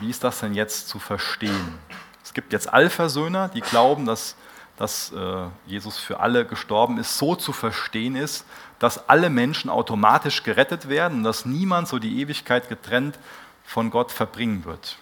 Wie 0.00 0.10
ist 0.10 0.24
das 0.24 0.40
denn 0.40 0.54
jetzt 0.54 0.88
zu 0.88 0.98
verstehen? 0.98 1.78
Es 2.24 2.34
gibt 2.34 2.52
jetzt 2.52 2.72
Allversöhner, 2.72 3.48
die 3.48 3.60
glauben, 3.60 4.04
dass, 4.04 4.34
dass 4.76 5.12
äh, 5.12 5.46
Jesus 5.66 5.98
für 5.98 6.20
alle 6.20 6.44
gestorben 6.44 6.98
ist, 6.98 7.18
so 7.18 7.36
zu 7.36 7.52
verstehen 7.52 8.16
ist, 8.16 8.44
dass 8.80 9.08
alle 9.08 9.30
Menschen 9.30 9.70
automatisch 9.70 10.42
gerettet 10.42 10.88
werden 10.88 11.18
und 11.18 11.24
dass 11.24 11.44
niemand 11.44 11.86
so 11.86 11.98
die 11.98 12.20
Ewigkeit 12.20 12.68
getrennt 12.68 13.18
von 13.64 13.90
Gott 13.90 14.10
verbringen 14.10 14.64
wird. 14.64 14.96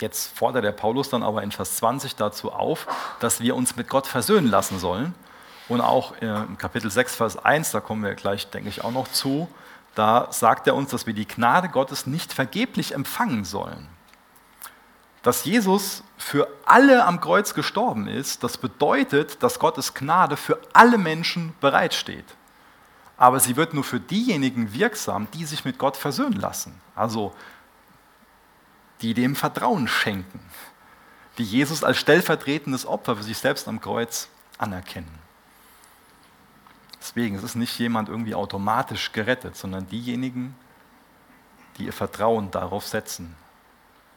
Jetzt 0.00 0.36
fordert 0.36 0.64
der 0.64 0.72
Paulus 0.72 1.08
dann 1.08 1.22
aber 1.22 1.42
in 1.42 1.52
Vers 1.52 1.76
20 1.76 2.16
dazu 2.16 2.52
auf, 2.52 2.86
dass 3.20 3.40
wir 3.40 3.56
uns 3.56 3.76
mit 3.76 3.88
Gott 3.88 4.06
versöhnen 4.06 4.48
lassen 4.48 4.78
sollen. 4.78 5.14
Und 5.72 5.80
auch 5.80 6.20
äh, 6.20 6.26
im 6.26 6.58
Kapitel 6.58 6.90
6, 6.90 7.16
Vers 7.16 7.36
1, 7.36 7.70
da 7.70 7.80
kommen 7.80 8.04
wir 8.04 8.14
gleich, 8.14 8.50
denke 8.50 8.68
ich, 8.68 8.84
auch 8.84 8.92
noch 8.92 9.08
zu, 9.08 9.48
da 9.94 10.28
sagt 10.30 10.66
er 10.66 10.74
uns, 10.74 10.90
dass 10.90 11.06
wir 11.06 11.14
die 11.14 11.26
Gnade 11.26 11.68
Gottes 11.68 12.06
nicht 12.06 12.32
vergeblich 12.32 12.94
empfangen 12.94 13.44
sollen 13.44 13.88
dass 15.22 15.44
Jesus 15.44 16.02
für 16.18 16.48
alle 16.64 17.04
am 17.04 17.20
Kreuz 17.20 17.54
gestorben 17.54 18.08
ist, 18.08 18.42
das 18.42 18.58
bedeutet, 18.58 19.42
dass 19.42 19.60
Gottes 19.60 19.94
Gnade 19.94 20.36
für 20.36 20.60
alle 20.72 20.98
Menschen 20.98 21.54
bereitsteht. 21.60 22.24
Aber 23.16 23.38
sie 23.38 23.56
wird 23.56 23.72
nur 23.72 23.84
für 23.84 24.00
diejenigen 24.00 24.74
wirksam, 24.74 25.28
die 25.32 25.44
sich 25.44 25.64
mit 25.64 25.78
Gott 25.78 25.96
versöhnen 25.96 26.40
lassen. 26.40 26.80
Also 26.96 27.32
die 29.00 29.14
dem 29.14 29.36
Vertrauen 29.36 29.86
schenken, 29.86 30.40
die 31.38 31.44
Jesus 31.44 31.84
als 31.84 31.98
stellvertretendes 31.98 32.84
Opfer 32.84 33.16
für 33.16 33.22
sich 33.22 33.38
selbst 33.38 33.68
am 33.68 33.80
Kreuz 33.80 34.28
anerkennen. 34.58 35.21
Deswegen 37.02 37.34
es 37.34 37.42
ist 37.42 37.56
nicht 37.56 37.76
jemand 37.80 38.08
irgendwie 38.08 38.36
automatisch 38.36 39.10
gerettet, 39.10 39.56
sondern 39.56 39.88
diejenigen, 39.88 40.54
die 41.76 41.86
ihr 41.86 41.92
Vertrauen 41.92 42.52
darauf 42.52 42.86
setzen, 42.86 43.34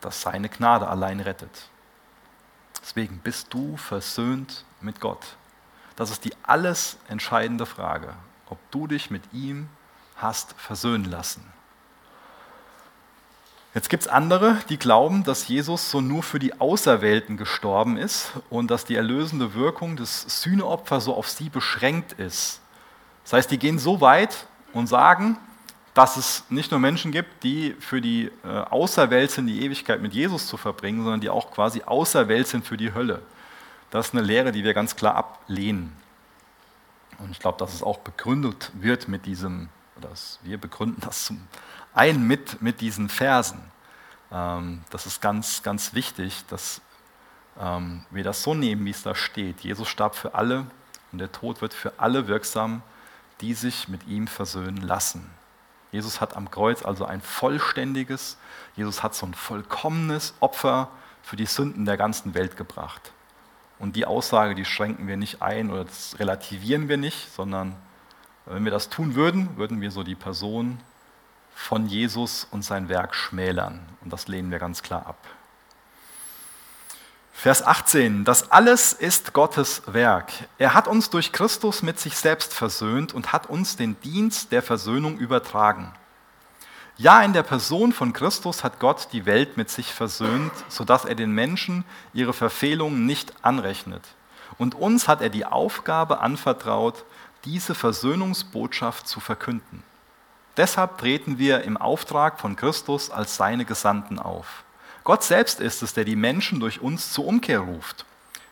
dass 0.02 0.22
seine 0.22 0.50
Gnade 0.50 0.88
allein 0.88 1.20
rettet. 1.20 1.70
Deswegen 2.80 3.18
bist 3.18 3.52
du 3.52 3.76
versöhnt 3.76 4.66
mit 4.82 5.00
Gott. 5.00 5.36
Das 5.96 6.12
ist 6.12 6.26
die 6.26 6.34
alles 6.44 6.98
entscheidende 7.08 7.66
Frage, 7.66 8.14
ob 8.50 8.60
du 8.70 8.86
dich 8.86 9.10
mit 9.10 9.24
ihm 9.34 9.68
hast 10.18 10.54
versöhnen 10.54 11.06
lassen. 11.06 11.44
Jetzt 13.74 13.90
gibt 13.90 14.04
es 14.04 14.08
andere, 14.08 14.60
die 14.70 14.78
glauben, 14.78 15.24
dass 15.24 15.48
Jesus 15.48 15.90
so 15.90 16.02
nur 16.02 16.22
für 16.22 16.38
die 16.38 16.62
Auserwählten 16.62 17.36
gestorben 17.36 17.98
ist 17.98 18.34
und 18.52 18.70
dass 18.70 18.86
die 18.86 18.96
erlösende 18.96 19.56
Wirkung 19.56 19.96
des 19.96 20.44
Sühneopfers 20.44 21.06
so 21.06 21.16
auf 21.16 21.28
sie 21.28 21.50
beschränkt 21.50 22.14
ist. 22.14 22.62
Das 23.26 23.34
heißt, 23.34 23.52
die 23.52 23.60
gehen 23.60 23.80
so 23.80 24.00
weit 24.02 24.48
und 24.72 24.88
sagen, 24.88 25.38
dass 25.94 26.18
es 26.18 26.44
nicht 26.50 26.72
nur 26.72 26.80
Menschen 26.80 27.12
gibt, 27.12 27.44
die 27.44 27.76
für 27.80 28.02
die 28.02 28.32
äh, 28.44 28.48
auserwählt 28.48 29.32
sind, 29.32 29.48
die 29.48 29.64
Ewigkeit 29.64 30.02
mit 30.02 30.14
Jesus 30.14 30.48
zu 30.48 30.58
verbringen, 30.58 31.04
sondern 31.04 31.22
die 31.22 31.30
auch 31.30 31.52
quasi 31.52 31.82
auserwählt 31.84 32.48
sind 32.48 32.66
für 32.66 32.78
die 32.78 32.94
Hölle. 32.94 33.22
Das 33.90 34.08
ist 34.08 34.14
eine 34.14 34.24
Lehre, 34.24 34.52
die 34.52 34.64
wir 34.64 34.74
ganz 34.74 34.96
klar 34.96 35.16
ablehnen. 35.16 35.96
Und 37.18 37.32
ich 37.32 37.40
glaube, 37.40 37.58
dass 37.58 37.74
es 37.74 37.82
auch 37.82 38.00
begründet 38.00 38.72
wird 38.74 39.08
mit 39.08 39.26
diesem, 39.26 39.70
dass 40.02 40.40
wir 40.44 40.58
begründen 40.58 41.02
das 41.02 41.26
zum 41.26 41.48
einen 41.94 42.28
mit, 42.28 42.62
mit 42.62 42.82
diesen 42.82 43.10
Versen. 43.10 43.60
Ähm, 44.32 44.82
das 44.92 45.06
ist 45.06 45.22
ganz, 45.22 45.64
ganz 45.64 45.94
wichtig, 45.94 46.44
dass 46.50 46.82
ähm, 47.60 48.06
wir 48.12 48.24
das 48.24 48.44
so 48.44 48.54
nehmen, 48.54 48.86
wie 48.86 48.92
es 48.92 49.04
da 49.04 49.16
steht. 49.16 49.62
Jesus 49.62 49.88
starb 49.88 50.16
für 50.16 50.36
alle 50.36 50.66
und 51.12 51.20
der 51.20 51.32
Tod 51.32 51.62
wird 51.62 51.74
für 51.74 51.94
alle 51.98 52.28
wirksam, 52.28 52.84
die 53.42 53.54
sich 53.54 53.88
mit 53.88 54.08
ihm 54.08 54.28
versöhnen 54.28 54.82
lassen. 54.82 55.30
Jesus 55.92 56.20
hat 56.20 56.36
am 56.36 56.52
Kreuz 56.52 56.84
also 56.84 57.06
ein 57.06 57.22
vollständiges, 57.22 58.38
Jesus 58.76 59.04
hat 59.04 59.16
so 59.16 59.26
ein 59.26 59.34
vollkommenes 59.34 60.34
Opfer 60.40 60.90
für 61.22 61.36
die 61.36 61.46
Sünden 61.46 61.86
der 61.86 61.98
ganzen 61.98 62.34
Welt 62.34 62.58
gebracht. 62.58 63.12
Und 63.80 63.96
die 63.96 64.06
Aussage, 64.06 64.56
die 64.56 64.66
schränken 64.66 65.08
wir 65.08 65.18
nicht 65.18 65.42
ein 65.42 65.70
oder 65.70 65.86
das 65.86 66.18
relativieren 66.20 66.88
wir 66.88 66.98
nicht, 66.98 67.34
sondern 67.34 67.76
wenn 68.46 68.64
wir 68.64 68.72
das 68.72 68.90
tun 68.90 69.16
würden, 69.16 69.58
würden 69.58 69.82
wir 69.82 69.92
so 69.92 70.04
die 70.04 70.16
Person 70.16 70.80
von 71.56 71.88
Jesus 71.88 72.48
und 72.52 72.64
sein 72.64 72.90
Werk 72.90 73.16
schmälern. 73.16 73.80
Und 74.02 74.14
das 74.14 74.28
lehnen 74.28 74.52
wir 74.52 74.60
ganz 74.60 74.84
klar 74.84 75.06
ab. 75.06 75.18
Vers 77.38 77.64
18, 77.64 78.24
das 78.24 78.50
alles 78.50 78.94
ist 78.94 79.34
Gottes 79.34 79.84
Werk. 79.86 80.32
Er 80.58 80.74
hat 80.74 80.88
uns 80.88 81.12
durch 81.12 81.32
Christus 81.32 81.84
mit 81.84 82.00
sich 82.00 82.18
selbst 82.18 82.54
versöhnt 82.54 83.14
und 83.14 83.34
hat 83.34 83.48
uns 83.48 83.76
den 83.76 84.00
Dienst 84.02 84.52
der 84.52 84.64
Versöhnung 84.64 85.18
übertragen. 85.18 85.92
Ja, 86.98 87.22
in 87.22 87.34
der 87.34 87.44
Person 87.44 87.92
von 87.92 88.14
Christus 88.14 88.64
hat 88.64 88.80
Gott 88.80 89.10
die 89.12 89.28
Welt 89.28 89.58
mit 89.58 89.70
sich 89.70 89.94
versöhnt, 89.94 90.54
sodass 90.70 91.06
er 91.06 91.14
den 91.14 91.32
Menschen 91.34 91.84
ihre 92.14 92.34
Verfehlungen 92.34 93.06
nicht 93.06 93.34
anrechnet. 93.44 94.02
Und 94.58 94.74
uns 94.74 95.08
hat 95.08 95.22
er 95.22 95.30
die 95.30 95.46
Aufgabe 95.46 96.22
anvertraut, 96.22 97.04
diese 97.44 97.76
Versöhnungsbotschaft 97.76 99.08
zu 99.08 99.20
verkünden. 99.20 99.84
Deshalb 100.58 100.98
treten 100.98 101.38
wir 101.38 101.64
im 101.64 101.78
Auftrag 101.78 102.40
von 102.40 102.56
Christus 102.56 103.12
als 103.12 103.36
seine 103.36 103.66
Gesandten 103.66 104.20
auf. 104.20 104.65
Gott 105.06 105.24
selbst 105.24 105.60
ist 105.60 105.84
es, 105.84 105.94
der 105.94 106.04
die 106.04 106.16
Menschen 106.16 106.60
durch 106.60 106.82
uns 106.82 107.14
zur 107.14 107.28
Umkehr 107.28 107.60
ruft. 107.60 108.06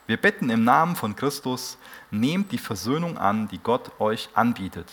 Wir 0.06 0.18
bitten 0.18 0.52
im 0.52 0.64
Namen 0.64 0.96
von 0.96 1.16
Christus, 1.16 1.80
nehmt 2.12 2.52
die 2.52 2.60
Versöhnung 2.60 3.18
an, 3.18 3.48
die 3.48 3.58
Gott 3.58 4.00
euch 4.00 4.30
anbietet. 4.36 4.88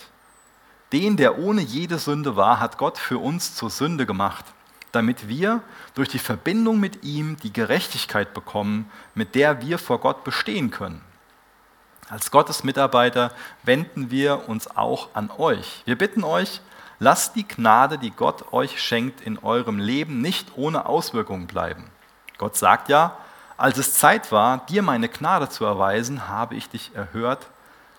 Den, 0.91 1.17
der 1.17 1.37
ohne 1.37 1.61
jede 1.61 1.99
Sünde 1.99 2.35
war, 2.35 2.59
hat 2.59 2.79
Gott 2.79 2.97
für 2.97 3.19
uns 3.19 3.53
zur 3.53 3.69
Sünde 3.69 4.07
gemacht, 4.07 4.43
damit 4.91 5.27
wir 5.27 5.61
durch 5.93 6.09
die 6.09 6.17
Verbindung 6.17 6.79
mit 6.79 7.03
ihm 7.03 7.37
die 7.37 7.53
Gerechtigkeit 7.53 8.33
bekommen, 8.33 8.89
mit 9.13 9.35
der 9.35 9.61
wir 9.61 9.77
vor 9.77 9.99
Gott 9.99 10.23
bestehen 10.23 10.71
können. 10.71 11.01
Als 12.09 12.31
Gottes 12.31 12.63
Mitarbeiter 12.63 13.31
wenden 13.61 14.09
wir 14.09 14.49
uns 14.49 14.67
auch 14.67 15.09
an 15.13 15.29
euch. 15.37 15.83
Wir 15.85 15.95
bitten 15.95 16.23
euch, 16.23 16.59
Lasst 17.03 17.35
die 17.35 17.47
Gnade, 17.47 17.97
die 17.97 18.11
Gott 18.11 18.53
euch 18.53 18.79
schenkt, 18.79 19.21
in 19.21 19.39
eurem 19.39 19.79
Leben 19.79 20.21
nicht 20.21 20.55
ohne 20.55 20.85
Auswirkungen 20.85 21.47
bleiben. 21.47 21.89
Gott 22.37 22.55
sagt 22.55 22.89
ja, 22.89 23.17
als 23.57 23.79
es 23.79 23.95
Zeit 23.95 24.31
war, 24.31 24.59
dir 24.67 24.83
meine 24.83 25.09
Gnade 25.09 25.49
zu 25.49 25.65
erweisen, 25.65 26.27
habe 26.27 26.53
ich 26.53 26.69
dich 26.69 26.91
erhört. 26.93 27.47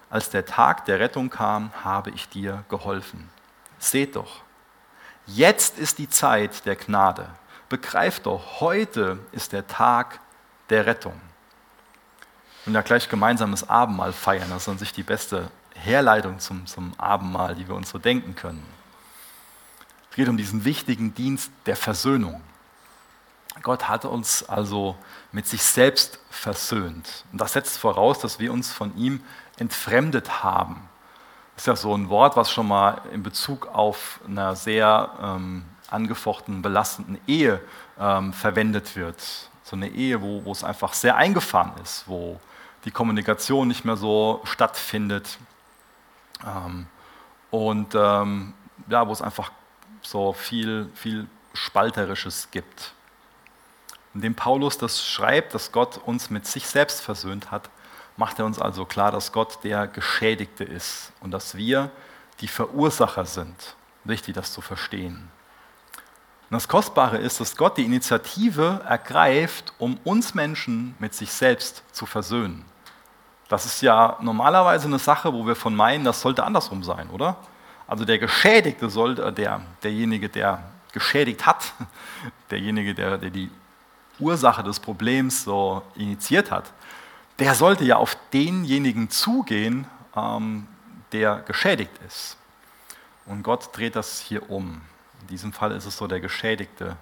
Als 0.09 0.31
der 0.31 0.47
Tag 0.47 0.85
der 0.85 1.01
Rettung 1.01 1.31
kam, 1.31 1.73
habe 1.83 2.11
ich 2.11 2.29
dir 2.29 2.63
geholfen. 2.69 3.29
Seht 3.81 4.15
doch, 4.15 4.43
jetzt 5.27 5.81
ist 5.81 5.99
die 5.99 6.09
Zeit 6.09 6.65
der 6.65 6.77
Gnade. 6.77 7.29
Begreift 7.69 8.27
doch, 8.27 8.61
heute 8.61 9.19
ist 9.33 9.53
der 9.53 9.67
Tag 9.67 10.21
der 10.71 10.87
Rettung. 10.87 11.21
Und 12.67 12.75
ja 12.75 12.83
gleich 12.83 13.09
gemeinsames 13.09 13.69
Abendmahl 13.69 14.13
feiern, 14.13 14.51
das 14.51 14.63
ist 14.63 14.69
an 14.69 14.79
sich 14.79 14.93
die 14.93 15.03
beste 15.03 15.51
Herleitung 15.75 16.39
zum, 16.39 16.67
zum 16.67 16.93
Abendmahl, 16.99 17.57
die 17.57 17.67
wir 17.67 17.75
uns 17.75 17.91
so 17.91 17.99
denken 17.99 18.37
können. 18.37 18.65
Es 20.13 20.17
geht 20.17 20.29
um 20.29 20.37
diesen 20.37 20.67
wichtigen 20.67 21.15
Dienst 21.15 21.51
der 21.65 21.75
Versöhnung. 21.75 22.43
Gott 23.63 23.89
hatte 23.89 24.11
uns 24.11 24.47
also 24.47 24.95
mit 25.33 25.47
sich 25.47 25.63
selbst 25.63 26.19
versöhnt. 26.29 27.25
Und 27.33 27.41
das 27.41 27.55
setzt 27.55 27.79
voraus, 27.79 28.19
dass 28.19 28.39
wir 28.39 28.53
uns 28.53 28.71
von 28.71 28.95
ihm 28.95 29.23
entfremdet 29.57 30.43
haben. 30.43 30.87
Das 31.55 31.63
ist 31.63 31.67
ja 31.67 31.77
so 31.77 31.95
ein 31.95 32.11
Wort, 32.11 32.37
was 32.37 32.51
schon 32.51 32.69
mal 32.69 33.01
in 33.15 33.23
Bezug 33.23 33.69
auf 33.69 34.21
eine 34.29 34.55
sehr 34.55 35.09
ähm, 35.19 35.65
angefochtenen, 35.89 36.61
belastenden 36.61 37.19
Ehe 37.27 37.63
ähm, 37.99 38.35
verwendet 38.35 38.95
wird. 38.97 39.17
So 39.63 39.77
eine 39.77 39.89
Ehe, 39.89 40.21
wo, 40.21 40.45
wo 40.45 40.53
es 40.53 40.63
einfach 40.63 40.93
sehr 40.93 41.17
eingefahren 41.17 41.73
ist, 41.83 42.05
wo 42.07 42.39
die 42.85 42.91
Kommunikation 42.91 43.67
nicht 43.67 43.87
mehr 43.87 43.97
so 43.97 44.43
stattfindet 44.45 45.39
ähm, 46.47 46.87
und 47.51 47.95
ähm, 47.95 48.53
ja, 48.89 49.09
wo 49.09 49.13
es 49.13 49.23
einfach 49.23 49.51
so 50.03 50.33
viel, 50.33 50.91
viel 50.95 51.27
Spalterisches 51.55 52.49
gibt. 52.51 52.93
Indem 54.15 54.35
Paulus 54.35 54.79
das 54.79 55.07
schreibt, 55.07 55.55
dass 55.55 55.73
Gott 55.73 55.99
uns 56.05 56.29
mit 56.31 56.47
sich 56.47 56.67
selbst 56.67 57.01
versöhnt 57.01 57.51
hat, 57.51 57.71
macht 58.17 58.39
er 58.39 58.45
uns 58.45 58.59
also 58.59 58.85
klar, 58.85 59.11
dass 59.11 59.33
Gott 59.33 59.65
der 59.65 59.87
Geschädigte 59.87 60.65
ist 60.65 61.13
und 61.21 61.31
dass 61.31 61.57
wir 61.57 61.91
die 62.41 62.49
Verursacher 62.49 63.25
sind. 63.25 63.77
Wichtig, 64.05 64.35
das 64.35 64.53
zu 64.53 64.61
verstehen. 64.61 65.31
Und 66.51 66.57
das 66.57 66.69
Kostbare 66.69 67.17
ist, 67.17 67.41
dass 67.41 67.57
Gott 67.57 67.79
die 67.79 67.85
Initiative 67.85 68.83
ergreift, 68.87 69.73
um 69.79 69.99
uns 70.05 70.35
Menschen 70.35 70.95
mit 70.99 71.15
sich 71.15 71.33
selbst 71.33 71.83
zu 71.93 72.05
versöhnen. 72.05 72.67
Das 73.49 73.65
ist 73.65 73.81
ja 73.81 74.19
normalerweise 74.21 74.87
eine 74.87 74.99
Sache, 74.99 75.33
wo 75.33 75.47
wir 75.47 75.57
von 75.57 75.75
meinen, 75.75 76.05
das 76.05 76.21
sollte 76.21 76.45
andersrum 76.45 76.83
sein, 76.83 77.09
oder? 77.11 77.37
Also 77.87 78.05
der 78.05 78.19
Geschädigte 78.19 78.89
soll, 78.91 79.19
äh, 79.19 79.33
der, 79.33 79.61
derjenige, 79.83 80.29
der 80.29 80.63
geschädigt 80.93 81.47
hat, 81.47 81.73
derjenige, 82.51 82.95
der, 82.95 83.19
der 83.19 83.31
die 83.31 83.51
Ursache 84.19 84.63
des 84.63 84.81
Problems 84.81 85.45
so 85.45 85.83
initiiert 85.95 86.51
hat, 86.51 86.73
der 87.39 87.55
sollte 87.55 87.85
ja 87.85 87.97
auf 87.97 88.17
denjenigen 88.33 89.11
zugehen, 89.11 89.87
ähm, 90.15 90.67
der 91.13 91.37
geschädigt 91.47 91.99
ist. 92.07 92.37
Und 93.27 93.43
Gott 93.43 93.71
dreht 93.73 93.97
das 93.97 94.21
hier 94.21 94.51
um. 94.51 94.81
In 95.23 95.27
diesem 95.29 95.53
Fall 95.53 95.73
ist 95.73 95.87
es 95.87 95.97
so, 95.97 96.07
der 96.07 96.21
Geschädigte, 96.21 96.97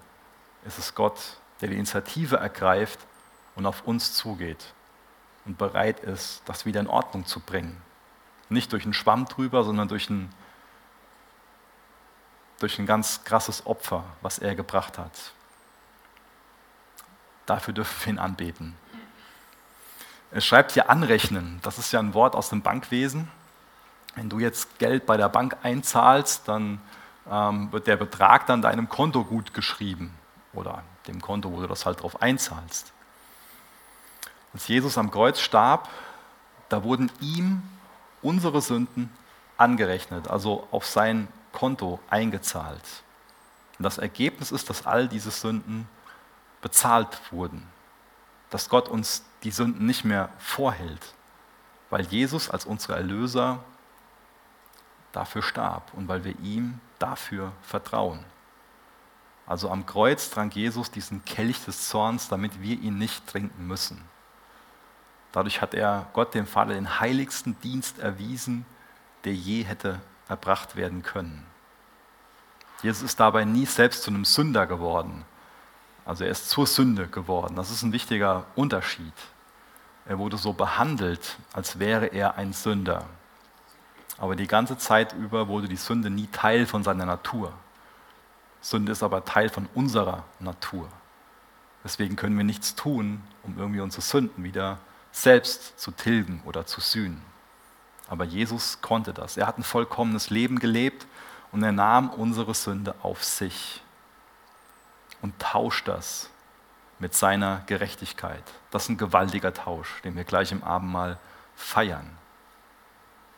ist 0.65 0.77
es 0.77 0.93
Gott, 0.95 1.19
der 1.59 1.69
die 1.69 1.75
Initiative 1.75 2.37
ergreift 2.37 2.99
und 3.55 3.65
auf 3.65 3.85
uns 3.85 4.13
zugeht 4.13 4.73
und 5.45 5.57
bereit 5.57 5.99
ist, 6.01 6.41
das 6.45 6.65
wieder 6.65 6.79
in 6.79 6.87
Ordnung 6.87 7.25
zu 7.25 7.39
bringen. 7.39 7.77
Nicht 8.49 8.71
durch 8.73 8.83
einen 8.83 8.93
Schwamm 8.93 9.25
drüber, 9.25 9.63
sondern 9.63 9.87
durch 9.87 10.09
einen 10.09 10.29
durch 12.61 12.79
ein 12.79 12.85
ganz 12.85 13.23
krasses 13.23 13.65
Opfer, 13.65 14.03
was 14.21 14.39
er 14.39 14.55
gebracht 14.55 14.97
hat. 14.97 15.11
Dafür 17.45 17.73
dürfen 17.73 18.05
wir 18.05 18.13
ihn 18.13 18.19
anbeten. 18.19 18.75
Er 20.31 20.41
schreibt 20.41 20.71
hier 20.71 20.89
anrechnen. 20.89 21.59
Das 21.63 21.77
ist 21.77 21.91
ja 21.91 21.99
ein 21.99 22.13
Wort 22.13 22.35
aus 22.35 22.49
dem 22.49 22.61
Bankwesen. 22.61 23.29
Wenn 24.15 24.29
du 24.29 24.39
jetzt 24.39 24.79
Geld 24.79 25.05
bei 25.05 25.17
der 25.17 25.29
Bank 25.29 25.57
einzahlst, 25.63 26.47
dann 26.47 26.81
ähm, 27.29 27.71
wird 27.71 27.87
der 27.87 27.97
Betrag 27.97 28.45
dann 28.45 28.61
deinem 28.61 28.87
Konto 28.89 29.23
gut 29.23 29.53
geschrieben 29.53 30.13
oder 30.53 30.83
dem 31.07 31.21
Konto, 31.21 31.51
wo 31.51 31.61
du 31.61 31.67
das 31.67 31.85
halt 31.85 32.01
drauf 32.01 32.21
einzahlst. 32.21 32.93
Als 34.53 34.67
Jesus 34.67 34.97
am 34.97 35.11
Kreuz 35.11 35.39
starb, 35.39 35.89
da 36.69 36.83
wurden 36.83 37.11
ihm 37.19 37.63
unsere 38.21 38.61
Sünden 38.61 39.09
angerechnet, 39.57 40.29
also 40.29 40.67
auf 40.71 40.85
sein 40.85 41.27
Konto 41.51 41.99
eingezahlt. 42.09 43.03
Und 43.77 43.83
das 43.83 43.97
Ergebnis 43.97 44.51
ist, 44.51 44.69
dass 44.69 44.85
all 44.85 45.07
diese 45.07 45.31
Sünden 45.31 45.87
bezahlt 46.61 47.19
wurden. 47.31 47.67
Dass 48.49 48.69
Gott 48.69 48.89
uns 48.89 49.23
die 49.43 49.51
Sünden 49.51 49.85
nicht 49.85 50.03
mehr 50.03 50.29
vorhält, 50.39 51.13
weil 51.89 52.05
Jesus 52.05 52.49
als 52.49 52.65
unser 52.65 52.95
Erlöser 52.95 53.63
dafür 55.11 55.41
starb 55.41 55.93
und 55.93 56.07
weil 56.07 56.23
wir 56.23 56.37
ihm 56.39 56.79
dafür 56.99 57.51
vertrauen. 57.61 58.23
Also 59.47 59.69
am 59.69 59.85
Kreuz 59.85 60.29
trank 60.29 60.55
Jesus 60.55 60.91
diesen 60.91 61.25
Kelch 61.25 61.65
des 61.65 61.89
Zorns, 61.89 62.29
damit 62.29 62.61
wir 62.61 62.79
ihn 62.79 62.97
nicht 62.97 63.27
trinken 63.27 63.67
müssen. 63.67 64.01
Dadurch 65.31 65.61
hat 65.61 65.73
er 65.73 66.07
Gott 66.13 66.33
dem 66.33 66.45
Vater 66.45 66.73
den 66.73 66.99
heiligsten 66.99 67.59
Dienst 67.61 67.99
erwiesen, 67.99 68.65
der 69.23 69.33
je 69.33 69.63
hätte 69.63 69.99
erbracht 70.31 70.75
werden 70.75 71.03
können. 71.03 71.45
Jesus 72.81 73.03
ist 73.03 73.19
dabei 73.19 73.43
nie 73.45 73.65
selbst 73.65 74.03
zu 74.03 74.09
einem 74.09 74.25
Sünder 74.25 74.65
geworden. 74.65 75.25
Also 76.05 76.23
er 76.23 76.31
ist 76.31 76.49
zur 76.49 76.65
Sünde 76.65 77.07
geworden. 77.07 77.55
Das 77.55 77.69
ist 77.69 77.83
ein 77.83 77.91
wichtiger 77.91 78.45
Unterschied. 78.55 79.13
Er 80.05 80.17
wurde 80.17 80.37
so 80.37 80.53
behandelt, 80.53 81.37
als 81.53 81.77
wäre 81.77 82.07
er 82.07 82.37
ein 82.37 82.53
Sünder. 82.53 83.05
Aber 84.17 84.35
die 84.35 84.47
ganze 84.47 84.77
Zeit 84.77 85.13
über 85.13 85.47
wurde 85.47 85.67
die 85.67 85.75
Sünde 85.75 86.09
nie 86.09 86.27
Teil 86.27 86.65
von 86.65 86.83
seiner 86.83 87.05
Natur. 87.05 87.53
Sünde 88.61 88.93
ist 88.93 89.03
aber 89.03 89.25
Teil 89.25 89.49
von 89.49 89.67
unserer 89.75 90.23
Natur. 90.39 90.87
Deswegen 91.83 92.15
können 92.15 92.37
wir 92.37 92.43
nichts 92.45 92.75
tun, 92.75 93.21
um 93.43 93.57
irgendwie 93.57 93.81
unsere 93.81 94.01
Sünden 94.01 94.43
wieder 94.43 94.79
selbst 95.11 95.79
zu 95.79 95.91
tilgen 95.91 96.41
oder 96.45 96.65
zu 96.65 96.79
sühnen. 96.79 97.30
Aber 98.11 98.25
Jesus 98.25 98.81
konnte 98.81 99.13
das. 99.13 99.37
Er 99.37 99.47
hat 99.47 99.57
ein 99.57 99.63
vollkommenes 99.63 100.29
Leben 100.29 100.59
gelebt 100.59 101.07
und 101.53 101.63
er 101.63 101.71
nahm 101.71 102.09
unsere 102.09 102.53
Sünde 102.53 102.93
auf 103.03 103.23
sich 103.23 103.81
und 105.21 105.39
tauscht 105.39 105.87
das 105.87 106.29
mit 106.99 107.15
seiner 107.15 107.63
Gerechtigkeit. 107.67 108.43
Das 108.69 108.83
ist 108.83 108.89
ein 108.89 108.97
gewaltiger 108.97 109.53
Tausch, 109.53 110.01
den 110.01 110.17
wir 110.17 110.25
gleich 110.25 110.51
im 110.51 110.61
Abendmahl 110.61 111.19
feiern. 111.55 112.17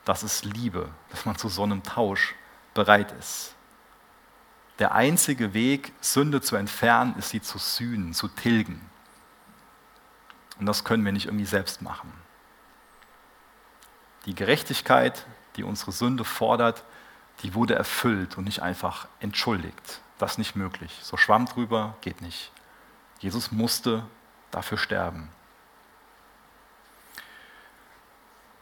Das 0.06 0.24
ist 0.24 0.44
Liebe, 0.44 0.90
dass 1.12 1.24
man 1.28 1.38
zu 1.38 1.50
so 1.50 1.62
einem 1.62 1.84
Tausch 1.84 2.34
bereit 2.74 3.12
ist. 3.20 3.54
Der 4.80 4.94
einzige 4.96 5.54
Weg, 5.54 5.94
Sünde 6.02 6.42
zu 6.42 6.56
entfernen, 6.56 7.14
ist 7.20 7.30
sie 7.30 7.44
zu 7.44 7.60
sühnen, 7.60 8.16
zu 8.16 8.28
tilgen. 8.28 8.82
Und 10.60 10.66
das 10.66 10.84
können 10.84 11.06
wir 11.06 11.12
nicht 11.12 11.28
irgendwie 11.28 11.46
selbst 11.46 11.84
machen. 11.84 12.12
Die 14.26 14.36
Gerechtigkeit, 14.36 15.26
die 15.56 15.64
unsere 15.64 15.92
Sünde 15.92 16.24
fordert, 16.24 16.84
die 17.42 17.54
wurde 17.54 17.76
erfüllt 17.76 18.38
und 18.38 18.46
nicht 18.46 18.62
einfach 18.62 19.08
entschuldigt. 19.20 20.02
Das 20.18 20.32
ist 20.32 20.38
nicht 20.38 20.56
möglich. 20.56 21.00
So 21.02 21.18
Schwamm 21.18 21.46
drüber 21.46 21.96
geht 22.02 22.22
nicht. 22.22 22.52
Jesus 23.20 23.52
musste 23.52 24.04
dafür 24.52 24.78
sterben. 24.78 25.30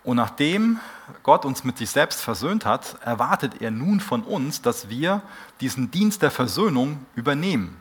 Und 0.04 0.18
nachdem 0.18 0.80
Gott 1.22 1.46
uns 1.46 1.64
mit 1.64 1.78
sich 1.78 1.90
selbst 1.92 2.22
versöhnt 2.22 2.66
hat, 2.66 2.96
erwartet 3.02 3.62
er 3.62 3.70
nun 3.70 4.00
von 4.00 4.24
uns, 4.24 4.62
dass 4.62 4.90
wir 4.90 5.22
diesen 5.60 5.92
Dienst 5.92 6.24
der 6.24 6.32
Versöhnung 6.32 7.06
übernehmen. 7.14 7.78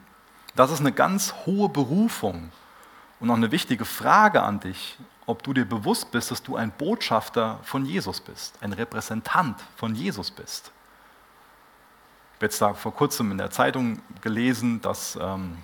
Das 0.54 0.70
ist 0.70 0.80
eine 0.80 0.92
ganz 0.92 1.32
hohe 1.46 1.70
Berufung 1.70 2.52
und 3.20 3.30
auch 3.30 3.36
eine 3.36 3.52
wichtige 3.52 3.86
Frage 3.86 4.42
an 4.42 4.60
dich, 4.60 4.98
ob 5.30 5.42
du 5.42 5.52
dir 5.52 5.64
bewusst 5.64 6.10
bist, 6.10 6.30
dass 6.30 6.42
du 6.42 6.56
ein 6.56 6.70
Botschafter 6.72 7.60
von 7.62 7.86
Jesus 7.86 8.20
bist, 8.20 8.58
ein 8.60 8.72
Repräsentant 8.72 9.58
von 9.76 9.94
Jesus 9.94 10.30
bist. 10.30 10.72
Ich 12.30 12.36
habe 12.36 12.46
jetzt 12.46 12.60
da 12.60 12.74
vor 12.74 12.94
kurzem 12.94 13.30
in 13.30 13.38
der 13.38 13.50
Zeitung 13.50 14.00
gelesen, 14.20 14.80
dass 14.80 15.16
ähm, 15.20 15.58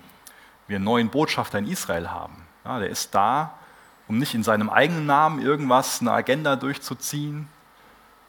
wir 0.68 0.76
einen 0.76 0.84
neuen 0.84 1.08
Botschafter 1.08 1.58
in 1.58 1.66
Israel 1.66 2.10
haben. 2.10 2.46
Ja, 2.64 2.78
der 2.78 2.90
ist 2.90 3.14
da, 3.14 3.58
um 4.08 4.18
nicht 4.18 4.34
in 4.34 4.42
seinem 4.42 4.70
eigenen 4.70 5.06
Namen 5.06 5.40
irgendwas, 5.40 6.00
eine 6.00 6.12
Agenda 6.12 6.56
durchzuziehen. 6.56 7.48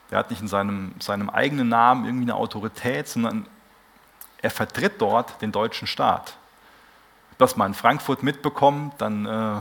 Der 0.10 0.20
hat 0.20 0.30
nicht 0.30 0.42
in 0.42 0.48
seinem, 0.48 0.96
seinem 1.00 1.30
eigenen 1.30 1.70
Namen 1.70 2.06
irgendwie 2.06 2.26
eine 2.26 2.36
Autorität, 2.36 3.08
sondern 3.08 3.46
er 4.42 4.50
vertritt 4.50 5.02
dort 5.02 5.42
den 5.42 5.52
deutschen 5.52 5.88
Staat. 5.88 6.30
Ich 6.30 7.32
habe 7.32 7.40
das 7.40 7.58
mal 7.58 7.66
in 7.66 7.74
Frankfurt 7.74 8.24
mitbekommen, 8.24 8.92
dann 8.98 9.26
äh, 9.26 9.60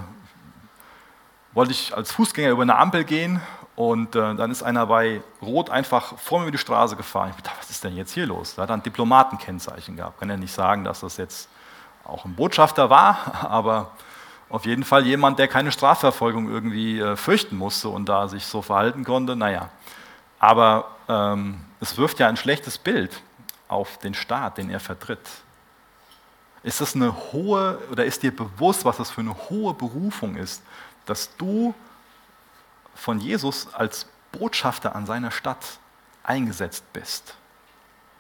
wollte 1.56 1.72
ich 1.72 1.96
als 1.96 2.12
Fußgänger 2.12 2.50
über 2.50 2.62
eine 2.62 2.76
Ampel 2.76 3.04
gehen 3.04 3.40
und 3.76 4.14
äh, 4.14 4.34
dann 4.34 4.50
ist 4.50 4.62
einer 4.62 4.86
bei 4.86 5.22
Rot 5.40 5.70
einfach 5.70 6.18
vor 6.18 6.38
mir 6.38 6.44
über 6.44 6.52
die 6.52 6.58
Straße 6.58 6.96
gefahren. 6.96 7.32
Ich 7.34 7.42
dachte, 7.42 7.58
was 7.58 7.70
ist 7.70 7.82
denn 7.82 7.96
jetzt 7.96 8.12
hier 8.12 8.26
los? 8.26 8.54
Da 8.54 8.62
hat 8.62 8.70
er 8.70 8.74
ein 8.74 8.82
Diplomatenkennzeichen 8.82 9.96
gehabt. 9.96 10.20
Kann 10.20 10.28
ja 10.28 10.36
nicht 10.36 10.52
sagen, 10.52 10.84
dass 10.84 11.00
das 11.00 11.16
jetzt 11.16 11.48
auch 12.04 12.26
ein 12.26 12.34
Botschafter 12.34 12.90
war, 12.90 13.46
aber 13.48 13.92
auf 14.50 14.66
jeden 14.66 14.84
Fall 14.84 15.06
jemand, 15.06 15.38
der 15.38 15.48
keine 15.48 15.72
Strafverfolgung 15.72 16.50
irgendwie 16.50 17.00
äh, 17.00 17.16
fürchten 17.16 17.56
musste 17.56 17.88
und 17.88 18.06
da 18.06 18.28
sich 18.28 18.44
so 18.44 18.60
verhalten 18.60 19.02
konnte. 19.02 19.34
Naja, 19.34 19.70
aber 20.38 20.90
ähm, 21.08 21.64
es 21.80 21.96
wirft 21.96 22.20
ja 22.20 22.28
ein 22.28 22.36
schlechtes 22.36 22.76
Bild 22.76 23.22
auf 23.68 23.96
den 23.96 24.12
Staat, 24.12 24.58
den 24.58 24.68
er 24.68 24.78
vertritt. 24.78 25.26
Ist 26.62 26.82
das 26.82 26.94
eine 26.94 27.14
hohe, 27.32 27.78
oder 27.90 28.04
ist 28.04 28.22
dir 28.22 28.34
bewusst, 28.34 28.84
was 28.84 28.98
das 28.98 29.10
für 29.10 29.22
eine 29.22 29.34
hohe 29.48 29.72
Berufung 29.72 30.36
ist, 30.36 30.62
dass 31.06 31.36
du 31.36 31.74
von 32.94 33.20
Jesus 33.20 33.72
als 33.74 34.06
Botschafter 34.32 34.94
an 34.94 35.06
seiner 35.06 35.30
Stadt 35.30 35.78
eingesetzt 36.22 36.84
bist? 36.92 37.36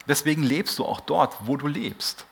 Deswegen 0.08 0.42
lebst 0.42 0.78
du 0.78 0.84
auch 0.84 1.00
dort, 1.00 1.34
wo 1.46 1.56
du 1.56 1.66
lebst. 1.66 2.26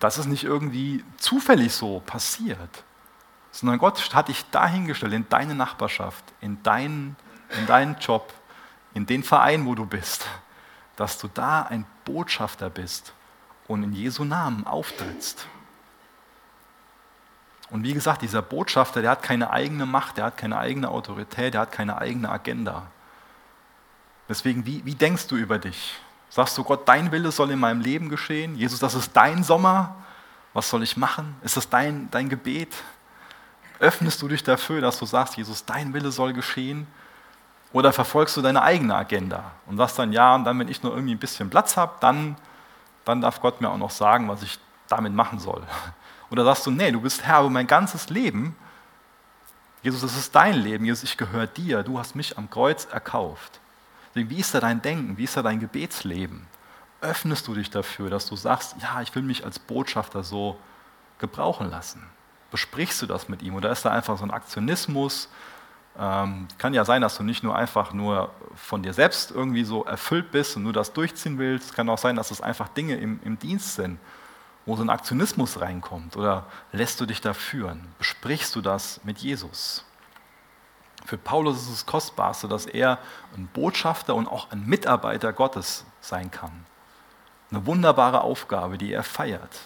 Das 0.00 0.18
ist 0.18 0.26
nicht 0.26 0.44
irgendwie 0.44 1.04
zufällig 1.16 1.72
so 1.72 2.00
passiert 2.00 2.84
sondern 3.56 3.78
Gott 3.78 4.14
hat 4.14 4.28
dich 4.28 4.44
dahingestellt, 4.50 5.14
in 5.14 5.28
deine 5.28 5.54
Nachbarschaft, 5.54 6.24
in 6.40 6.62
deinen, 6.62 7.16
in 7.58 7.66
deinen 7.66 7.96
Job, 7.98 8.32
in 8.92 9.06
den 9.06 9.22
Verein, 9.22 9.66
wo 9.66 9.74
du 9.74 9.86
bist, 9.86 10.26
dass 10.96 11.18
du 11.18 11.28
da 11.28 11.62
ein 11.62 11.86
Botschafter 12.04 12.70
bist 12.70 13.14
und 13.66 13.82
in 13.82 13.92
Jesu 13.92 14.24
Namen 14.24 14.66
auftrittst. 14.66 15.46
Und 17.70 17.82
wie 17.82 17.92
gesagt, 17.94 18.22
dieser 18.22 18.42
Botschafter, 18.42 19.02
der 19.02 19.10
hat 19.12 19.22
keine 19.22 19.50
eigene 19.50 19.86
Macht, 19.86 20.18
der 20.18 20.26
hat 20.26 20.36
keine 20.36 20.58
eigene 20.58 20.88
Autorität, 20.88 21.54
der 21.54 21.62
hat 21.62 21.72
keine 21.72 21.98
eigene 21.98 22.30
Agenda. 22.30 22.86
Deswegen, 24.28 24.66
wie, 24.66 24.84
wie 24.84 24.94
denkst 24.94 25.26
du 25.28 25.36
über 25.36 25.58
dich? 25.58 25.98
Sagst 26.30 26.56
du, 26.58 26.64
Gott, 26.64 26.88
dein 26.88 27.12
Wille 27.12 27.32
soll 27.32 27.50
in 27.50 27.58
meinem 27.58 27.80
Leben 27.80 28.08
geschehen? 28.08 28.56
Jesus, 28.56 28.78
das 28.78 28.94
ist 28.94 29.16
dein 29.16 29.42
Sommer. 29.42 29.96
Was 30.52 30.70
soll 30.70 30.82
ich 30.82 30.96
machen? 30.96 31.36
Ist 31.42 31.56
das 31.56 31.68
dein, 31.68 32.10
dein 32.10 32.28
Gebet? 32.28 32.74
Öffnest 33.78 34.22
du 34.22 34.28
dich 34.28 34.42
dafür, 34.42 34.80
dass 34.80 34.98
du 34.98 35.06
sagst, 35.06 35.36
Jesus, 35.36 35.64
dein 35.64 35.92
Wille 35.92 36.10
soll 36.10 36.32
geschehen? 36.32 36.86
Oder 37.72 37.92
verfolgst 37.92 38.36
du 38.36 38.42
deine 38.42 38.62
eigene 38.62 38.94
Agenda 38.94 39.52
und 39.66 39.76
sagst 39.76 39.98
dann, 39.98 40.12
ja, 40.12 40.34
und 40.34 40.44
dann, 40.44 40.58
wenn 40.58 40.68
ich 40.68 40.82
nur 40.82 40.92
irgendwie 40.92 41.14
ein 41.14 41.18
bisschen 41.18 41.50
Platz 41.50 41.76
habe, 41.76 41.92
dann, 42.00 42.36
dann 43.04 43.20
darf 43.20 43.40
Gott 43.40 43.60
mir 43.60 43.68
auch 43.68 43.76
noch 43.76 43.90
sagen, 43.90 44.28
was 44.28 44.42
ich 44.42 44.58
damit 44.88 45.12
machen 45.12 45.38
soll. 45.38 45.62
Oder 46.30 46.44
sagst 46.44 46.66
du, 46.66 46.70
nee, 46.70 46.90
du 46.90 47.00
bist 47.00 47.24
Herr 47.24 47.40
über 47.40 47.50
mein 47.50 47.66
ganzes 47.66 48.08
Leben. 48.08 48.56
Jesus, 49.82 50.00
das 50.00 50.16
ist 50.16 50.34
dein 50.34 50.54
Leben. 50.54 50.84
Jesus, 50.84 51.04
ich 51.04 51.16
gehöre 51.16 51.46
dir. 51.46 51.82
Du 51.82 51.98
hast 51.98 52.16
mich 52.16 52.36
am 52.36 52.50
Kreuz 52.50 52.86
erkauft. 52.86 53.60
Wie 54.14 54.40
ist 54.40 54.54
da 54.54 54.60
dein 54.60 54.82
Denken? 54.82 55.18
Wie 55.18 55.24
ist 55.24 55.36
da 55.36 55.42
dein 55.42 55.60
Gebetsleben? 55.60 56.46
Öffnest 57.00 57.46
du 57.46 57.54
dich 57.54 57.70
dafür, 57.70 58.08
dass 58.08 58.26
du 58.26 58.34
sagst, 58.34 58.76
ja, 58.80 59.02
ich 59.02 59.14
will 59.14 59.22
mich 59.22 59.44
als 59.44 59.58
Botschafter 59.58 60.24
so 60.24 60.58
gebrauchen 61.18 61.70
lassen? 61.70 62.02
Besprichst 62.50 63.02
du 63.02 63.06
das 63.06 63.28
mit 63.28 63.42
ihm 63.42 63.54
oder 63.54 63.70
ist 63.70 63.84
da 63.84 63.90
einfach 63.90 64.16
so 64.16 64.24
ein 64.24 64.30
Aktionismus? 64.30 65.28
Ähm, 65.98 66.48
kann 66.58 66.74
ja 66.74 66.84
sein, 66.84 67.02
dass 67.02 67.16
du 67.16 67.22
nicht 67.22 67.42
nur 67.42 67.56
einfach 67.56 67.92
nur 67.92 68.30
von 68.54 68.82
dir 68.82 68.92
selbst 68.92 69.30
irgendwie 69.30 69.64
so 69.64 69.84
erfüllt 69.84 70.30
bist 70.30 70.56
und 70.56 70.62
nur 70.62 70.72
das 70.72 70.92
durchziehen 70.92 71.38
willst. 71.38 71.74
Kann 71.74 71.88
auch 71.88 71.98
sein, 71.98 72.16
dass 72.16 72.30
es 72.30 72.40
einfach 72.40 72.68
Dinge 72.68 72.96
im, 72.96 73.20
im 73.24 73.38
Dienst 73.38 73.74
sind, 73.74 73.98
wo 74.66 74.76
so 74.76 74.82
ein 74.82 74.90
Aktionismus 74.90 75.60
reinkommt. 75.60 76.16
Oder 76.16 76.44
lässt 76.72 77.00
du 77.00 77.06
dich 77.06 77.20
da 77.20 77.32
führen? 77.32 77.86
Besprichst 77.98 78.54
du 78.54 78.60
das 78.60 79.00
mit 79.04 79.18
Jesus? 79.18 79.84
Für 81.04 81.16
Paulus 81.16 81.62
ist 81.62 81.70
es 81.70 81.86
Kostbarste, 81.86 82.48
dass 82.48 82.66
er 82.66 82.98
ein 83.36 83.46
Botschafter 83.46 84.14
und 84.14 84.26
auch 84.26 84.50
ein 84.50 84.66
Mitarbeiter 84.66 85.32
Gottes 85.32 85.84
sein 86.00 86.32
kann. 86.32 86.66
Eine 87.50 87.64
wunderbare 87.64 88.22
Aufgabe, 88.22 88.76
die 88.76 88.92
er 88.92 89.04
feiert. 89.04 89.60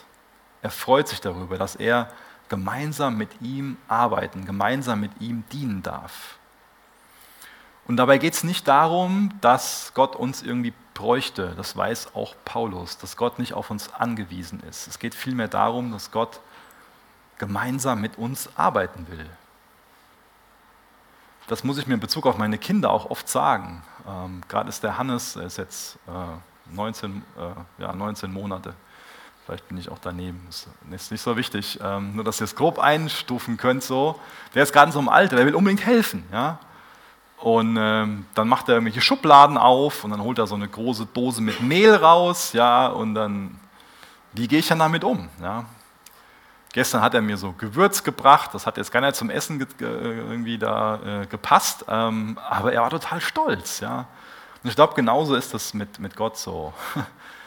Er 0.61 0.71
freut 0.71 1.09
sich 1.09 1.23
darüber, 1.23 1.57
dass 1.57 1.77
er 1.77 2.13
gemeinsam 2.51 3.17
mit 3.17 3.41
ihm 3.41 3.79
arbeiten, 3.89 4.45
gemeinsam 4.45 5.01
mit 5.01 5.13
ihm 5.21 5.45
dienen 5.51 5.83
darf. 5.83 6.39
Und 7.87 7.97
dabei 7.97 8.19
geht 8.19 8.35
es 8.35 8.45
nicht 8.45 8.69
darum, 8.69 9.33
dass 9.41 9.93
Gott 9.95 10.15
uns 10.15 10.43
irgendwie 10.43 10.75
bräuchte, 11.01 11.55
das 11.57 11.77
weiß 11.77 12.15
auch 12.15 12.35
Paulus, 12.45 12.99
dass 12.99 13.17
Gott 13.17 13.39
nicht 13.39 13.55
auf 13.55 13.71
uns 13.71 13.93
angewiesen 13.95 14.63
ist. 14.69 14.87
Es 14.87 14.99
geht 14.99 15.15
vielmehr 15.15 15.49
darum, 15.49 15.93
dass 15.93 16.11
Gott 16.11 16.41
gemeinsam 17.39 18.01
mit 18.01 18.19
uns 18.19 18.51
arbeiten 18.57 19.07
will. 19.09 19.29
Das 21.47 21.65
muss 21.65 21.79
ich 21.79 21.87
mir 21.87 21.95
in 21.95 22.01
Bezug 22.01 22.27
auf 22.27 22.37
meine 22.37 22.59
Kinder 22.59 22.91
auch 22.91 23.11
oft 23.11 23.29
sagen. 23.29 23.83
Ähm, 24.07 24.43
Gerade 24.49 24.69
ist 24.69 24.83
der 24.83 24.99
Hannes, 24.99 25.37
er 25.37 25.45
ist 25.45 25.57
jetzt 25.57 25.99
äh, 26.07 26.75
19, 26.75 27.25
äh, 27.37 27.83
ja, 27.83 27.93
19 27.93 28.33
Monate 28.33 28.75
Vielleicht 29.51 29.67
bin 29.67 29.79
ich 29.79 29.89
auch 29.89 29.99
daneben, 29.99 30.41
das 30.47 30.69
ist 30.91 31.11
nicht 31.11 31.23
so 31.23 31.37
wichtig. 31.37 31.81
Ähm, 31.83 32.15
nur, 32.15 32.23
dass 32.23 32.41
ihr 32.41 32.45
es 32.45 32.55
grob 32.55 32.79
einstufen 32.79 33.57
könnt, 33.57 33.83
so. 33.83 34.21
Der 34.55 34.63
ist 34.63 34.73
gerade 34.73 34.93
so 34.93 35.01
im 35.01 35.09
Alter, 35.09 35.35
der 35.35 35.45
will 35.45 35.57
unbedingt 35.57 35.85
helfen. 35.85 36.25
Ja? 36.31 36.61
Und 37.41 37.79
ähm, 37.79 38.27
dann 38.35 38.49
macht 38.49 38.69
er 38.69 38.75
irgendwelche 38.75 39.01
Schubladen 39.01 39.57
auf 39.57 40.05
und 40.05 40.11
dann 40.11 40.23
holt 40.23 40.39
er 40.39 40.47
so 40.47 40.55
eine 40.55 40.69
große 40.69 41.07
Dose 41.07 41.41
mit 41.41 41.61
Mehl 41.63 41.95
raus. 41.95 42.53
Ja? 42.53 42.89
Und 42.89 43.15
dann, 43.15 43.59
wie 44.33 44.47
gehe 44.47 44.59
ich 44.59 44.69
dann 44.69 44.79
damit 44.79 45.05
um? 45.05 45.29
Ja? 45.41 45.65
Gestern 46.73 47.01
hat 47.01 47.15
er 47.15 47.23
mir 47.23 47.37
so 47.37 47.53
Gewürz 47.53 48.05
gebracht, 48.05 48.51
das 48.53 48.67
hat 48.67 48.77
jetzt 48.77 48.93
gar 48.93 49.01
nicht 49.01 49.17
zum 49.17 49.29
Essen 49.31 49.67
irgendwie 49.81 50.57
da 50.57 51.23
äh, 51.23 51.27
gepasst, 51.27 51.85
ähm, 51.89 52.39
aber 52.49 52.73
er 52.73 52.83
war 52.83 52.91
total 52.91 53.21
stolz. 53.21 53.81
Ja? 53.81 54.07
Und 54.63 54.69
ich 54.69 54.77
glaube, 54.77 54.95
genauso 54.95 55.35
ist 55.35 55.53
das 55.53 55.75
mit, 55.75 55.99
mit 55.99 56.17
Gott 56.17 56.37
so. 56.37 56.73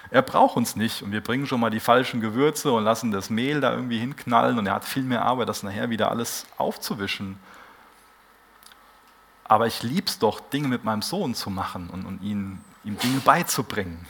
Er 0.10 0.22
braucht 0.22 0.58
uns 0.58 0.76
nicht 0.76 1.02
und 1.02 1.12
wir 1.12 1.22
bringen 1.22 1.48
schon 1.48 1.60
mal 1.60 1.72
die 1.72 1.80
falschen 1.80 2.22
Gewürze 2.22 2.72
und 2.72 2.84
lassen 2.84 3.12
das 3.12 3.32
Mehl 3.32 3.62
da 3.62 3.72
irgendwie 3.72 3.98
hinknallen 3.98 4.60
und 4.60 4.68
er 4.68 4.76
hat 4.76 4.86
viel 4.86 5.02
mehr 5.02 5.24
Arbeit, 5.24 5.50
das 5.50 5.64
nachher 5.64 5.90
wieder 5.90 6.12
alles 6.12 6.46
aufzuwischen. 6.56 7.40
Aber 9.44 9.68
ich 9.68 9.84
liebe 9.84 10.08
es 10.08 10.20
doch, 10.20 10.40
Dinge 10.40 10.68
mit 10.68 10.84
meinem 10.84 11.02
Sohn 11.02 11.36
zu 11.36 11.50
machen 11.50 11.90
und, 11.90 12.06
und 12.06 12.22
ihn, 12.22 12.64
ihm 12.84 12.98
Dinge 12.98 13.20
beizubringen. 13.20 14.06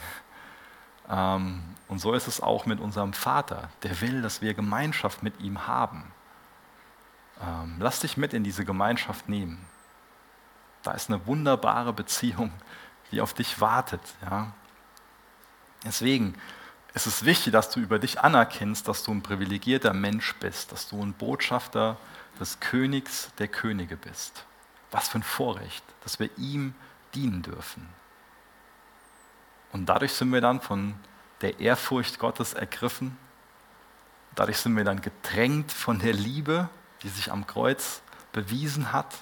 Ähm, 1.10 1.62
und 1.88 2.00
so 2.00 2.14
ist 2.14 2.28
es 2.28 2.42
auch 2.42 2.66
mit 2.66 2.80
unserem 2.80 3.14
Vater. 3.14 3.70
Der 3.84 4.00
will, 4.02 4.22
dass 4.22 4.42
wir 4.42 4.54
Gemeinschaft 4.54 5.24
mit 5.24 5.40
ihm 5.40 5.68
haben. 5.68 6.12
Ähm, 7.42 7.76
lass 7.80 8.00
dich 8.00 8.18
mit 8.18 8.34
in 8.34 8.44
diese 8.44 8.66
Gemeinschaft 8.66 9.28
nehmen. 9.28 9.66
Da 10.84 10.92
ist 10.92 11.10
eine 11.10 11.26
wunderbare 11.26 11.94
Beziehung, 11.94 12.52
die 13.12 13.22
auf 13.22 13.34
dich 13.34 13.60
wartet. 13.60 14.02
Ja? 14.22 14.54
Deswegen 15.84 16.36
ist 16.94 17.08
es 17.08 17.26
wichtig, 17.26 17.54
dass 17.54 17.70
du 17.70 17.80
über 17.80 18.00
dich 18.00 18.22
anerkennst, 18.22 18.88
dass 18.88 19.04
du 19.04 19.12
ein 19.12 19.24
privilegierter 19.24 19.94
Mensch 19.94 20.36
bist, 20.36 20.72
dass 20.72 20.88
du 20.90 21.02
ein 21.02 21.14
Botschafter 21.14 21.98
des 22.40 22.60
Königs 22.60 23.32
der 23.40 23.48
Könige 23.48 23.98
bist. 23.98 24.46
Was 24.94 25.10
für 25.10 25.18
ein 25.18 25.24
Vorrecht, 25.24 25.84
dass 26.04 26.20
wir 26.20 26.30
ihm 26.38 26.76
dienen 27.16 27.42
dürfen. 27.42 27.90
Und 29.72 29.88
dadurch 29.88 30.14
sind 30.14 30.32
wir 30.32 30.40
dann 30.40 30.62
von 30.62 30.94
der 31.42 31.60
Ehrfurcht 31.60 32.20
Gottes 32.20 32.54
ergriffen. 32.54 33.18
Dadurch 34.36 34.60
sind 34.60 34.78
wir 34.78 34.84
dann 34.84 35.02
gedrängt 35.02 35.72
von 35.72 35.98
der 35.98 36.14
Liebe, 36.14 36.70
die 37.02 37.10
sich 37.10 37.32
am 37.32 37.48
Kreuz 37.48 38.02
bewiesen 38.32 38.94
hat. 38.94 39.16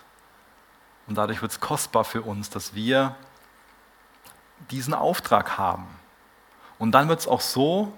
Und 1.07 1.15
dadurch 1.15 1.41
wird 1.41 1.53
es 1.53 1.61
kostbar 1.61 2.03
für 2.03 2.21
uns, 2.21 2.49
dass 2.49 2.75
wir 2.75 3.15
diesen 4.71 4.93
Auftrag 4.93 5.57
haben. 5.57 5.87
Und 6.79 6.91
dann 6.91 7.07
wird 7.07 7.21
es 7.21 7.27
auch 7.27 7.41
so, 7.41 7.93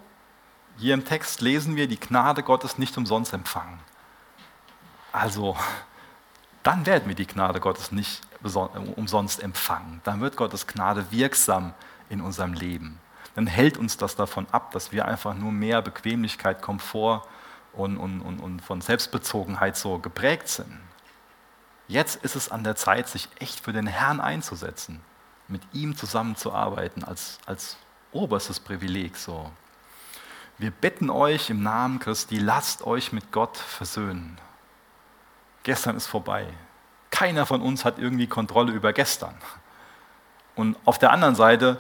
hier 0.78 0.94
im 0.94 1.06
Text 1.06 1.42
lesen 1.42 1.76
wir, 1.76 1.88
die 1.88 2.00
Gnade 2.00 2.44
Gottes 2.44 2.78
nicht 2.78 2.98
umsonst 2.98 3.34
empfangen. 3.34 3.80
Also, 5.12 5.58
dann 6.64 6.86
werden 6.86 7.08
wir 7.08 7.16
die 7.16 7.28
Gnade 7.28 7.60
Gottes 7.60 7.92
nicht 7.92 8.22
umsonst 8.96 9.42
empfangen. 9.42 10.02
Dann 10.04 10.22
wird 10.22 10.38
Gottes 10.38 10.68
Gnade 10.68 11.06
wirksam 11.12 11.74
in 12.10 12.22
unserem 12.22 12.54
Leben. 12.54 13.00
Dann 13.36 13.48
hält 13.48 13.78
uns 13.78 13.98
das 13.98 14.16
davon 14.16 14.48
ab, 14.52 14.72
dass 14.72 14.92
wir 14.92 15.06
einfach 15.06 15.34
nur 15.34 15.52
mehr 15.52 15.82
Bequemlichkeit, 15.82 16.62
Komfort 16.62 17.28
und, 17.74 17.98
und, 17.98 18.22
und, 18.22 18.40
und 18.40 18.62
von 18.62 18.82
Selbstbezogenheit 18.82 19.76
so 19.76 20.00
geprägt 20.00 20.48
sind. 20.48 20.80
Jetzt 21.88 22.24
ist 22.24 22.36
es 22.36 22.50
an 22.50 22.64
der 22.64 22.76
Zeit, 22.76 23.08
sich 23.08 23.28
echt 23.40 23.60
für 23.60 23.74
den 23.74 23.88
Herrn 23.88 24.22
einzusetzen, 24.22 25.02
mit 25.48 25.62
ihm 25.74 25.98
zusammenzuarbeiten 25.98 27.04
als, 27.04 27.40
als 27.46 27.78
oberstes 28.12 28.60
Privileg. 28.60 29.18
So. 29.18 29.52
Wir 30.58 30.72
bitten 30.72 31.10
euch 31.10 31.50
im 31.50 31.64
Namen 31.64 32.00
Christi, 32.00 32.38
lasst 32.38 32.86
euch 32.86 33.12
mit 33.12 33.32
Gott 33.32 33.58
versöhnen. 33.58 34.38
Gestern 35.64 35.96
ist 35.96 36.08
vorbei. 36.08 36.48
Keiner 37.10 37.46
von 37.46 37.62
uns 37.62 37.86
hat 37.86 38.00
irgendwie 38.00 38.28
Kontrolle 38.28 38.72
über 38.74 38.94
gestern. 38.94 39.36
Und 40.56 40.78
auf 40.86 41.00
der 41.00 41.12
anderen 41.12 41.36
Seite 41.36 41.78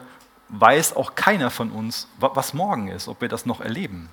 weiß 0.50 0.96
auch 0.96 1.16
keiner 1.16 1.50
von 1.50 1.72
uns, 1.72 2.08
was 2.18 2.54
morgen 2.54 2.88
ist, 2.88 3.08
ob 3.08 3.22
wir 3.22 3.30
das 3.30 3.46
noch 3.46 3.62
erleben. 3.62 4.10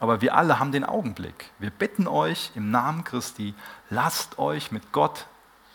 Aber 0.00 0.20
wir 0.20 0.36
alle 0.36 0.58
haben 0.58 0.72
den 0.72 0.84
Augenblick. 0.84 1.50
Wir 1.58 1.70
bitten 1.70 2.06
euch 2.06 2.52
im 2.54 2.70
Namen 2.70 3.04
Christi, 3.04 3.54
lasst 3.90 4.38
euch 4.38 4.70
mit 4.70 4.92
Gott 4.92 5.26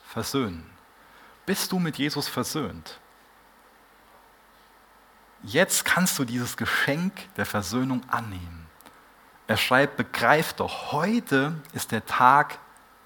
versöhnen. 0.06 0.70
Bist 1.46 1.72
du 1.72 1.80
mit 1.80 1.98
Jesus 1.98 2.28
versöhnt? 2.28 3.00
Jetzt 5.42 5.84
kannst 5.84 6.18
du 6.18 6.24
dieses 6.24 6.56
Geschenk 6.56 7.12
der 7.36 7.46
Versöhnung 7.46 8.02
annehmen. 8.08 8.68
Er 9.48 9.58
schreibt, 9.58 9.98
begreift 9.98 10.62
doch, 10.62 10.94
heute 10.94 11.56
ist 11.74 11.92
der 11.92 12.06
Tag 12.06 12.60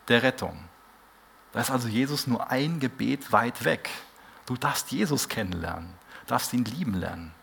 der 0.07 0.23
Rettung. 0.23 0.63
Da 1.51 1.61
ist 1.61 1.71
also 1.71 1.87
Jesus 1.87 2.27
nur 2.27 2.51
ein 2.51 2.79
Gebet 2.79 3.31
weit 3.31 3.65
weg. 3.65 3.89
Du 4.45 4.55
darfst 4.55 4.91
Jesus 4.91 5.27
kennenlernen, 5.27 5.93
darfst 6.25 6.53
ihn 6.53 6.65
lieben 6.65 6.93
lernen, 6.93 7.33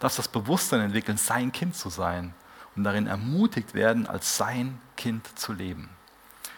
darfst 0.00 0.18
das 0.18 0.28
Bewusstsein 0.28 0.80
entwickeln, 0.80 1.16
sein 1.16 1.52
Kind 1.52 1.76
zu 1.76 1.90
sein 1.90 2.34
und 2.76 2.84
darin 2.84 3.06
ermutigt 3.06 3.74
werden, 3.74 4.06
als 4.06 4.36
sein 4.36 4.80
Kind 4.96 5.38
zu 5.38 5.52
leben. 5.52 5.88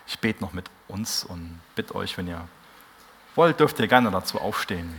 Ich 0.07 0.19
bete 0.21 0.41
noch 0.43 0.53
mit 0.53 0.71
uns 0.89 1.25
und 1.25 1.61
bitte 1.75 1.95
euch, 1.95 2.17
wenn 2.17 2.29
ihr 2.29 2.47
wollt, 3.35 3.59
dürft 3.61 3.79
ihr 3.81 3.89
gerne 3.89 4.11
dazu 4.11 4.41
aufstehen. 4.41 4.95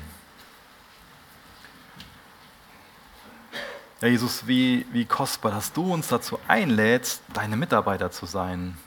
Ja, 4.02 4.10
Jesus, 4.10 4.46
wie, 4.46 4.86
wie 4.92 5.06
kostbar, 5.06 5.52
dass 5.52 5.74
du 5.74 5.92
uns 5.92 6.08
dazu 6.08 6.40
einlädst, 6.48 7.22
deine 7.34 7.58
Mitarbeiter 7.58 8.12
zu 8.12 8.28
sein. 8.28 8.78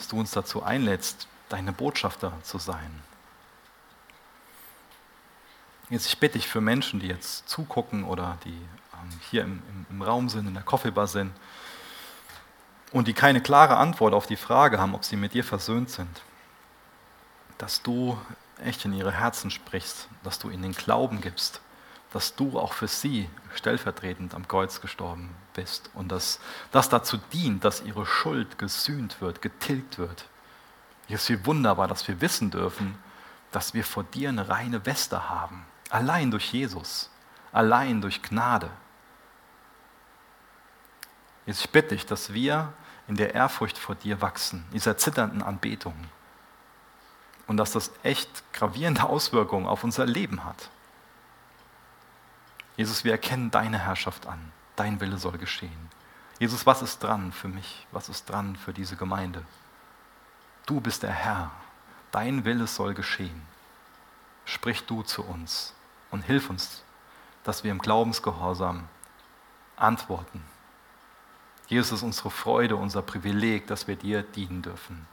Dass 0.00 0.08
du 0.08 0.18
uns 0.18 0.30
dazu 0.30 0.62
einlädst, 0.62 1.28
deine 1.50 1.74
Botschafter 1.74 2.32
zu 2.42 2.56
sein. 2.56 3.02
Jetzt, 5.90 6.06
ich 6.06 6.16
bitte 6.16 6.38
dich 6.38 6.48
für 6.48 6.62
Menschen, 6.62 7.00
die 7.00 7.08
jetzt 7.08 7.46
zugucken 7.50 8.04
oder 8.04 8.38
die 8.46 8.48
ähm, 8.94 9.20
hier 9.28 9.42
im, 9.42 9.62
im, 9.68 9.86
im 9.90 10.00
Raum 10.00 10.30
sind, 10.30 10.48
in 10.48 10.54
der 10.54 10.62
Coffeebar 10.62 11.06
sind 11.06 11.34
und 12.92 13.08
die 13.08 13.12
keine 13.12 13.42
klare 13.42 13.76
Antwort 13.76 14.14
auf 14.14 14.26
die 14.26 14.36
Frage 14.36 14.78
haben, 14.78 14.94
ob 14.94 15.04
sie 15.04 15.16
mit 15.16 15.34
dir 15.34 15.44
versöhnt 15.44 15.90
sind, 15.90 16.22
dass 17.58 17.82
du 17.82 18.18
echt 18.64 18.86
in 18.86 18.94
ihre 18.94 19.12
Herzen 19.12 19.50
sprichst, 19.50 20.08
dass 20.22 20.38
du 20.38 20.48
ihnen 20.48 20.62
den 20.62 20.72
Glauben 20.72 21.20
gibst, 21.20 21.60
dass 22.12 22.34
du 22.34 22.58
auch 22.58 22.72
für 22.72 22.88
sie 22.88 23.28
stellvertretend 23.54 24.34
am 24.34 24.48
Kreuz 24.48 24.80
gestorben 24.80 25.34
bist 25.54 25.90
und 25.94 26.10
dass 26.10 26.40
das 26.72 26.88
dazu 26.88 27.18
dient, 27.32 27.64
dass 27.64 27.82
ihre 27.82 28.06
Schuld 28.06 28.58
gesühnt 28.58 29.20
wird, 29.20 29.42
getilgt 29.42 29.98
wird. 29.98 30.26
Es 31.08 31.22
ist 31.22 31.30
wie 31.30 31.46
wunderbar, 31.46 31.88
dass 31.88 32.06
wir 32.06 32.20
wissen 32.20 32.50
dürfen, 32.50 32.96
dass 33.50 33.74
wir 33.74 33.84
vor 33.84 34.04
dir 34.04 34.28
eine 34.28 34.48
reine 34.48 34.86
Weste 34.86 35.28
haben, 35.28 35.64
allein 35.88 36.30
durch 36.30 36.52
Jesus, 36.52 37.10
allein 37.52 38.00
durch 38.00 38.22
Gnade. 38.22 38.70
Jetzt 41.46 41.72
bitte 41.72 41.94
dich, 41.94 42.06
dass 42.06 42.32
wir 42.32 42.72
in 43.08 43.16
der 43.16 43.34
Ehrfurcht 43.34 43.76
vor 43.76 43.96
dir 43.96 44.20
wachsen, 44.20 44.64
dieser 44.72 44.96
zitternden 44.96 45.42
Anbetung. 45.42 45.94
Und 47.48 47.56
dass 47.56 47.72
das 47.72 47.90
echt 48.04 48.44
gravierende 48.52 49.02
Auswirkungen 49.02 49.66
auf 49.66 49.82
unser 49.82 50.06
Leben 50.06 50.44
hat. 50.44 50.70
Jesus, 52.80 53.04
wir 53.04 53.12
erkennen 53.12 53.50
deine 53.50 53.78
Herrschaft 53.78 54.26
an. 54.26 54.52
Dein 54.74 55.02
Wille 55.02 55.18
soll 55.18 55.36
geschehen. 55.36 55.90
Jesus, 56.38 56.64
was 56.64 56.80
ist 56.80 57.00
dran 57.00 57.30
für 57.30 57.48
mich? 57.48 57.86
Was 57.92 58.08
ist 58.08 58.30
dran 58.30 58.56
für 58.56 58.72
diese 58.72 58.96
Gemeinde? 58.96 59.44
Du 60.64 60.80
bist 60.80 61.02
der 61.02 61.12
Herr. 61.12 61.50
Dein 62.10 62.46
Wille 62.46 62.66
soll 62.66 62.94
geschehen. 62.94 63.42
Sprich 64.46 64.86
du 64.86 65.02
zu 65.02 65.22
uns 65.22 65.74
und 66.10 66.22
hilf 66.22 66.48
uns, 66.48 66.82
dass 67.44 67.64
wir 67.64 67.70
im 67.70 67.80
Glaubensgehorsam 67.80 68.88
antworten. 69.76 70.42
Jesus 71.66 71.98
ist 71.98 72.02
unsere 72.02 72.30
Freude, 72.30 72.76
unser 72.76 73.02
Privileg, 73.02 73.66
dass 73.66 73.88
wir 73.88 73.96
dir 73.96 74.22
dienen 74.22 74.62
dürfen. 74.62 75.06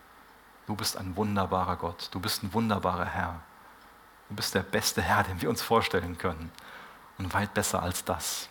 Du 0.68 0.76
bist 0.78 0.96
ein 0.96 1.18
wunderbarer 1.18 1.76
Gott. 1.76 2.08
Du 2.12 2.22
bist 2.22 2.44
ein 2.44 2.54
wunderbarer 2.54 3.08
Herr. 3.08 3.42
Du 4.30 4.38
bist 4.38 4.56
der 4.56 4.64
beste 4.64 5.02
Herr, 5.02 5.24
den 5.24 5.42
wir 5.42 5.50
uns 5.50 5.62
vorstellen 5.62 6.18
können 6.18 6.50
und 7.18 7.34
weit 7.34 7.54
besser 7.54 7.82
als 7.82 8.04
das. 8.04 8.50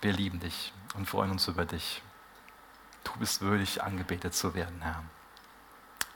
Wir 0.00 0.12
lieben 0.12 0.40
dich 0.40 0.72
und 0.94 1.06
freuen 1.06 1.30
uns 1.30 1.48
über 1.48 1.64
dich. 1.64 2.02
Du 3.04 3.12
bist 3.18 3.40
würdig, 3.40 3.82
angebetet 3.82 4.34
zu 4.34 4.54
werden, 4.54 4.80
Herr. 4.82 5.02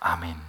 Amen. 0.00 0.40